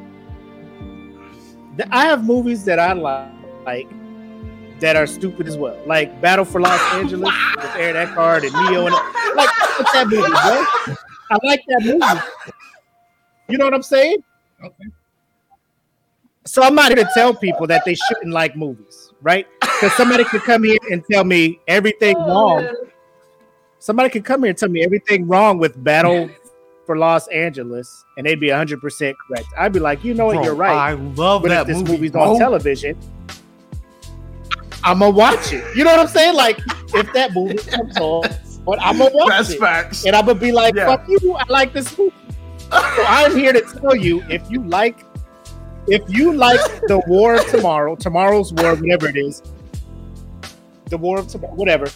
[1.91, 3.89] I have movies that I like
[4.79, 5.77] that are stupid as well.
[5.87, 8.95] Like Battle for Los Angeles with Aaron Eckhart and Neo and
[9.35, 9.49] like
[9.93, 10.95] that movie, bro.
[11.31, 12.53] I like that movie.
[13.47, 14.23] You know what I'm saying?
[14.63, 14.85] Okay.
[16.49, 19.45] So I'm not here to tell people that they shouldn't like movies, right?
[19.61, 22.75] Because somebody could come here and tell me everything oh, wrong.
[23.77, 26.27] Somebody could come here and tell me everything wrong with Battle
[26.87, 29.45] for Los Angeles, and they'd be 100 percent correct.
[29.59, 30.75] I'd be like, you know what, bro, you're right.
[30.75, 31.61] I love but that.
[31.61, 32.33] If this movie, movie's bro.
[32.33, 32.97] on television,
[34.83, 35.63] I'm gonna watch it.
[35.77, 36.33] You know what I'm saying?
[36.33, 36.57] Like
[36.95, 38.23] if that movie comes on,
[38.65, 40.03] but I'm gonna watch That's it, facts.
[40.03, 40.87] and I'm gonna be like, yeah.
[40.87, 41.35] "Fuck you!
[41.35, 42.11] I like this movie."
[42.71, 45.05] so I'm here to tell you, if you like,
[45.89, 49.41] if you like the War of Tomorrow, tomorrow's War, whatever it is,
[50.85, 51.87] the War of Tomorrow, whatever,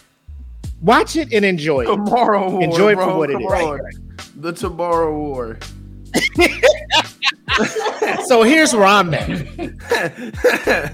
[0.81, 1.85] watch it and enjoy it.
[1.85, 3.47] Tomorrow War, enjoy it for what it is.
[3.49, 3.81] Right.
[4.37, 5.59] The Tomorrow War.
[8.25, 10.93] so here's where I'm at.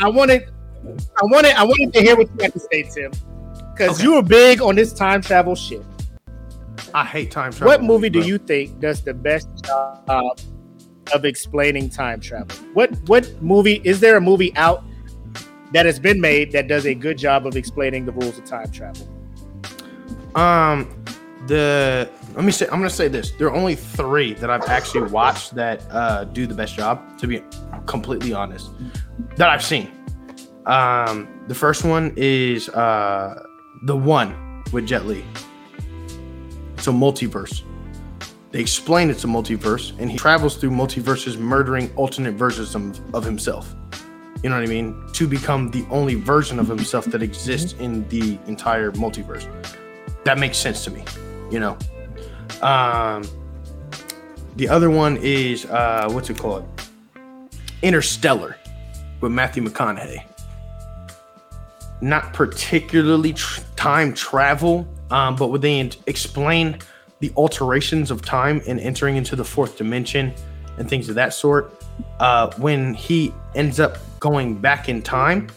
[0.00, 0.48] I wanted
[0.84, 3.12] I wanted I wanted to hear what you had to say, Tim,
[3.72, 4.02] because okay.
[4.02, 5.82] you were big on this time travel shit.
[6.92, 7.68] I hate time travel.
[7.68, 10.38] What movie do you think does the best job
[11.14, 12.56] of explaining time travel?
[12.74, 14.84] What what movie is there a movie out
[15.72, 18.70] that has been made that does a good job of explaining the rules of time
[18.70, 19.08] travel?
[20.34, 21.04] Um,
[21.46, 23.30] the let me say I'm gonna say this.
[23.32, 27.18] There are only three that I've actually watched that uh, do the best job.
[27.18, 27.42] To be
[27.86, 28.70] completely honest,
[29.36, 29.90] that I've seen.
[30.66, 33.42] Um, the first one is uh,
[33.84, 35.24] the one with Jet Li.
[36.76, 37.62] It's a multiverse.
[38.54, 42.76] They explain it's a multiverse, and he travels through multiverses, murdering alternate versions
[43.12, 43.74] of, himself.
[44.44, 44.94] You know what I mean?
[45.14, 49.48] To become the only version of himself that exists in the entire multiverse.
[50.22, 51.02] That makes sense to me.
[51.50, 51.76] You know.
[52.62, 53.24] Um,
[54.54, 56.64] the other one is uh, what's it called?
[57.82, 58.56] Interstellar
[59.20, 60.24] with Matthew McConaughey
[62.00, 66.78] not particularly tr- time travel, um, but would they explain
[67.24, 70.34] the alterations of time and entering into the fourth dimension
[70.76, 71.82] and things of that sort?
[72.20, 75.48] Uh, when he ends up going back in time,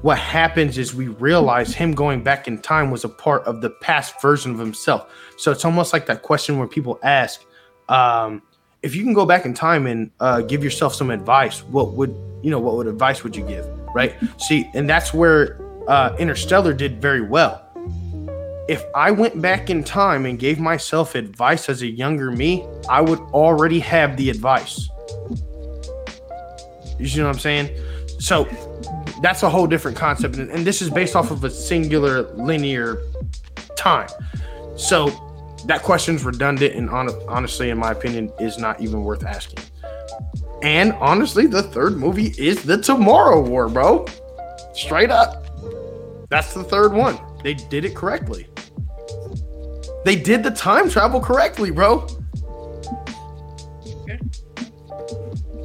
[0.00, 3.68] what happens is we realize him going back in time was a part of the
[3.68, 5.12] past version of himself.
[5.36, 7.44] So it's almost like that question where people ask,
[7.90, 8.40] um,
[8.82, 12.14] if you can go back in time and uh, give yourself some advice, what would
[12.42, 12.58] you know?
[12.58, 13.66] What would advice would you give?
[13.94, 14.14] Right.
[14.38, 17.69] See, and that's where uh, Interstellar did very well.
[18.70, 23.00] If I went back in time and gave myself advice as a younger me, I
[23.00, 24.88] would already have the advice.
[26.96, 27.76] You see what I'm saying?
[28.20, 28.44] So
[29.22, 30.36] that's a whole different concept.
[30.36, 33.02] And, this is based off of a singular linear
[33.76, 34.08] time.
[34.76, 35.08] So
[35.66, 39.64] that question's redundant and on, honestly, in my opinion, is not even worth asking.
[40.62, 44.06] And honestly, the third movie is the Tomorrow War, bro.
[44.74, 45.44] Straight up.
[46.28, 47.18] That's the third one.
[47.42, 48.48] They did it correctly.
[50.04, 52.06] They did the time travel correctly, bro.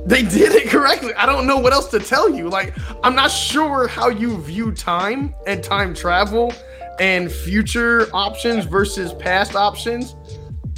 [0.06, 1.14] They did it correctly.
[1.16, 2.48] I don't know what else to tell you.
[2.48, 6.54] Like, I'm not sure how you view time and time travel
[7.00, 10.16] and future options versus past options,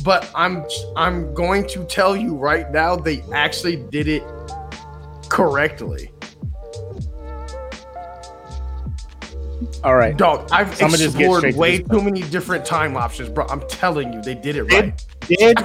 [0.03, 0.65] but I'm
[0.95, 4.23] I'm going to tell you right now they actually did it
[5.29, 6.11] correctly.
[9.83, 10.49] All right, dog.
[10.51, 13.47] I've so explored way to too many different time options, bro.
[13.47, 15.05] I'm telling you, they did it did, right.
[15.27, 15.59] Did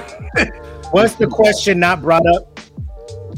[0.93, 2.59] what's the question not brought up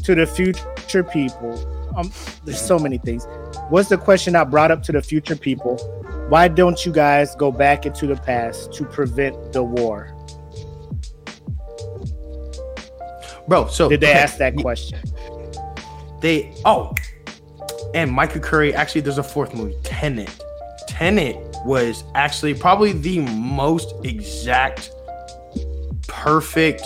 [0.05, 1.59] to the future people.
[1.97, 2.13] Um,
[2.45, 3.27] there's so many things.
[3.71, 5.77] What's the question I brought up to the future people?
[6.29, 10.11] Why don't you guys go back into the past to prevent the war?
[13.49, 14.19] Bro, so did they okay.
[14.19, 15.01] ask that question?
[16.21, 16.95] They oh,
[17.95, 18.75] and Michael Curry.
[18.75, 20.44] Actually, there's a fourth movie, Tenet.
[20.89, 24.91] Tenet was actually probably the most exact,
[26.07, 26.83] perfect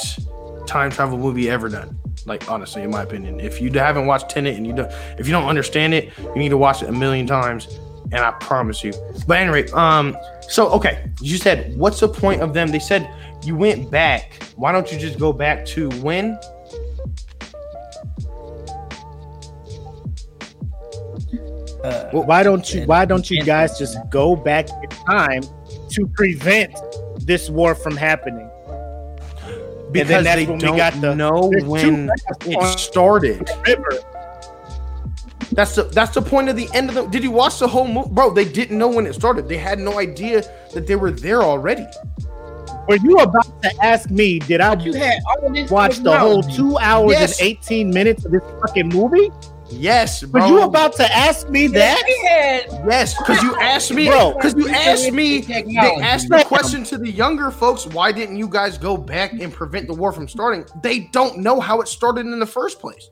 [0.67, 1.99] time travel movie ever done.
[2.27, 5.33] Like honestly, in my opinion, if you haven't watched Tenet and you don't, if you
[5.33, 7.79] don't understand it, you need to watch it a million times,
[8.13, 8.93] and I promise you.
[9.27, 12.69] But anyway, um, so okay, you said what's the point of them?
[12.69, 13.11] They said
[13.45, 14.43] you went back.
[14.57, 16.39] Why don't you just go back to when?
[21.89, 25.43] Uh, why don't you why don't you guys just go back in time
[25.91, 26.75] to prevent
[27.21, 28.49] this war from happening?
[29.93, 32.11] because they don't the, know when
[32.47, 33.49] it started.
[33.67, 33.99] River.
[35.53, 37.07] That's the that's the point of the end of the.
[37.07, 38.31] Did you watch the whole movie, bro?
[38.31, 39.49] They didn't know when it started.
[39.49, 40.43] They had no idea
[40.75, 41.87] that they were there already.
[42.87, 44.39] Were you about to ask me?
[44.39, 45.21] Did I you had
[45.71, 47.41] watch the whole two hours yes.
[47.41, 49.31] and eighteen minutes of this fucking movie?
[49.71, 50.43] Yes, bro.
[50.43, 52.03] Were you about to ask me that?
[52.07, 54.35] Yes, because you asked me, bro.
[54.35, 55.41] Because you asked me.
[55.41, 57.87] They asked the question to the younger folks.
[57.87, 60.65] Why didn't you guys go back and prevent the war from starting?
[60.83, 63.11] They don't know how it started in the first place.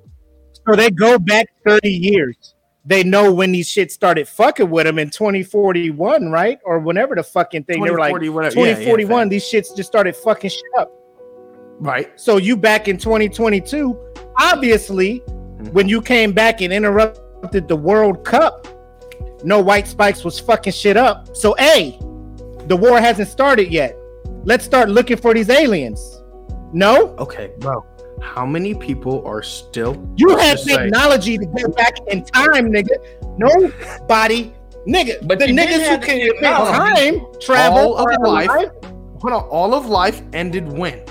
[0.66, 2.54] So they go back thirty years.
[2.84, 6.60] They know when these shit started fucking with them in 2041, right?
[6.64, 7.82] Or whenever the fucking thing.
[7.82, 9.10] They were like 2041.
[9.10, 10.92] Yeah, yeah, these shits just started fucking shit up.
[11.80, 12.18] Right.
[12.18, 13.98] So you back in 2022,
[14.38, 15.22] obviously
[15.72, 18.66] when you came back and interrupted the World Cup,
[19.44, 21.36] no White Spikes was fucking shit up.
[21.36, 21.98] So, A,
[22.66, 23.96] the war hasn't started yet.
[24.44, 26.22] Let's start looking for these aliens.
[26.72, 27.14] No?
[27.18, 27.84] Okay, bro.
[28.20, 29.94] How many people are still?
[30.16, 32.96] You have technology say, to get back in time, nigga.
[33.38, 34.52] Nobody,
[34.86, 35.26] nigga.
[35.26, 38.48] But the niggas who can time travel all of life.
[38.48, 38.70] life.
[39.20, 41.02] Hold on, all of life ended when?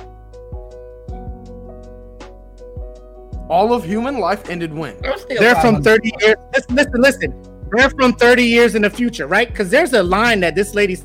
[3.49, 4.97] All of human life ended when?
[5.29, 6.35] They're from 30 years.
[6.53, 7.45] Listen, listen, listen.
[7.71, 9.47] They're from 30 years in the future, right?
[9.47, 10.97] Because there's a line that this lady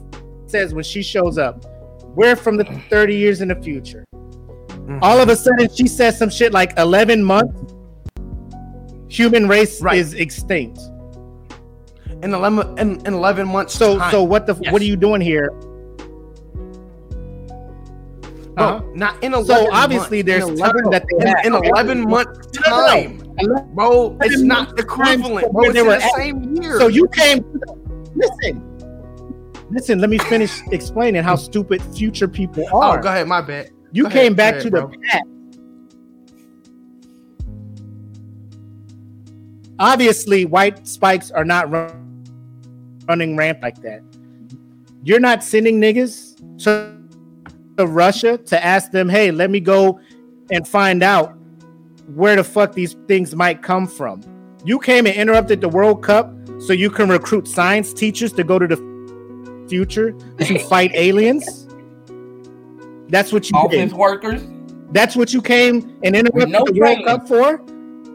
[0.47, 1.65] says when she shows up.
[2.17, 4.05] We're from the 30 years in the future.
[4.13, 4.99] Mm-hmm.
[5.03, 7.75] All of a sudden, she says some shit like 11 months.
[9.09, 9.99] Human race right.
[9.99, 10.81] is extinct.
[12.23, 13.75] In 11, in, in 11 months.
[13.75, 14.11] So, time.
[14.11, 14.73] so what the yes.
[14.73, 15.51] what are you doing here?
[18.61, 18.85] Uh-huh.
[18.95, 23.19] not in 11 So obviously there's in 11, that they in, in 11 months time.
[23.75, 25.53] Bro, it's not equivalent.
[25.53, 26.79] Bro, it's they were the same year.
[26.79, 27.45] So you came
[28.15, 28.67] listen.
[29.71, 32.99] Listen, let me finish explaining how stupid future people oh, are.
[32.99, 33.71] Oh, go ahead, my bad.
[33.93, 34.89] You go came ahead, back ahead, to bro.
[34.89, 35.25] the past.
[39.79, 42.25] Obviously, white spikes are not run,
[43.07, 44.03] running ramp like that.
[45.03, 46.61] You're not sending niggas
[47.81, 50.01] to Russia to ask them, hey, let me go
[50.51, 51.37] and find out
[52.15, 54.23] where the fuck these things might come from.
[54.65, 58.59] You came and interrupted the World Cup so you can recruit science teachers to go
[58.59, 61.67] to the future to fight aliens.
[63.09, 63.93] That's what you office did.
[63.93, 64.43] workers.
[64.93, 67.07] That's what you came and interrupted no the training.
[67.07, 67.65] World Cup for.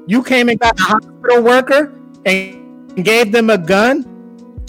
[0.08, 4.12] You came and got a hospital worker and gave them a gun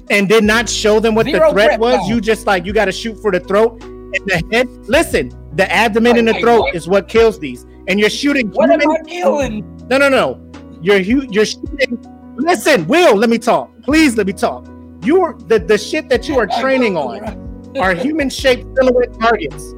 [0.08, 2.08] and did not show them what Zero the threat was.
[2.08, 3.82] You just like you got to shoot for the throat
[4.24, 4.68] the head.
[4.88, 6.74] Listen, the abdomen and the throat what?
[6.74, 7.64] is what kills these.
[7.88, 8.50] And you're shooting.
[8.50, 9.86] What human, am I killing?
[9.88, 10.42] No, no, no.
[10.82, 11.98] You're you're shooting.
[12.36, 13.70] Listen, Will, let me talk.
[13.82, 14.66] Please let me talk.
[15.02, 17.76] You're the the shit that you are training on.
[17.78, 19.74] are human shaped silhouette targets.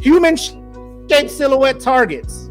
[0.00, 2.50] Human shaped silhouette targets.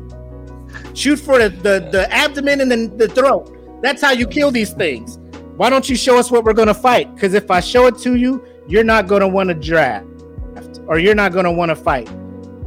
[0.94, 3.82] Shoot for the, the, the abdomen and then the throat.
[3.82, 5.18] That's how you kill these things.
[5.58, 7.14] Why don't you show us what we're gonna fight?
[7.14, 10.06] Because if I show it to you, you're not gonna want to draft,
[10.88, 12.10] or you're not gonna want to fight.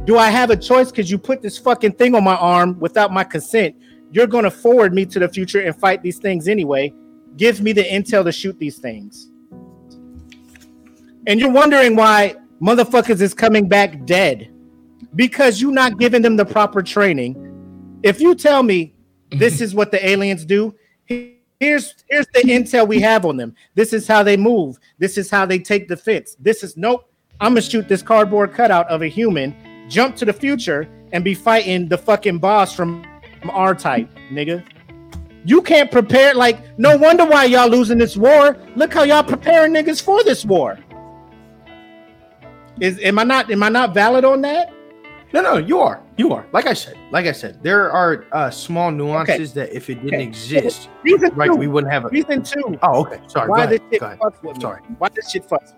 [0.05, 0.91] Do I have a choice?
[0.91, 3.75] Because you put this fucking thing on my arm without my consent.
[4.11, 6.93] You're gonna forward me to the future and fight these things anyway.
[7.37, 9.29] Give me the intel to shoot these things.
[11.27, 14.51] And you're wondering why motherfuckers is coming back dead
[15.15, 17.99] because you're not giving them the proper training.
[18.03, 18.93] If you tell me
[19.31, 20.75] this is what the aliens do,
[21.05, 23.55] here's here's the intel we have on them.
[23.73, 24.77] This is how they move.
[24.99, 26.35] This is how they take defense.
[26.39, 27.09] This is nope.
[27.41, 29.55] I'm gonna shoot this cardboard cutout of a human,
[29.89, 33.05] jump to the future, and be fighting the fucking boss from
[33.49, 34.65] our type, nigga.
[35.43, 38.57] You can't prepare like no wonder why y'all losing this war.
[38.75, 40.79] Look how y'all preparing niggas for this war.
[42.79, 44.73] Is am I not am I not valid on that?
[45.33, 46.01] No, no, you are.
[46.17, 46.47] You are.
[46.53, 49.65] Like I said, like I said, there are uh, small nuances okay.
[49.65, 50.23] that if it didn't okay.
[50.23, 51.57] exist, Reason right, two.
[51.57, 52.79] we wouldn't have a reason two.
[52.81, 53.19] Oh, okay.
[53.27, 53.49] Sorry.
[53.49, 54.81] Why this shit fucks with Sorry.
[54.81, 54.95] Me?
[54.97, 55.73] Why this shit fucks?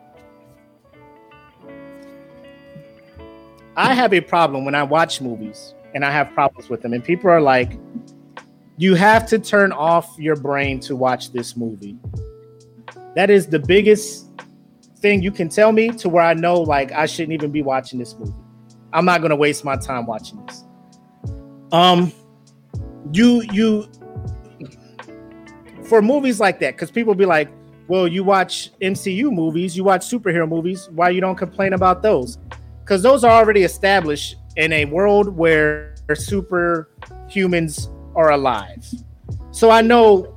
[3.78, 7.04] I have a problem when I watch movies and I have problems with them, and
[7.04, 7.78] people are like,
[8.78, 11.96] "You have to turn off your brain to watch this movie."
[13.16, 14.30] That is the biggest
[14.98, 18.00] thing you can tell me to where I know like I shouldn't even be watching
[18.00, 18.34] this movie.
[18.94, 20.64] I'm not gonna waste my time watching this.
[21.72, 22.12] Um,
[23.14, 23.86] you you
[25.84, 27.50] for movies like that, because people be like,
[27.88, 32.40] well, you watch MCU movies, you watch superhero movies, why you don't complain about those?
[32.88, 38.88] Because those are already established in a world where superhumans are alive.
[39.52, 40.34] So I know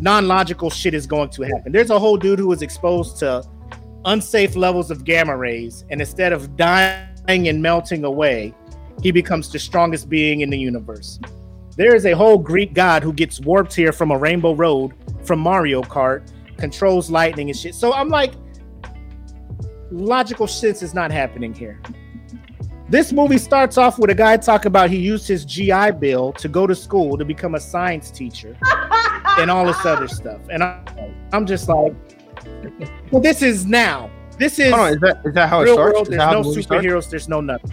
[0.00, 1.72] non-logical shit is going to happen.
[1.72, 3.42] There's a whole dude who was exposed to
[4.04, 8.54] unsafe levels of gamma rays, and instead of dying and melting away,
[9.02, 11.18] he becomes the strongest being in the universe.
[11.78, 15.40] There is a whole Greek god who gets warped here from a rainbow road from
[15.40, 17.74] Mario Kart, controls lightning and shit.
[17.74, 18.34] So I'm like,
[19.90, 21.80] logical sense is not happening here.
[22.88, 26.48] This movie starts off with a guy talking about he used his GI Bill to
[26.48, 28.56] go to school to become a science teacher
[29.38, 30.40] and all this other stuff.
[30.50, 30.82] And I,
[31.32, 31.94] I'm just like,
[33.10, 34.10] well, this is now.
[34.38, 35.94] This is, on, is that is that how it starts?
[35.94, 36.88] World, there's no the superheroes.
[36.88, 37.06] Starts?
[37.08, 37.72] There's no nothing.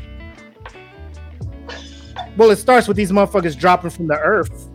[2.38, 4.70] Well, it starts with these motherfuckers dropping from the earth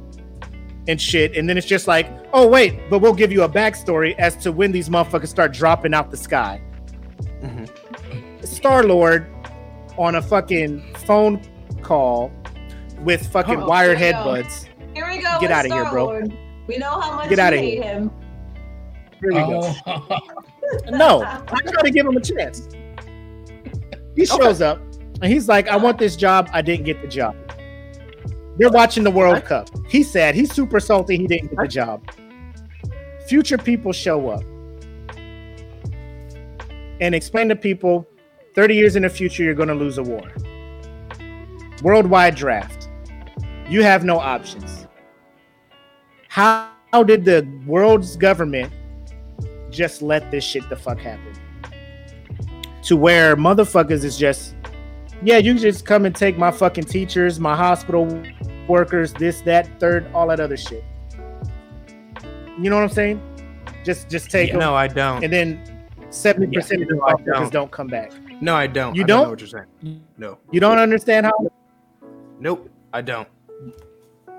[0.88, 4.14] and shit, and then it's just like, oh wait, but we'll give you a backstory
[4.18, 6.60] as to when these motherfuckers start dropping out the sky.
[7.42, 8.44] Mm-hmm.
[8.44, 9.26] Star Lord
[9.96, 11.40] on a fucking phone
[11.82, 12.32] call
[13.00, 14.68] with fucking oh, wired headbuds.
[14.94, 15.38] Here we go.
[15.40, 16.22] Get out of here, bro.
[16.66, 17.94] We know how much Get out of hate here.
[17.94, 18.10] him.
[19.20, 19.74] Here we oh.
[19.86, 20.18] go.
[20.90, 22.68] no, I'm try to give him a chance.
[24.14, 24.64] He shows okay.
[24.64, 24.80] up
[25.22, 26.48] and he's like, I want this job.
[26.52, 27.36] I didn't get the job.
[28.58, 29.68] They're watching the World Cup.
[29.88, 30.34] He's sad.
[30.34, 32.10] He's super salty he didn't get the job.
[33.28, 34.42] Future people show up
[37.00, 38.06] and explain to people
[38.54, 40.32] 30 years in the future, you're going to lose a war.
[41.82, 42.88] Worldwide draft.
[43.68, 44.86] You have no options.
[46.28, 48.72] How, how did the world's government
[49.76, 51.32] just let this shit the fuck happen.
[52.82, 54.54] To where motherfuckers is just,
[55.22, 58.22] yeah, you just come and take my fucking teachers, my hospital
[58.68, 60.84] workers, this, that, third, all that other shit.
[62.58, 63.20] You know what I'm saying?
[63.84, 64.60] Just just take yeah, them.
[64.60, 65.22] No, I don't.
[65.22, 65.75] And then
[66.16, 67.52] 70% of the motherfuckers don't.
[67.52, 68.12] don't come back.
[68.40, 68.94] No, I don't.
[68.94, 69.16] You I don't?
[69.16, 70.02] don't know what you're saying.
[70.16, 70.38] No.
[70.50, 71.32] You don't understand how?
[72.38, 73.28] Nope, I don't.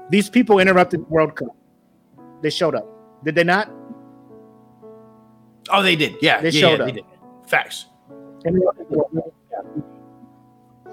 [0.09, 1.55] These people interrupted the World Cup.
[2.41, 2.87] They showed up.
[3.23, 3.71] Did they not?
[5.69, 6.15] Oh, they did.
[6.21, 6.85] Yeah, they yeah, showed yeah, up.
[6.85, 7.05] They did.
[7.47, 7.87] Facts.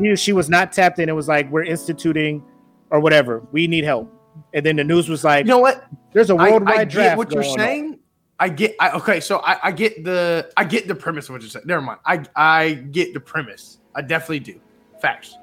[0.01, 1.09] She, she was not tapped in.
[1.09, 2.43] It was like we're instituting
[2.91, 3.43] or whatever.
[3.53, 4.11] We need help.
[4.53, 5.85] And then the news was like, you know what?
[6.13, 7.19] There's a worldwide I, I draft.
[7.19, 7.93] what you're saying.
[7.93, 7.99] On.
[8.39, 8.75] I get.
[8.81, 11.67] I, okay, so I, I get the I get the premise of what you said.
[11.67, 12.01] Never mind.
[12.05, 13.79] I I get the premise.
[13.95, 14.61] I definitely do.
[15.01, 15.37] Facts.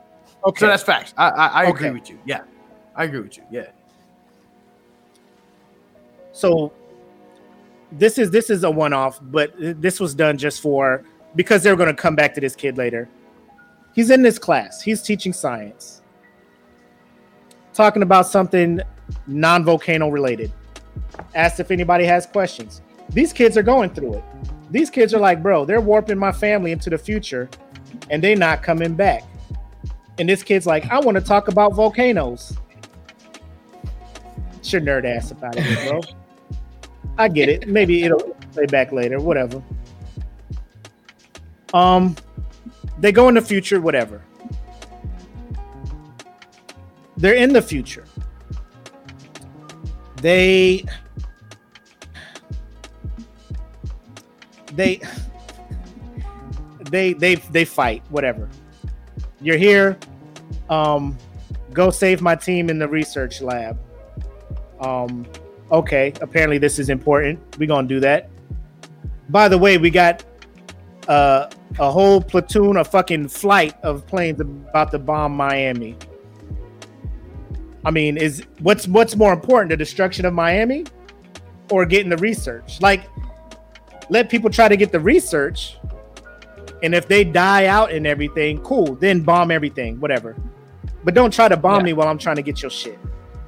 [0.46, 1.14] Okay, so that's facts.
[1.18, 2.20] I I, I agree with you.
[2.26, 2.42] Yeah,
[2.96, 3.44] I agree with you.
[3.50, 3.68] Yeah.
[6.34, 6.74] So
[7.92, 11.04] this is this is a one off, but this was done just for
[11.36, 13.08] because they're going to come back to this kid later.
[13.94, 14.82] He's in this class.
[14.82, 16.02] He's teaching science,
[17.74, 18.82] talking about something
[19.28, 20.52] non volcano related.
[21.36, 22.82] Asked if anybody has questions.
[23.10, 24.24] These kids are going through it.
[24.70, 27.50] These kids are like, bro, they're warping my family into the future,
[28.10, 29.24] and they're not coming back.
[30.18, 32.58] And this kid's like, I want to talk about volcanoes.
[34.58, 36.02] It's your nerd ass about it, bro.
[37.18, 37.68] I get it.
[37.68, 38.20] Maybe it'll
[38.54, 39.20] play back later.
[39.20, 39.62] Whatever.
[41.74, 42.16] Um,
[43.00, 44.22] they go in the future, whatever.
[47.18, 48.06] They're in the future.
[50.22, 50.86] They
[54.74, 55.02] they
[56.92, 58.48] they they they fight whatever.
[59.42, 59.98] You're here.
[60.70, 61.18] Um
[61.74, 63.80] go save my team in the research lab.
[64.80, 65.26] Um
[65.72, 67.40] okay apparently this is important.
[67.58, 68.30] We're gonna do that.
[69.30, 70.24] By the way we got
[71.08, 71.50] uh
[71.80, 75.98] a whole platoon a fucking flight of planes about to bomb miami
[77.86, 80.86] i mean is what's what's more important the destruction of miami
[81.72, 82.80] or getting the research?
[82.82, 83.10] Like
[84.10, 85.78] let people try to get the research
[86.84, 90.36] and if they die out and everything cool then bomb everything whatever.
[91.04, 91.86] But don't try to bomb yeah.
[91.86, 93.00] me while i'm trying to get your shit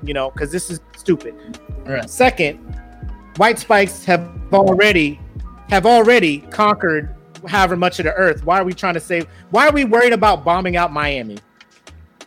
[0.04, 1.36] you know because this is stupid.
[1.86, 2.10] Right.
[2.10, 2.58] second
[3.36, 5.20] white spikes have already
[5.70, 7.16] have already conquered
[7.48, 8.46] however much of the earth.
[8.46, 11.38] Why are we trying to save why are we worried about bombing out miami?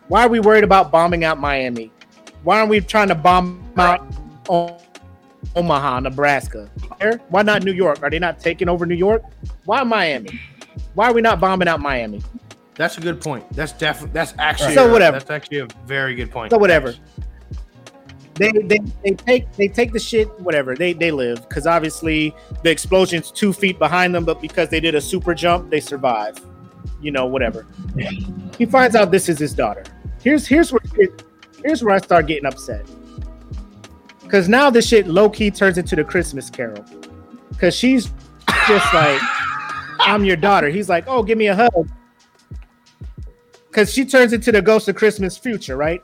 [0.07, 1.91] Why are we worried about bombing out miami
[2.43, 4.01] why aren't we trying to bomb out
[5.55, 6.69] Omaha, Nebraska.
[7.29, 8.03] Why not New York?
[8.03, 9.23] Are they not taking over New York?
[9.65, 10.39] Why Miami?
[10.93, 12.21] Why are we not bombing out Miami?
[12.75, 13.45] That's a good point.
[13.53, 15.17] That's definitely that's actually so whatever.
[15.17, 16.51] That's actually a very good point.
[16.51, 16.93] So whatever.
[18.35, 22.69] They, they, they take they take the shit whatever they they live because obviously the
[22.69, 26.37] explosion's two feet behind them but because they did a super jump they survive
[27.01, 27.65] you know whatever
[28.55, 29.83] he finds out this is his daughter
[30.21, 30.79] here's here's where
[31.67, 32.85] here's where I start getting upset
[34.27, 36.83] because now this shit low key turns into the Christmas Carol.
[37.49, 38.11] Because she's
[38.67, 39.21] just like,
[39.99, 40.67] I'm your daughter.
[40.67, 41.89] He's like, oh, give me a hug.
[43.67, 46.03] Because she turns into the ghost of Christmas future, right?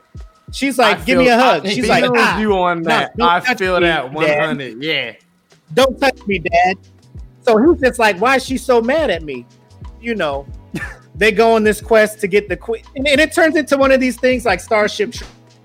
[0.52, 1.66] She's like, feel, give me a hug.
[1.66, 3.12] I, She's like, ah, you on that.
[3.20, 4.80] I feel me, that 100.
[4.80, 4.82] Dad.
[4.82, 5.14] Yeah.
[5.74, 6.78] Don't touch me, Dad.
[7.42, 9.44] So he's just like, why is she so mad at me?
[10.00, 10.46] You know,
[11.14, 13.92] they go on this quest to get the queen, and, and, it turns into one
[13.92, 15.14] of these things like Starship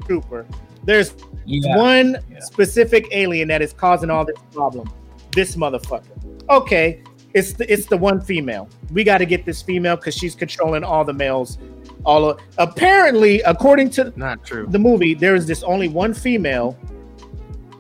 [0.10, 0.48] Trooper.
[0.84, 1.14] There's
[1.45, 1.77] yeah.
[1.77, 2.40] one yeah.
[2.40, 4.91] specific alien that is causing all this problem.
[5.36, 6.49] This motherfucker.
[6.49, 7.03] Okay,
[7.36, 8.68] it's the it's the one female.
[8.91, 11.60] We got to get this female because she's controlling all the males.
[12.06, 16.76] All of, apparently, according to not true the movie, there is this only one female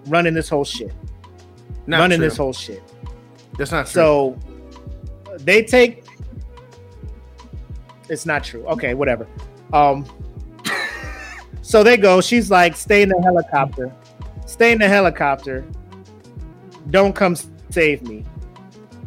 [0.05, 0.93] running this whole shit.
[1.87, 2.27] Not running true.
[2.27, 2.83] this whole shit.
[3.57, 3.91] That's not true.
[3.91, 4.39] So
[5.37, 6.05] they take.
[8.07, 8.67] It's not true.
[8.67, 9.25] Okay, whatever.
[9.73, 10.05] Um,
[11.69, 12.19] so they go.
[12.19, 13.93] She's like, stay in the helicopter.
[14.47, 15.63] Stay in the helicopter.
[16.89, 17.35] Don't come
[17.69, 18.25] save me.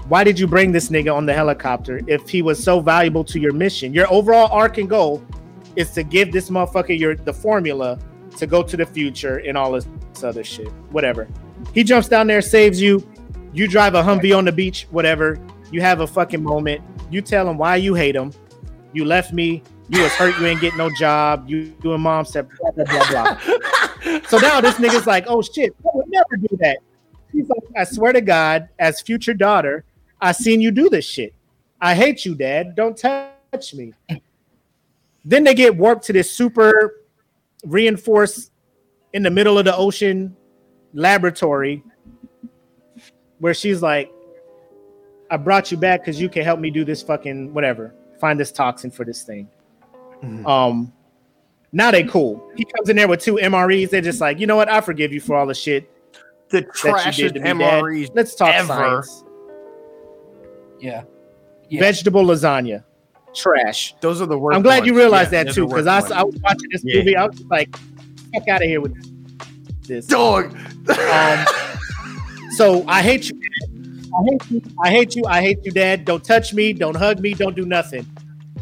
[0.06, 3.40] Why did you bring this nigga on the helicopter if he was so valuable to
[3.40, 3.92] your mission?
[3.92, 5.24] Your overall arc and goal
[5.74, 7.98] is to give this motherfucker your the formula
[8.36, 9.88] to go to the future and all this
[10.22, 10.68] other shit.
[10.92, 11.26] Whatever.
[11.74, 13.04] He jumps down there, saves you.
[13.52, 15.36] You drive a Humvee on the beach, whatever.
[15.72, 16.80] You have a fucking moment.
[17.10, 18.30] You tell him why you hate him.
[18.92, 19.62] You left me
[19.92, 22.84] you was hurt, you ain't get no job, you, you and mom said blah blah
[22.84, 24.20] blah blah.
[24.28, 26.78] so now this nigga's like, oh shit, I would never do that.
[27.30, 29.84] He's like, I swear to God, as future daughter,
[30.20, 31.34] I seen you do this shit.
[31.80, 32.74] I hate you, dad.
[32.74, 33.92] Don't touch me.
[35.26, 37.02] then they get warped to this super
[37.64, 38.50] reinforced
[39.12, 40.34] in the middle of the ocean
[40.94, 41.82] laboratory
[43.40, 44.10] where she's like,
[45.30, 48.52] I brought you back because you can help me do this fucking whatever, find this
[48.52, 49.48] toxin for this thing.
[50.22, 50.46] Mm-hmm.
[50.46, 50.92] Um,
[51.72, 52.48] now they cool.
[52.56, 53.90] He comes in there with two MREs.
[53.90, 54.68] They're just like, you know what?
[54.68, 55.90] I forgive you for all the shit.
[56.50, 58.06] The trash MREs.
[58.06, 58.14] Dad.
[58.14, 58.68] Let's talk ever.
[58.68, 59.24] science.
[60.78, 61.02] Yeah.
[61.68, 61.80] yeah.
[61.80, 62.84] Vegetable lasagna.
[63.34, 63.96] Trash.
[64.00, 64.54] Those are the worst.
[64.54, 64.86] I'm glad ones.
[64.86, 66.98] you realized yeah, that too, because I, I, was watching this yeah.
[66.98, 67.16] movie.
[67.16, 67.74] I was like,
[68.32, 68.94] fuck out of here with
[69.88, 70.06] this.
[70.06, 70.54] Dog.
[70.88, 71.46] um,
[72.56, 73.40] so I hate you.
[74.14, 74.62] I hate you.
[74.82, 75.24] I hate you.
[75.26, 76.04] I hate you, Dad.
[76.04, 76.72] Don't touch me.
[76.72, 77.34] Don't hug me.
[77.34, 78.06] Don't do nothing.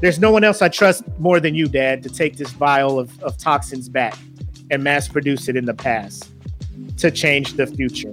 [0.00, 3.22] There's no one else I trust more than you, Dad, to take this vial of,
[3.22, 4.16] of toxins back
[4.70, 6.30] and mass produce it in the past
[6.98, 8.12] to change the future.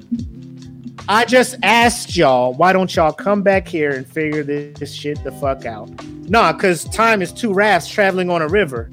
[1.07, 5.23] I just asked y'all, why don't y'all come back here and figure this, this shit
[5.23, 5.89] the fuck out?
[6.29, 8.89] Nah, because time is two rafts traveling on a river.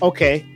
[0.00, 0.46] Okay.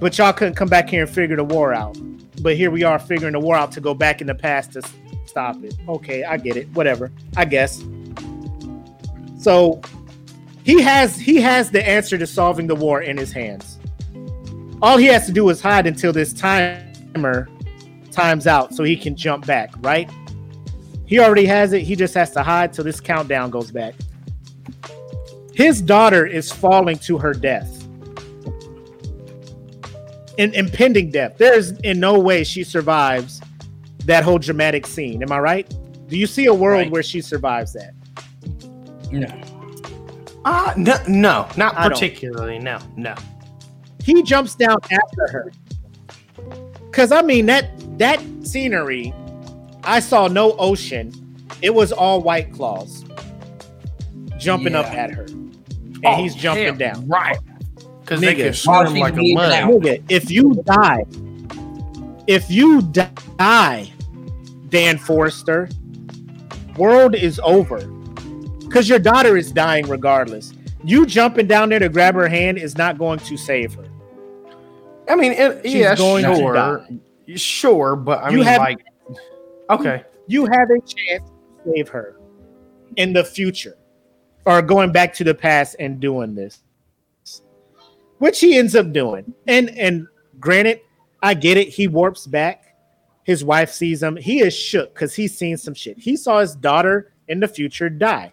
[0.00, 1.98] But y'all couldn't come back here and figure the war out.
[2.40, 4.82] But here we are figuring the war out to go back in the past to
[5.32, 5.74] stop it.
[5.88, 6.68] Okay, I get it.
[6.74, 7.10] Whatever.
[7.38, 7.82] I guess.
[9.38, 9.80] So
[10.62, 13.78] he has he has the answer to solving the war in his hands.
[14.82, 17.48] All he has to do is hide until this timer
[18.10, 20.10] times out so he can jump back, right?
[21.06, 21.82] He already has it.
[21.82, 23.94] He just has to hide till this countdown goes back.
[25.54, 27.86] His daughter is falling to her death.
[30.36, 31.38] In impending death.
[31.38, 33.40] There's in no way she survives
[34.06, 35.22] that whole dramatic scene.
[35.22, 35.74] Am I right?
[36.08, 36.90] Do you see a world right.
[36.90, 37.94] where she survives that?
[39.10, 39.28] No.
[40.44, 42.58] Uh, no, no, not particularly.
[42.58, 43.14] No, no.
[44.02, 45.52] He jumps down after her.
[46.90, 49.14] Cause I mean that that scenery,
[49.84, 51.12] I saw no ocean.
[51.62, 53.04] It was all white claws
[54.38, 55.22] jumping up at her.
[55.22, 55.52] And
[56.04, 57.06] Oh, he's jumping hell, down.
[57.06, 57.38] Right.
[58.00, 59.52] Because they can swim like a mud.
[59.52, 61.04] Nigga, if you die,
[62.26, 63.91] if you die,
[64.72, 65.68] Dan Forester,
[66.76, 67.86] world is over.
[68.60, 70.54] Because your daughter is dying regardless.
[70.82, 73.84] You jumping down there to grab her hand is not going to save her.
[75.08, 76.86] I mean, it, She's yeah, going to sure, die.
[77.36, 78.84] sure, but I You mean, have- like,
[79.70, 81.28] okay, You have a chance
[81.64, 82.16] to save her
[82.96, 83.76] in the future
[84.46, 86.62] or going back to the past and doing this.
[88.18, 89.34] Which he ends up doing.
[89.46, 90.06] And and
[90.40, 90.80] granted,
[91.22, 91.68] I get it.
[91.68, 92.71] He warps back.
[93.24, 94.16] His wife sees him.
[94.16, 95.98] He is shook because he's seen some shit.
[95.98, 98.32] He saw his daughter in the future die.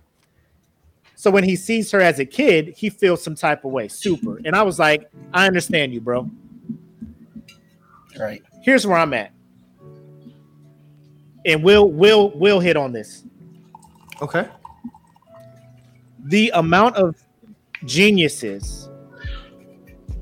[1.15, 3.87] So when he sees her as a kid, he feels some type of way.
[3.87, 4.39] Super.
[4.45, 6.29] And I was like, I understand you, bro.
[8.17, 8.41] Right.
[8.61, 9.31] Here's where I'm at.
[11.45, 13.23] And we'll we'll we'll hit on this.
[14.21, 14.47] okay,
[16.25, 17.15] the amount of
[17.85, 18.88] geniuses,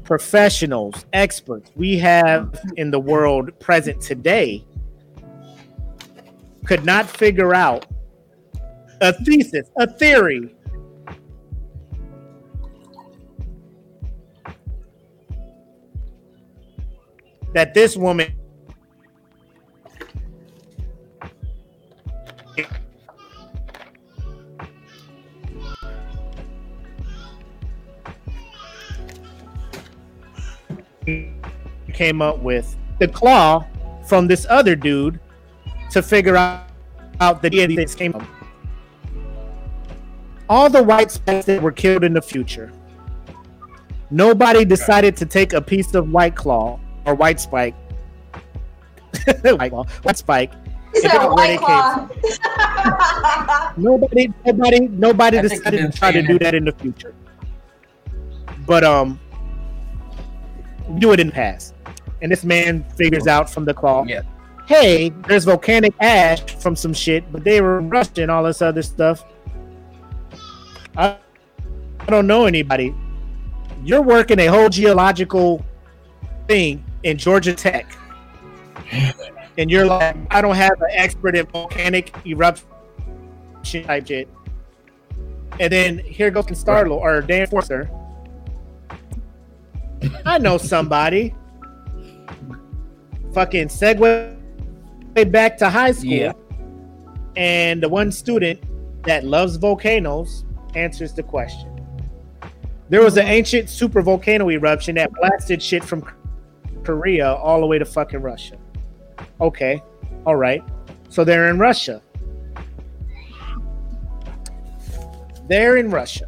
[0.08, 4.66] professionals, experts we have in the world present today
[6.66, 7.86] could not figure out
[9.02, 10.56] a thesis, a theory.
[17.54, 18.34] That this woman
[31.94, 33.66] came up with the claw
[34.08, 35.20] from this other dude
[35.92, 36.70] to figure out,
[37.20, 38.28] out that this came from.
[40.50, 42.72] All the white spikes that were killed in the future.
[44.10, 47.76] Nobody decided to take a piece of white claw or white spike.
[49.44, 50.52] white, claw, white spike.
[50.94, 52.08] Is and that figure out where white claw?
[53.78, 57.14] Nobody, nobody, nobody I decided to try to do that in the future.
[58.66, 59.20] But um,
[61.00, 61.74] do it in the past,
[62.22, 63.32] and this man figures oh.
[63.32, 64.04] out from the claw.
[64.06, 64.22] Yeah.
[64.66, 69.24] Hey, there's volcanic ash from some shit, but they were and all this other stuff.
[70.98, 71.18] I,
[72.00, 72.94] I don't know anybody.
[73.84, 75.66] You're working a whole geological
[76.48, 77.96] thing in Georgia Tech,
[79.58, 82.68] and you're like, I don't have an expert in volcanic eruption
[83.84, 84.28] type shit.
[85.60, 87.90] And then here goes Starlo or Dan Forester.
[90.26, 91.34] I know somebody.
[93.34, 94.36] Fucking segue
[95.32, 96.11] back to high school.
[96.11, 96.34] Yeah.
[97.36, 98.61] And the one student
[99.03, 100.45] that loves volcanoes
[100.76, 101.74] answers the question.
[102.90, 106.06] There was an ancient super volcano eruption that blasted shit from
[106.84, 108.57] Korea all the way to fucking Russia.
[109.41, 109.82] Okay.
[110.26, 110.64] All right.
[111.10, 112.02] So they're in Russia.
[115.48, 116.28] They're in Russia.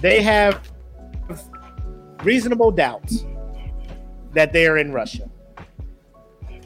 [0.00, 0.60] They have
[2.24, 3.24] reasonable doubts
[4.32, 5.30] that they are in Russia.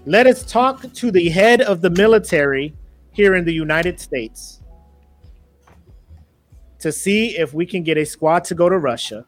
[0.07, 2.75] Let us talk to the head of the military
[3.13, 4.63] here in the United States
[6.79, 9.27] to see if we can get a squad to go to Russia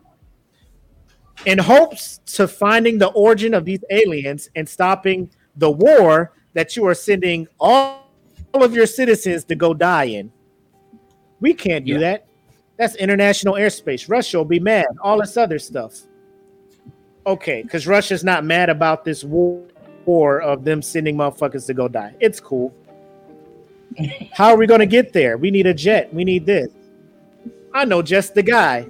[1.47, 6.86] in hopes to finding the origin of these aliens and stopping the war that you
[6.86, 8.09] are sending all,
[8.55, 10.31] all of your citizens to go die in.
[11.40, 11.98] We can't do Yeah.
[11.98, 12.27] that.
[12.77, 14.09] That's international airspace.
[14.09, 14.86] Russia will be mad.
[15.02, 16.01] All this other stuff.
[17.31, 19.62] Okay, because Russia's not mad about this war
[20.05, 22.12] war of them sending motherfuckers to go die.
[22.19, 22.74] It's cool.
[24.32, 25.36] How are we going to get there?
[25.36, 26.12] We need a jet.
[26.12, 26.73] We need this.
[27.73, 28.89] I know just the guy.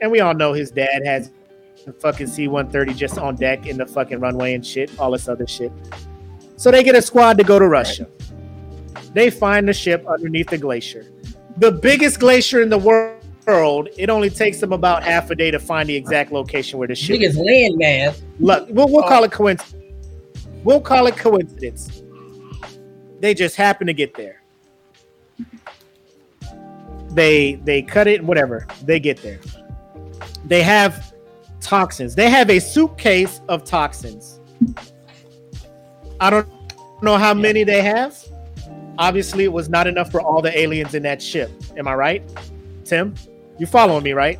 [0.00, 1.30] And we all know his dad has
[1.86, 5.28] a fucking C 130 just on deck in the fucking runway and shit, all this
[5.28, 5.72] other shit.
[6.56, 8.08] So they get a squad to go to Russia.
[9.12, 11.04] They find the ship underneath the glacier.
[11.58, 13.88] The biggest glacier in the wor- world.
[13.96, 16.94] It only takes them about half a day to find the exact location where the
[16.94, 18.22] ship Biggest land mass.
[18.40, 19.36] Look, we'll, we'll call it oh.
[19.36, 19.74] coincidence.
[20.64, 22.02] We'll call it coincidence.
[23.20, 24.42] They just happen to get there.
[27.10, 28.66] They they cut it, whatever.
[28.84, 29.38] They get there.
[30.44, 31.12] They have
[31.60, 32.14] toxins.
[32.14, 34.40] They have a suitcase of toxins.
[36.20, 36.48] I don't
[37.02, 38.16] know how many they have.
[38.98, 41.50] Obviously, it was not enough for all the aliens in that ship.
[41.76, 42.22] Am I right,
[42.84, 43.14] Tim?
[43.58, 44.38] You following me, right?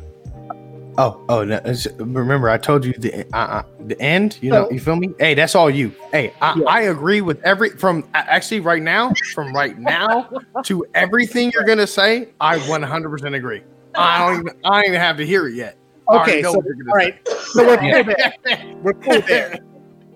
[0.97, 1.59] Oh, oh, no,
[1.97, 4.37] remember I told you the uh, uh, the end.
[4.41, 5.09] You know, you feel me?
[5.17, 5.91] Hey, that's all you.
[6.11, 6.65] Hey, I, yeah.
[6.67, 10.29] I agree with every from actually right now, from right now
[10.65, 12.29] to everything you're gonna say.
[12.39, 13.63] I 100 percent agree.
[13.95, 15.77] I don't even I don't even have to hear it yet.
[16.09, 16.61] Okay, so all
[16.93, 18.33] right, so we're cool there.
[18.83, 19.57] We're cool there.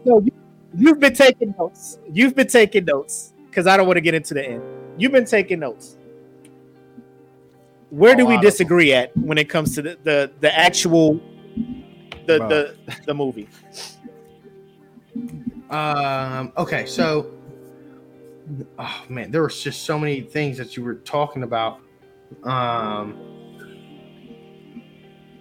[0.06, 0.32] So you,
[0.76, 1.98] you've been taking notes.
[2.12, 4.62] You've been taking notes because I don't want to get into the end.
[4.98, 5.97] You've been taking notes
[7.90, 11.22] where do we disagree at when it comes to the the, the actual
[12.26, 13.48] the, the the movie?
[15.70, 16.52] Um.
[16.58, 16.86] Okay.
[16.86, 17.32] So,
[18.80, 21.80] oh man, there was just so many things that you were talking about.
[22.44, 23.24] Um.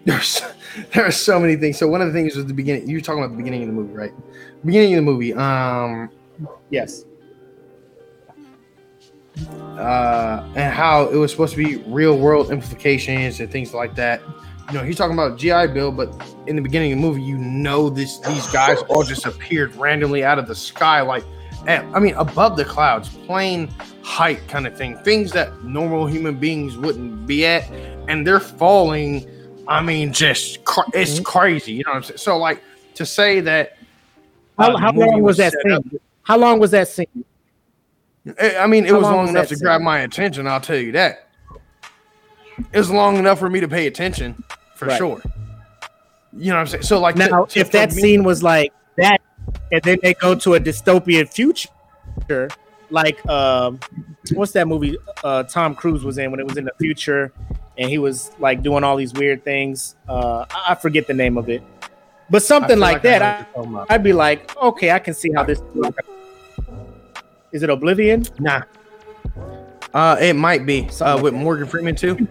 [0.05, 0.41] There's
[0.93, 1.79] there are so many things.
[1.79, 2.89] So one of the things was the beginning.
[2.89, 4.13] You were talking about the beginning of the movie, right?
[4.65, 5.35] Beginning of the movie.
[5.35, 6.11] Um.
[6.71, 7.06] Yes
[9.79, 14.23] uh, and how it was supposed to be real world implications and things like that.
[14.69, 16.11] You know, he's talking about GI Bill, but
[16.47, 20.25] in the beginning of the movie, you know this these guys all just appeared randomly
[20.25, 21.25] out of the sky, like
[21.69, 23.69] I mean, above the clouds, plane
[24.03, 27.69] height kind of thing, things that normal human beings wouldn't be at,
[28.09, 29.29] and they're falling.
[29.67, 31.25] I mean, just cr- it's mm-hmm.
[31.25, 31.73] crazy.
[31.73, 32.19] You know what I'm saying?
[32.19, 32.63] So, like
[32.95, 33.79] to say that.
[34.59, 35.73] Uh, how, how long was, was that scene?
[35.73, 35.85] Up,
[36.23, 37.25] how long was that scene?
[38.41, 40.47] I mean, it How was long, long enough to grab my attention.
[40.47, 41.29] I'll tell you that.
[42.73, 44.43] It was long enough for me to pay attention,
[44.75, 44.99] for right.
[44.99, 45.23] sure.
[46.33, 46.83] You know what I'm saying?
[46.83, 49.21] So, like, now, to, if that me, scene was like that,
[49.71, 52.49] and then they go to a dystopian future,
[52.91, 53.79] like, um,
[54.33, 57.33] what's that movie uh, Tom Cruise was in when it was in the future,
[57.79, 59.97] and he was like doing all these weird things.
[60.09, 61.63] Uh, I forget the name of it,
[62.29, 63.49] but something like, like that.
[63.57, 65.63] I, I'd be like, okay, I can see how this.
[67.57, 68.23] Is it Oblivion?
[68.39, 68.65] Nah.
[69.95, 72.29] Uh, it might be uh, with Morgan Freeman too.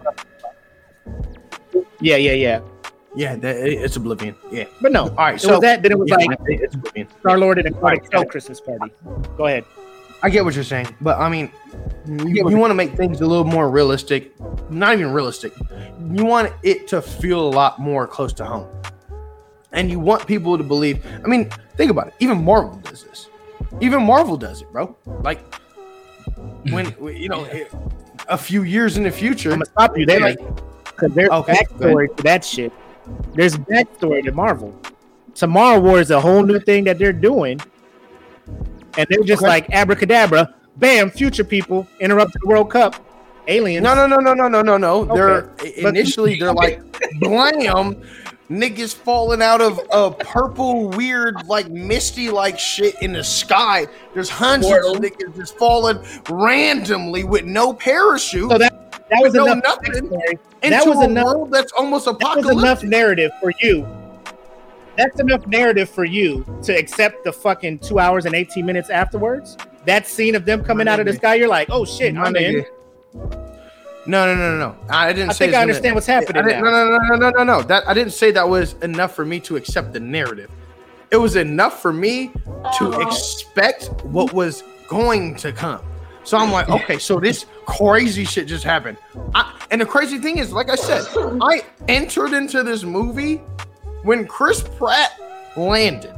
[1.99, 2.61] Yeah, yeah, yeah.
[3.15, 4.35] Yeah, that, it's Oblivion.
[4.51, 5.05] Yeah, but no.
[5.05, 7.07] All right, so that then it was yeah, like it's Oblivion.
[7.21, 8.29] Star Lord and a right.
[8.29, 8.93] Christmas party.
[9.35, 9.65] Go ahead.
[10.21, 11.51] I get what you're saying, but I mean,
[12.05, 14.39] you, you want to make things a little more realistic.
[14.69, 15.53] Not even realistic.
[16.13, 18.67] You want it to feel a lot more close to home,
[19.71, 21.03] and you want people to believe.
[21.23, 22.13] I mean, think about it.
[22.19, 23.27] Even Marvel does this.
[23.81, 24.95] Even Marvel does it, bro.
[25.23, 25.39] Like
[26.69, 27.47] when you know
[28.27, 29.51] a few years in the future.
[29.51, 32.71] I'm gonna stop you there because there's okay, backstory to that shit.
[33.33, 34.73] There's backstory to Marvel.
[35.33, 37.59] Tomorrow War is a whole new thing that they're doing,
[38.97, 39.49] and they're just okay.
[39.49, 42.95] like abracadabra, bam, future people interrupt the World Cup.
[43.47, 43.83] Aliens.
[43.83, 45.01] No, no, no, no, no, no, no, no.
[45.01, 45.81] Okay.
[45.81, 46.81] They're initially they're like
[47.19, 48.01] blam
[48.49, 53.87] niggas falling out of a purple, weird, like misty like shit in the sky.
[54.13, 54.95] There's hundreds Portal.
[54.97, 55.99] of niggas just falling
[56.29, 58.51] randomly with no parachute.
[58.51, 59.63] So that that was enough.
[59.63, 60.09] Nothing
[60.61, 61.49] that was enough.
[61.51, 62.45] that's almost apocalyptic.
[62.47, 63.87] That was enough narrative for you.
[64.97, 69.57] That's enough narrative for you to accept the fucking two hours and 18 minutes afterwards.
[69.85, 72.33] That scene of them coming out of the sky, you're like, oh shit, My I'm
[72.33, 72.65] nigga.
[73.13, 73.44] in.
[74.07, 74.77] No, no, no, no, no.
[74.89, 75.33] I didn't.
[75.33, 76.45] Say I think I understand gonna, what's happening.
[76.45, 77.61] No, no, no, no, no, no, no.
[77.63, 80.51] That I didn't say that was enough for me to accept the narrative.
[81.11, 82.33] It was enough for me to
[82.81, 83.07] oh.
[83.07, 85.81] expect what was going to come.
[86.23, 88.97] So I'm like, okay, so this crazy shit just happened.
[89.35, 91.05] I, and the crazy thing is, like I said,
[91.41, 93.37] I entered into this movie
[94.01, 95.19] when Chris Pratt
[95.55, 96.13] landed.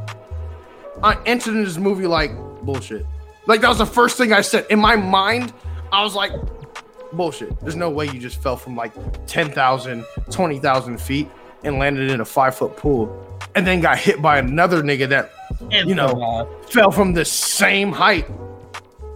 [1.04, 2.32] I entered into this movie like
[2.62, 3.06] bullshit.
[3.48, 5.54] Like that was the first thing I said in my mind.
[5.92, 6.32] I was like,
[7.14, 7.60] bullshit.
[7.62, 8.94] There's no way you just fell from like
[9.28, 11.30] 10,000, 20,000 feet
[11.64, 15.34] and landed in a five foot pool and then got hit by another nigga that,
[15.72, 18.28] and you know, fell from the same height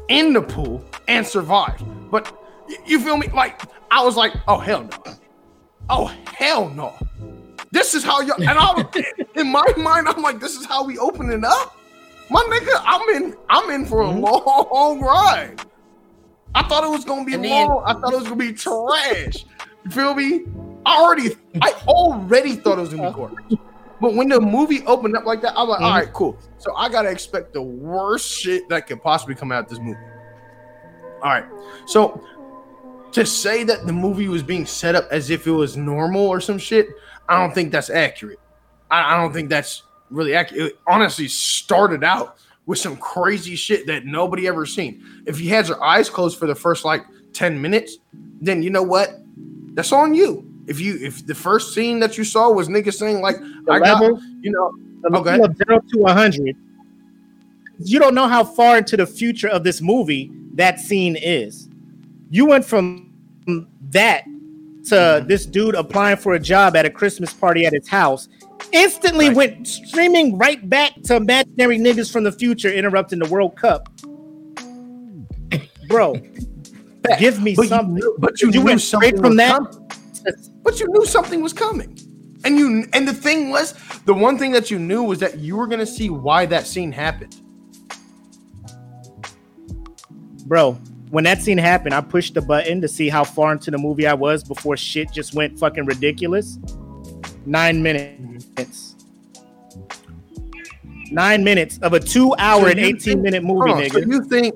[0.07, 1.83] in the pool and survived.
[2.09, 2.35] But
[2.85, 3.27] you feel me?
[3.27, 3.61] Like,
[3.91, 5.13] I was like, oh, hell no.
[5.89, 6.95] Oh, hell no.
[7.71, 9.03] This is how you and I was
[9.35, 11.77] in my mind, I'm like, this is how we open it up.
[12.29, 14.21] My nigga, I'm in, I'm in for a mm-hmm.
[14.21, 15.61] long ride.
[16.53, 17.83] I thought it was gonna be and long.
[17.85, 19.45] Then, I thought it was gonna be trash.
[19.83, 20.45] You feel me?
[20.85, 23.59] I already, I already thought it was gonna be garbage.
[23.99, 25.85] But when the movie opened up like that, I'm like, mm-hmm.
[25.85, 26.37] all right, cool.
[26.57, 29.99] So I gotta expect the worst shit that could possibly come out of this movie.
[31.21, 31.45] All right.
[31.85, 32.25] So
[33.11, 36.41] to say that the movie was being set up as if it was normal or
[36.41, 36.87] some shit,
[37.29, 38.39] I don't think that's accurate.
[38.89, 40.73] I, I don't think that's really accurate.
[40.73, 42.37] It honestly started out
[42.71, 45.03] with some crazy shit that nobody ever seen.
[45.25, 47.97] If he has your eyes closed for the first like 10 minutes,
[48.39, 49.19] then you know what?
[49.73, 50.49] That's on you.
[50.67, 53.35] If you if the first scene that you saw was niggas saying like
[53.65, 54.71] the I level, got you know
[55.01, 55.43] the oh, okay.
[55.43, 56.55] of zero to 100
[57.83, 61.67] you don't know how far into the future of this movie that scene is.
[62.29, 63.11] You went from
[63.89, 64.23] that
[64.85, 68.29] to this dude applying for a job at a Christmas party at his house.
[68.73, 69.37] Instantly right.
[69.37, 73.89] went streaming right back to imaginary niggas from the future interrupting the World Cup.
[75.87, 76.21] Bro,
[77.19, 77.97] give me but something.
[77.97, 79.57] You knew, but you, you went straight from that.
[79.57, 79.89] Coming.
[80.63, 81.97] But you knew something was coming.
[82.43, 83.73] And you and the thing was,
[84.05, 86.91] the one thing that you knew was that you were gonna see why that scene
[86.91, 87.35] happened.
[90.45, 90.73] Bro,
[91.09, 94.07] when that scene happened, I pushed the button to see how far into the movie
[94.07, 96.57] I was before shit just went fucking ridiculous.
[97.45, 98.30] Nine minutes.
[101.11, 103.91] Nine minutes of a two hour so and 18 think, minute movie, nigga.
[103.91, 104.55] So you think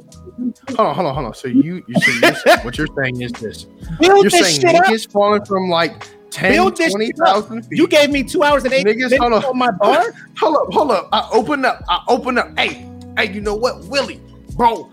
[0.69, 1.33] hold on, hold on, hold on.
[1.33, 3.65] So you you so what you're saying is this.
[3.99, 5.11] Build you're this saying niggas up.
[5.11, 7.77] falling from like 10, 20,000 feet.
[7.77, 9.45] You gave me two hours and eight niggas, minutes hold on.
[9.45, 10.13] on my bar?
[10.37, 11.09] hold up, hold up.
[11.11, 11.83] I open up.
[11.87, 12.57] I open up.
[12.57, 13.85] Hey, hey, you know what?
[13.85, 14.21] Willie,
[14.55, 14.91] bro,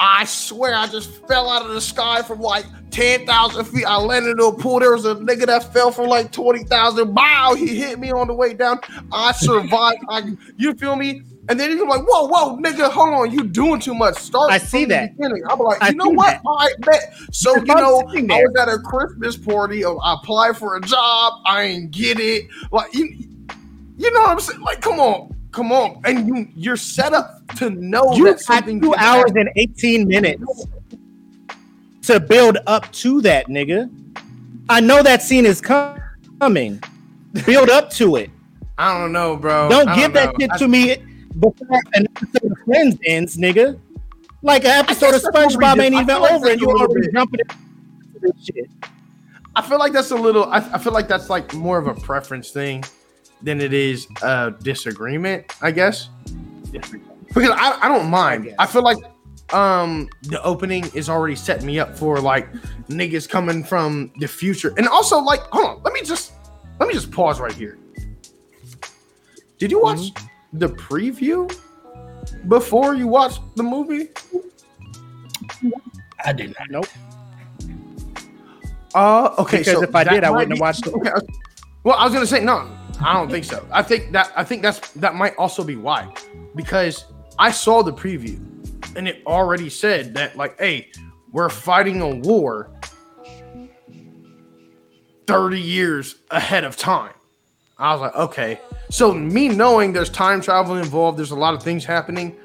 [0.00, 3.84] I swear I just fell out of the sky from like 10,000 feet.
[3.84, 4.80] I landed in a pool.
[4.80, 7.14] There was a nigga that fell from like 20,000.
[7.14, 8.80] Wow, he hit me on the way down.
[9.12, 9.98] I survived.
[10.08, 10.22] I,
[10.56, 11.20] you feel me?
[11.50, 14.16] And then you're like, whoa, whoa, nigga, hold on, you doing too much.
[14.16, 14.50] Start.
[14.50, 15.10] I see that.
[15.20, 16.40] I'm like, you I know what?
[16.42, 16.42] That.
[16.46, 17.12] Right, bet.
[17.32, 19.84] So you know, I was at a Christmas party.
[19.84, 21.42] I applied for a job.
[21.44, 22.46] I ain't get it.
[22.72, 23.04] Like you,
[23.98, 24.60] you know what I'm saying?
[24.60, 25.34] Like, come on.
[25.52, 29.38] Come on, and you you're set up to know you that something two hours happen.
[29.38, 30.66] and eighteen minutes
[32.02, 33.90] to build up to that, nigga.
[34.68, 36.82] I know that scene is coming.
[37.46, 38.30] Build up to it.
[38.78, 39.68] I don't know, bro.
[39.68, 40.96] Don't give that shit I, to me
[41.38, 43.78] before an episode of Friends ends, nigga.
[44.42, 48.70] Like an episode of SpongeBob ain't even over, and you already jumping into this shit.
[49.56, 50.44] I feel like that's a little.
[50.44, 52.84] I, I feel like that's like more of a preference thing
[53.42, 56.08] than it is a disagreement, I guess.
[56.70, 58.54] Because I, I don't mind.
[58.58, 58.98] I, I feel like
[59.52, 62.52] um the opening is already setting me up for like
[62.88, 64.72] niggas coming from the future.
[64.76, 66.32] And also like hold on, let me just
[66.78, 67.78] let me just pause right here.
[69.58, 70.58] Did you watch mm-hmm.
[70.58, 71.52] the preview
[72.48, 74.08] before you watched the movie?
[76.24, 76.70] I did not.
[76.70, 76.86] Nope.
[78.94, 79.58] Uh okay.
[79.58, 80.94] Because so if I did, I wouldn't be, have watched it.
[80.94, 81.10] Okay.
[81.82, 82.70] Well, I was gonna say no.
[83.00, 83.66] I don't think so.
[83.72, 86.12] I think that I think that's that might also be why,
[86.54, 87.06] because
[87.38, 88.38] I saw the preview,
[88.96, 90.90] and it already said that like, hey,
[91.32, 92.70] we're fighting a war
[95.26, 97.14] thirty years ahead of time.
[97.78, 98.60] I was like, okay.
[98.90, 102.36] So me knowing there's time travel involved, there's a lot of things happening.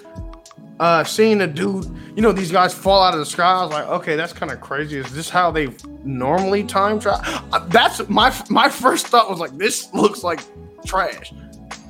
[0.80, 1.86] Uh, seeing a dude,
[2.16, 3.46] you know, these guys fall out of the sky.
[3.46, 4.98] I was like, okay, that's kind of crazy.
[4.98, 5.70] Is this how they
[6.04, 7.22] normally time travel?
[7.54, 10.42] Uh, that's my my first thought was like, this looks like
[10.86, 11.34] trash.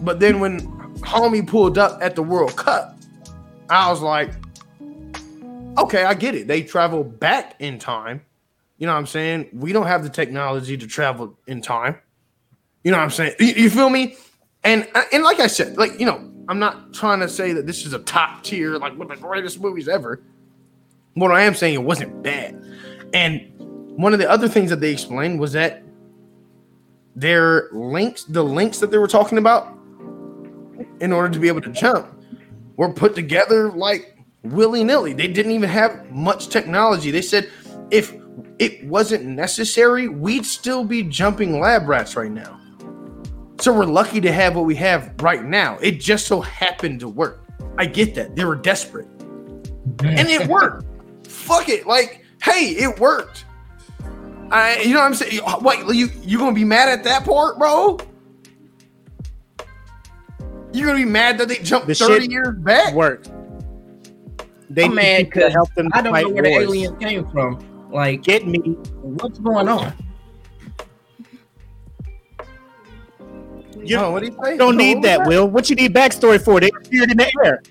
[0.01, 0.59] But then when
[0.99, 2.95] homie pulled up at the World Cup,
[3.69, 4.33] I was like,
[5.77, 6.47] okay, I get it.
[6.47, 8.21] They travel back in time.
[8.77, 9.49] You know what I'm saying?
[9.53, 11.97] We don't have the technology to travel in time.
[12.83, 13.35] You know what I'm saying?
[13.39, 14.15] You, you feel me?
[14.63, 17.85] And and like I said, like you know, I'm not trying to say that this
[17.85, 20.21] is a top tier, like one of the greatest movies ever.
[21.15, 22.61] What I am saying, it wasn't bad.
[23.13, 23.51] And
[23.97, 25.83] one of the other things that they explained was that
[27.15, 29.73] their links, the links that they were talking about,
[30.99, 32.07] in order to be able to jump,
[32.75, 35.13] were put together like willy nilly.
[35.13, 37.11] They didn't even have much technology.
[37.11, 37.49] They said
[37.89, 38.13] if
[38.59, 42.59] it wasn't necessary, we'd still be jumping lab rats right now.
[43.59, 45.77] So we're lucky to have what we have right now.
[45.81, 47.43] It just so happened to work.
[47.77, 48.35] I get that.
[48.35, 49.07] They were desperate.
[50.03, 50.85] And it worked.
[51.27, 51.87] Fuck it.
[51.87, 53.45] Like, hey, it worked.
[54.51, 55.41] I you know what I'm saying?
[55.41, 57.97] What you you gonna be mad at that part, bro?
[60.71, 62.93] You're gonna be mad that they jumped the 30 years back?
[62.93, 63.31] Worked.
[64.69, 65.89] They I'm mad because help them.
[65.93, 66.67] I don't know where wars.
[66.67, 67.89] the aliens came from.
[67.91, 68.59] Like, get me.
[69.01, 69.93] What's going on?
[73.85, 74.57] You, oh, what do you say?
[74.57, 75.47] don't need that, Will.
[75.47, 76.59] What you need backstory for?
[76.59, 77.61] They appeared in the air.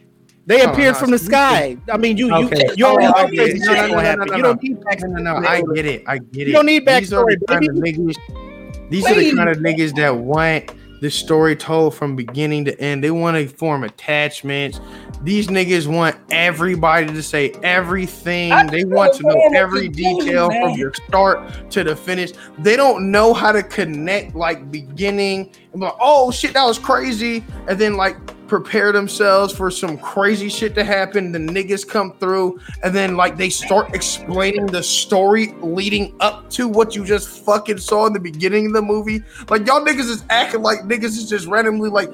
[0.46, 1.76] They oh, appeared no, from the sky.
[1.90, 2.66] I mean, you okay.
[2.68, 5.22] you, you already know crazy shit no, no, no, You don't need backstory.
[5.22, 6.04] No, no, I get it.
[6.06, 6.48] I get it.
[6.48, 7.00] You don't need backstory.
[7.00, 8.90] These are the kind of niggas.
[8.90, 10.70] These are the kind of niggas that want
[11.00, 13.02] the story told from beginning to end.
[13.04, 14.80] They want to form attachments.
[15.22, 18.52] These niggas want everybody to say everything.
[18.52, 22.32] I they want to know every detail from the start to the finish.
[22.58, 27.44] They don't know how to connect like beginning and like, oh shit, that was crazy.
[27.68, 28.16] And then like
[28.54, 31.32] prepare themselves for some crazy shit to happen.
[31.32, 36.68] The niggas come through, and then like they start explaining the story leading up to
[36.68, 39.24] what you just fucking saw in the beginning of the movie.
[39.50, 42.08] Like y'all niggas is acting like niggas is just randomly like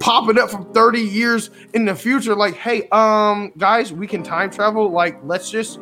[0.00, 2.34] popping up from 30 years in the future.
[2.34, 4.90] Like, hey, um, guys, we can time travel.
[4.90, 5.78] Like, let's just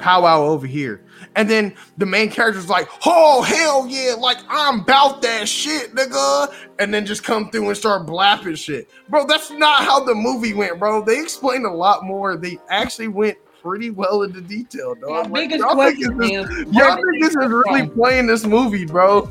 [0.00, 1.02] powwow over here.
[1.36, 6.52] And then the main character's like, oh hell yeah, like I'm about that shit, nigga.
[6.78, 8.88] And then just come through and start blapping shit.
[9.08, 11.02] Bro, that's not how the movie went, bro.
[11.04, 12.36] They explained a lot more.
[12.36, 15.08] They actually went pretty well into detail, dog.
[15.10, 17.90] My Like, biggest y'all question niggas is- is, y'all where did niggas is really from?
[17.90, 19.30] playing this movie, bro.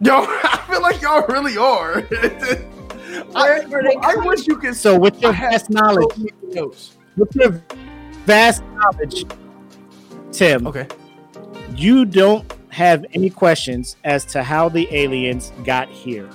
[0.00, 2.06] Yo, I feel like y'all really are.
[3.34, 6.18] I, Where were they I wish you could So with your I vast knowledge, so
[6.42, 6.96] many notes.
[7.16, 7.62] with your
[8.26, 9.24] vast knowledge,
[10.36, 10.86] Tim, Okay.
[11.74, 16.28] you don't have any questions as to how the aliens got here.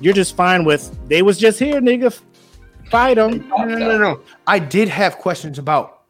[0.00, 2.16] You're just fine with they was just here, nigga.
[2.90, 3.48] Fight them.
[3.48, 4.20] No, no, no, no.
[4.46, 6.02] I did have questions about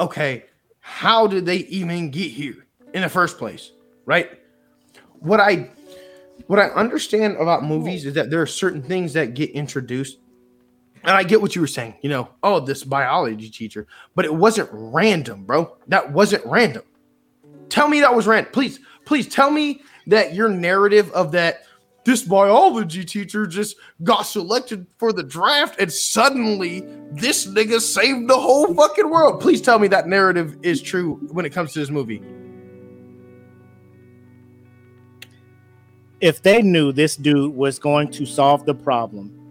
[0.00, 0.44] okay,
[0.80, 3.70] how did they even get here in the first place?
[4.04, 4.28] Right?
[5.20, 5.70] What I
[6.48, 10.18] what I understand about movies is that there are certain things that get introduced.
[11.04, 14.34] And I get what you were saying, you know, oh, this biology teacher, but it
[14.34, 15.76] wasn't random, bro.
[15.88, 16.82] That wasn't random.
[17.68, 18.50] Tell me that was random.
[18.52, 21.64] Please, please tell me that your narrative of that
[22.04, 26.80] this biology teacher just got selected for the draft and suddenly
[27.12, 29.40] this nigga saved the whole fucking world.
[29.40, 32.22] Please tell me that narrative is true when it comes to this movie.
[36.20, 39.43] If they knew this dude was going to solve the problem,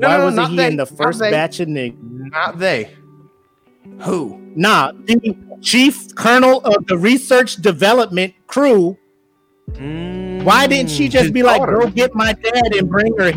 [0.00, 1.96] No, why no, wasn't he they, in the first batch of niggas?
[2.00, 2.90] Not they.
[4.00, 4.38] Who?
[4.56, 8.96] Nah, the chief colonel of the research development crew.
[9.76, 13.32] Why didn't she Mm, just be like, go get my dad and bring her?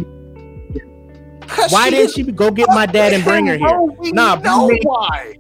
[1.69, 3.67] Why didn't she go get my dad and bring her here?
[3.67, 5.33] Bro, we Nah, know bring- why.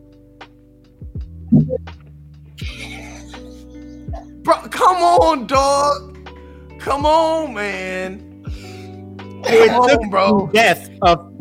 [4.43, 6.17] Bro, come on, dog.
[6.79, 8.32] Come on, man.
[9.45, 10.47] It Come took bro.
[10.47, 11.31] the death of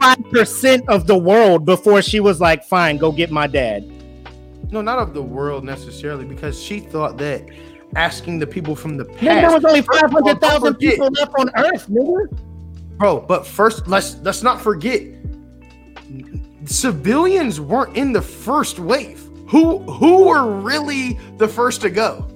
[0.00, 3.84] 35% of the world before she was like, fine, go get my dad.
[4.70, 7.48] No, not of the world necessarily, because she thought that
[7.96, 11.08] asking the people from the Then there was only First of all, don't 500,000 people
[11.08, 12.38] left on Earth, nigga.
[12.98, 13.20] bro.
[13.20, 15.02] But first, let's let's not forget,
[16.66, 19.26] civilians weren't in the first wave.
[19.48, 22.28] Who who were really the first to go?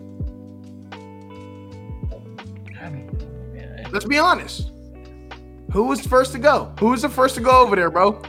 [3.93, 4.72] Let's be honest.
[5.73, 6.73] Who was the first to go?
[6.81, 8.23] Who was the first to go over there, bro?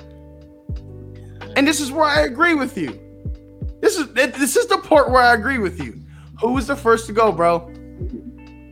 [1.56, 3.00] And this is where I agree with you.
[3.82, 6.00] This is this is the part where I agree with you.
[6.40, 7.68] Who was the first to go, bro?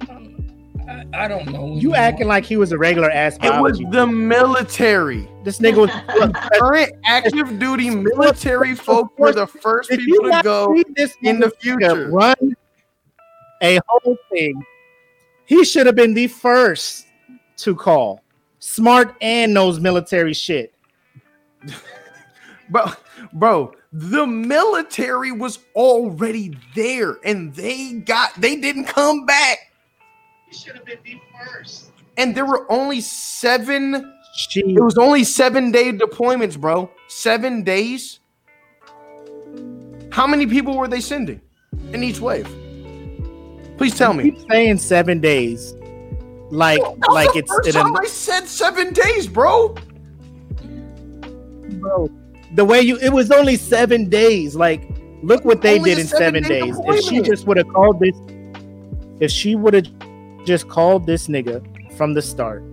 [0.10, 1.76] Um, I, I don't know.
[1.76, 3.58] You acting like he was a regular ass guy.
[3.58, 5.30] It was the military.
[5.44, 6.32] this nigga was.
[6.60, 11.50] Current active duty military folk were the first Did people to go this in the
[11.60, 12.10] future.
[12.10, 12.56] run
[13.62, 14.64] a whole thing?
[15.46, 17.06] He should have been the first
[17.58, 18.22] to call.
[18.62, 20.74] Smart and knows military shit.
[22.70, 22.86] Bro,
[23.34, 29.74] bro, the military was already there and they got they didn't come back.
[30.52, 31.92] should have been the first.
[32.18, 36.90] And there were only seven, She it was only seven day deployments, bro.
[37.10, 38.20] Seven days.
[40.12, 41.42] How many people were they sending
[41.92, 42.48] in each wave?
[43.78, 44.32] Please tell me.
[44.32, 45.74] keep saying seven days.
[46.52, 49.74] Like, That was like the it's first it, time I said seven days, bro.
[51.80, 52.10] bro.
[52.56, 54.56] The way you, it was only seven days.
[54.56, 54.84] Like,
[55.24, 56.78] look what they Only did in seven seven-day days.
[56.86, 58.16] If she just would have called this,
[59.22, 59.88] if she would have
[60.46, 61.64] just called this nigga
[61.96, 62.64] from the start,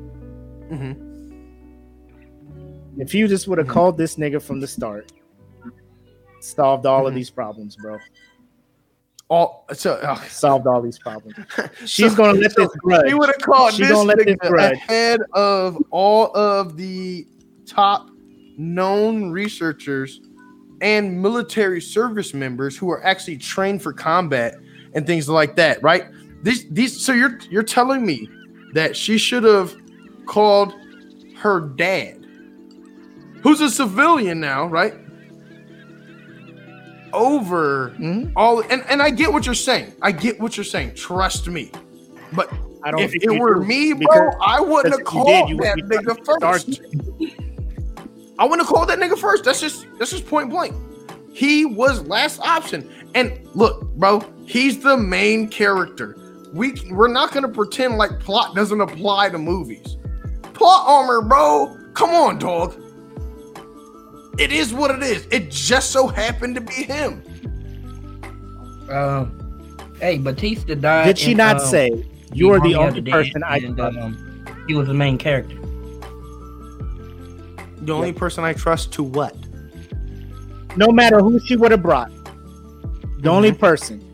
[0.70, 0.96] Mhm.
[2.98, 3.72] if you just would have Mhm.
[3.72, 5.12] called this nigga from the start,
[6.40, 7.16] solved all of Mhm.
[7.16, 7.98] these problems, bro.
[9.28, 11.36] All so uh, Solved all these problems.
[11.84, 13.08] She's so- gonna let so this grudge.
[13.08, 14.72] He would have called She this let this grudge.
[14.72, 17.26] ahead of all of the
[17.66, 18.08] top
[18.56, 20.20] known researchers
[20.80, 24.54] and military service members who are actually trained for combat
[24.94, 26.04] and things like that, right?
[26.42, 28.28] These these so you're you're telling me
[28.72, 29.74] that she should have
[30.26, 30.72] called
[31.36, 32.24] her dad,
[33.42, 34.94] who's a civilian now, right?
[37.12, 38.32] Over Mhm.
[38.36, 39.92] all and, and I get what you're saying.
[40.02, 40.94] I get what you're saying.
[40.94, 41.70] Trust me.
[42.32, 42.52] But
[42.82, 45.48] I don't if it were me, bro, I wouldn't have because if you called did,
[45.48, 46.80] you that would be nigga dark- first.
[48.38, 49.44] I wouldn't have called that nigga first.
[49.44, 50.74] That's just that's just point blank.
[51.32, 52.88] He was last option.
[53.14, 56.16] And look, bro, he's the main character.
[56.52, 59.96] We we're not gonna pretend like plot doesn't apply to movies.
[60.54, 61.76] Plot armor, bro.
[61.94, 62.74] Come on, dog.
[64.38, 65.26] It is what it is.
[65.30, 67.22] It just so happened to be him.
[68.90, 71.06] Um, hey, Batista died.
[71.06, 73.98] Did she in, not um, say you're the only person I and, trust?
[73.98, 75.56] um, He was the main character.
[77.80, 79.34] The only person I trust to what?
[80.76, 82.10] No matter who she would have brought,
[83.20, 84.04] The only person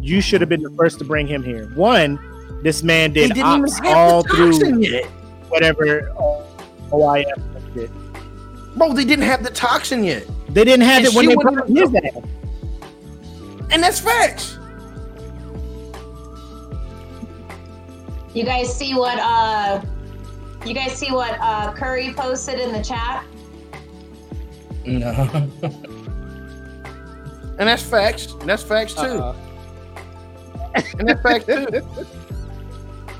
[0.00, 1.66] you should have been the first to bring him here.
[1.74, 2.18] One,
[2.62, 5.04] this man did ops all through toxin yet.
[5.48, 6.12] whatever
[6.90, 7.90] OIF did.
[8.76, 10.26] Bro, they didn't have the toxin yet.
[10.50, 12.24] They didn't have And it when they wouldn't his ass.
[13.70, 14.58] And that's facts.
[18.34, 19.82] You guys see what uh
[20.66, 23.24] you guys see what uh Curry posted in the chat?
[24.84, 25.48] No.
[27.58, 28.32] And that's facts.
[28.32, 29.00] And that's facts too.
[29.00, 29.34] Uh-uh.
[30.98, 32.06] And that's facts too.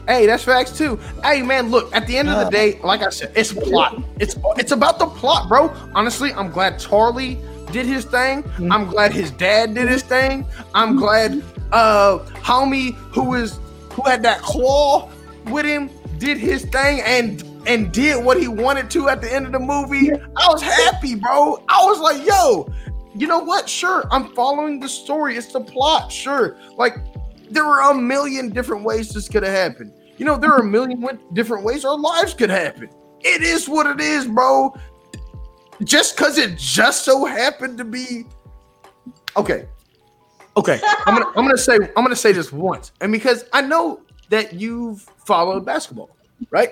[0.07, 0.99] Hey, that's facts too.
[1.23, 4.03] Hey man, look, at the end of the day, like I said, it's plot.
[4.19, 5.69] It's it's about the plot, bro.
[5.95, 7.39] Honestly, I'm glad Charlie
[7.73, 8.45] did his thing.
[8.71, 10.47] I'm glad his dad did his thing.
[10.75, 11.43] I'm glad
[11.73, 13.59] uh homie who is
[13.91, 15.11] who had that claw
[15.47, 19.47] with him did his thing and and did what he wanted to at the end
[19.47, 20.13] of the movie.
[20.13, 21.63] I was happy, bro.
[21.69, 22.73] I was like, yo,
[23.15, 23.69] you know what?
[23.69, 25.37] Sure, I'm following the story.
[25.37, 26.13] It's the plot.
[26.13, 26.57] Sure.
[26.77, 26.97] Like,
[27.51, 29.93] there are a million different ways this could have happened.
[30.17, 32.89] You know, there are a million different ways our lives could happen.
[33.21, 34.75] It is what it is, bro.
[35.85, 38.25] Just because it just so happened to be.
[39.37, 39.67] Okay.
[40.57, 40.81] Okay.
[41.05, 42.93] I'm gonna I'm gonna say I'm gonna say this once.
[43.01, 44.01] And because I know
[44.31, 46.11] that you've followed basketball,
[46.51, 46.71] right?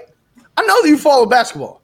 [0.56, 1.82] I know that you follow basketball.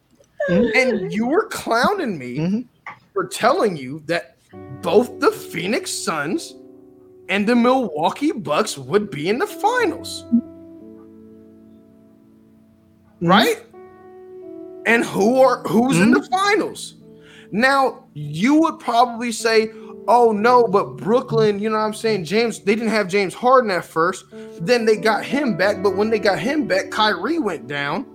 [0.49, 2.67] And you were clowning me Mhm.
[3.12, 4.37] for telling you that
[4.81, 6.55] both the Phoenix Suns
[7.31, 10.27] and the Milwaukee Bucks would be in the finals.
[13.23, 13.65] Right?
[14.85, 16.35] And who are who's in the mm-hmm.
[16.35, 16.97] finals?
[17.52, 19.70] Now, you would probably say,
[20.09, 22.24] "Oh no, but Brooklyn, you know what I'm saying?
[22.24, 24.24] James, they didn't have James Harden at first.
[24.61, 28.07] Then they got him back, but when they got him back, Kyrie went down."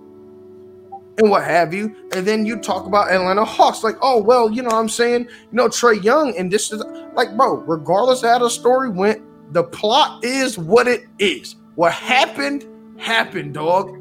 [1.18, 1.94] And what have you.
[2.12, 5.22] And then you talk about Atlanta Hawks, like, oh, well, you know what I'm saying?
[5.24, 6.82] You know, Trae Young, and this is
[7.14, 9.22] like, bro, regardless of how the story went,
[9.52, 11.56] the plot is what it is.
[11.76, 12.66] What happened,
[12.98, 13.98] happened, dog.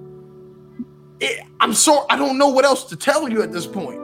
[1.22, 4.02] It, I'm sorry, I don't know what else to tell you at this point.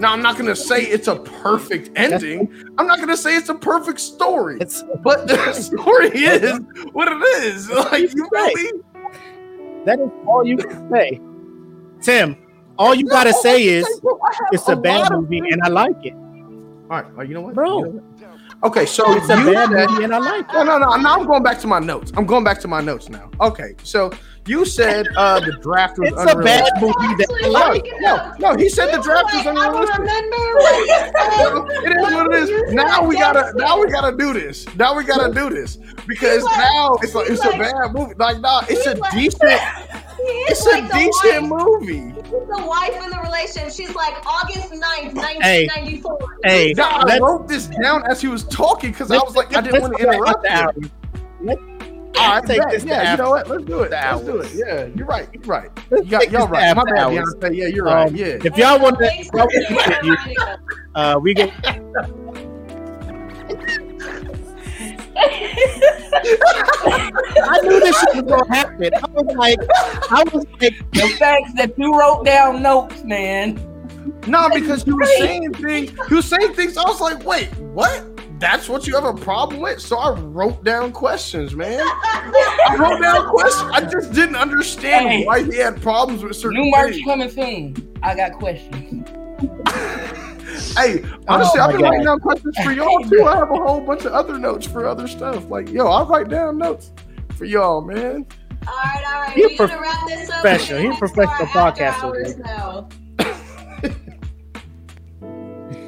[0.00, 2.50] Now, I'm not gonna say it's a perfect ending.
[2.78, 4.56] I'm not gonna say it's a perfect story.
[4.58, 6.58] It's But the story is
[6.92, 7.68] what it is.
[7.70, 8.72] Like you me?
[9.84, 11.20] that is all you can say.
[12.02, 12.36] Tim,
[12.78, 13.86] all you gotta say is
[14.52, 16.14] it's a bad movie and I like it.
[16.14, 17.78] All right, well, you know what, Bro.
[17.78, 18.04] You know what?
[18.62, 20.52] Okay, so It's a you bad said- movie and I like it.
[20.52, 20.96] No, no, no.
[20.96, 22.12] Now I'm going back to my notes.
[22.16, 23.30] I'm going back to my notes now.
[23.40, 24.10] Okay, so
[24.46, 27.84] you said uh the draft was It's a bad movie that I like.
[27.84, 29.98] like, No, no, he said the draft was Like, I unrealistic.
[29.98, 32.72] remember it is what it is.
[32.74, 34.66] Now we gotta, now we gotta do this.
[34.76, 38.14] Now we gotta do this because now it's like it's a bad movie.
[38.18, 39.34] Like, nah, it's a decent, He's
[40.48, 41.64] it's like a the decent wife.
[41.66, 42.00] movie.
[42.12, 43.72] He's the wife in the relationship.
[43.72, 46.18] She's like August 9th, 1994.
[46.44, 49.60] Hey, Now, I wrote this down as he was talking because I was like, I
[49.60, 50.46] didn't want to interrupt.
[50.46, 50.90] after you.
[51.42, 51.60] Let's
[52.18, 52.70] All right, take bet.
[52.70, 53.48] this to yeah, you after- know what?
[53.48, 53.88] Let's do it.
[53.90, 54.52] to Let's do it.
[54.54, 55.28] Yeah, you're right.
[55.32, 55.70] You're right.
[55.90, 56.76] You got, y'all this to right.
[56.76, 57.06] My bad.
[57.08, 57.56] Beyonce.
[57.56, 58.08] Yeah, you're right.
[58.08, 58.26] Um, Yeah.
[58.44, 60.58] If y'all want to, Thanks for reminding us.
[60.94, 61.52] uh, we get.
[67.42, 68.90] I knew this shit was gonna happen.
[68.94, 69.58] I was like,
[70.10, 73.58] I was like, the fact that you wrote down notes, man.
[74.26, 75.92] No, because you were saying things.
[76.08, 76.76] You was saying things.
[76.76, 78.06] I was like, wait, what?
[78.40, 79.80] That's what you have a problem with?
[79.80, 81.80] So I wrote down questions, man.
[81.82, 83.70] I wrote down questions.
[83.74, 85.24] I just didn't understand Hey.
[85.26, 87.76] why he had problems with certain New merch coming soon.
[88.02, 89.06] I got questions.
[90.76, 93.24] Hey, honestly, Oh I've my been writing down questions for y'all too.
[93.24, 95.48] I have a whole bunch of other notes for other stuff.
[95.48, 96.92] Like, yo, I write down notes
[97.36, 98.26] for y'all, man.
[98.66, 99.32] All right, all right.
[99.32, 100.40] He a we gonna wrap this up.
[100.42, 100.80] professional.
[100.80, 102.44] He a professional to podcaster, hours dude.
[102.44, 102.88] now.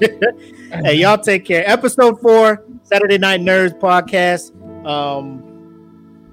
[0.85, 1.63] hey, y'all take care.
[1.69, 4.53] Episode four, Saturday Night Nerds podcast.
[4.87, 5.43] Um,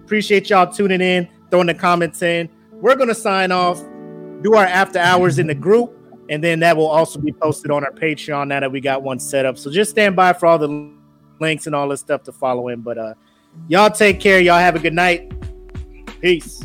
[0.06, 2.50] appreciate y'all tuning in, throwing the comments in.
[2.72, 3.80] We're gonna sign off,
[4.42, 5.94] do our after hours in the group,
[6.30, 9.20] and then that will also be posted on our Patreon now that we got one
[9.20, 9.58] set up.
[9.58, 10.94] So just stand by for all the
[11.40, 12.82] links and all this stuff to follow in.
[12.82, 13.14] But uh,
[13.68, 14.40] y'all take care.
[14.40, 15.34] Y'all have a good night.
[16.22, 16.64] Peace.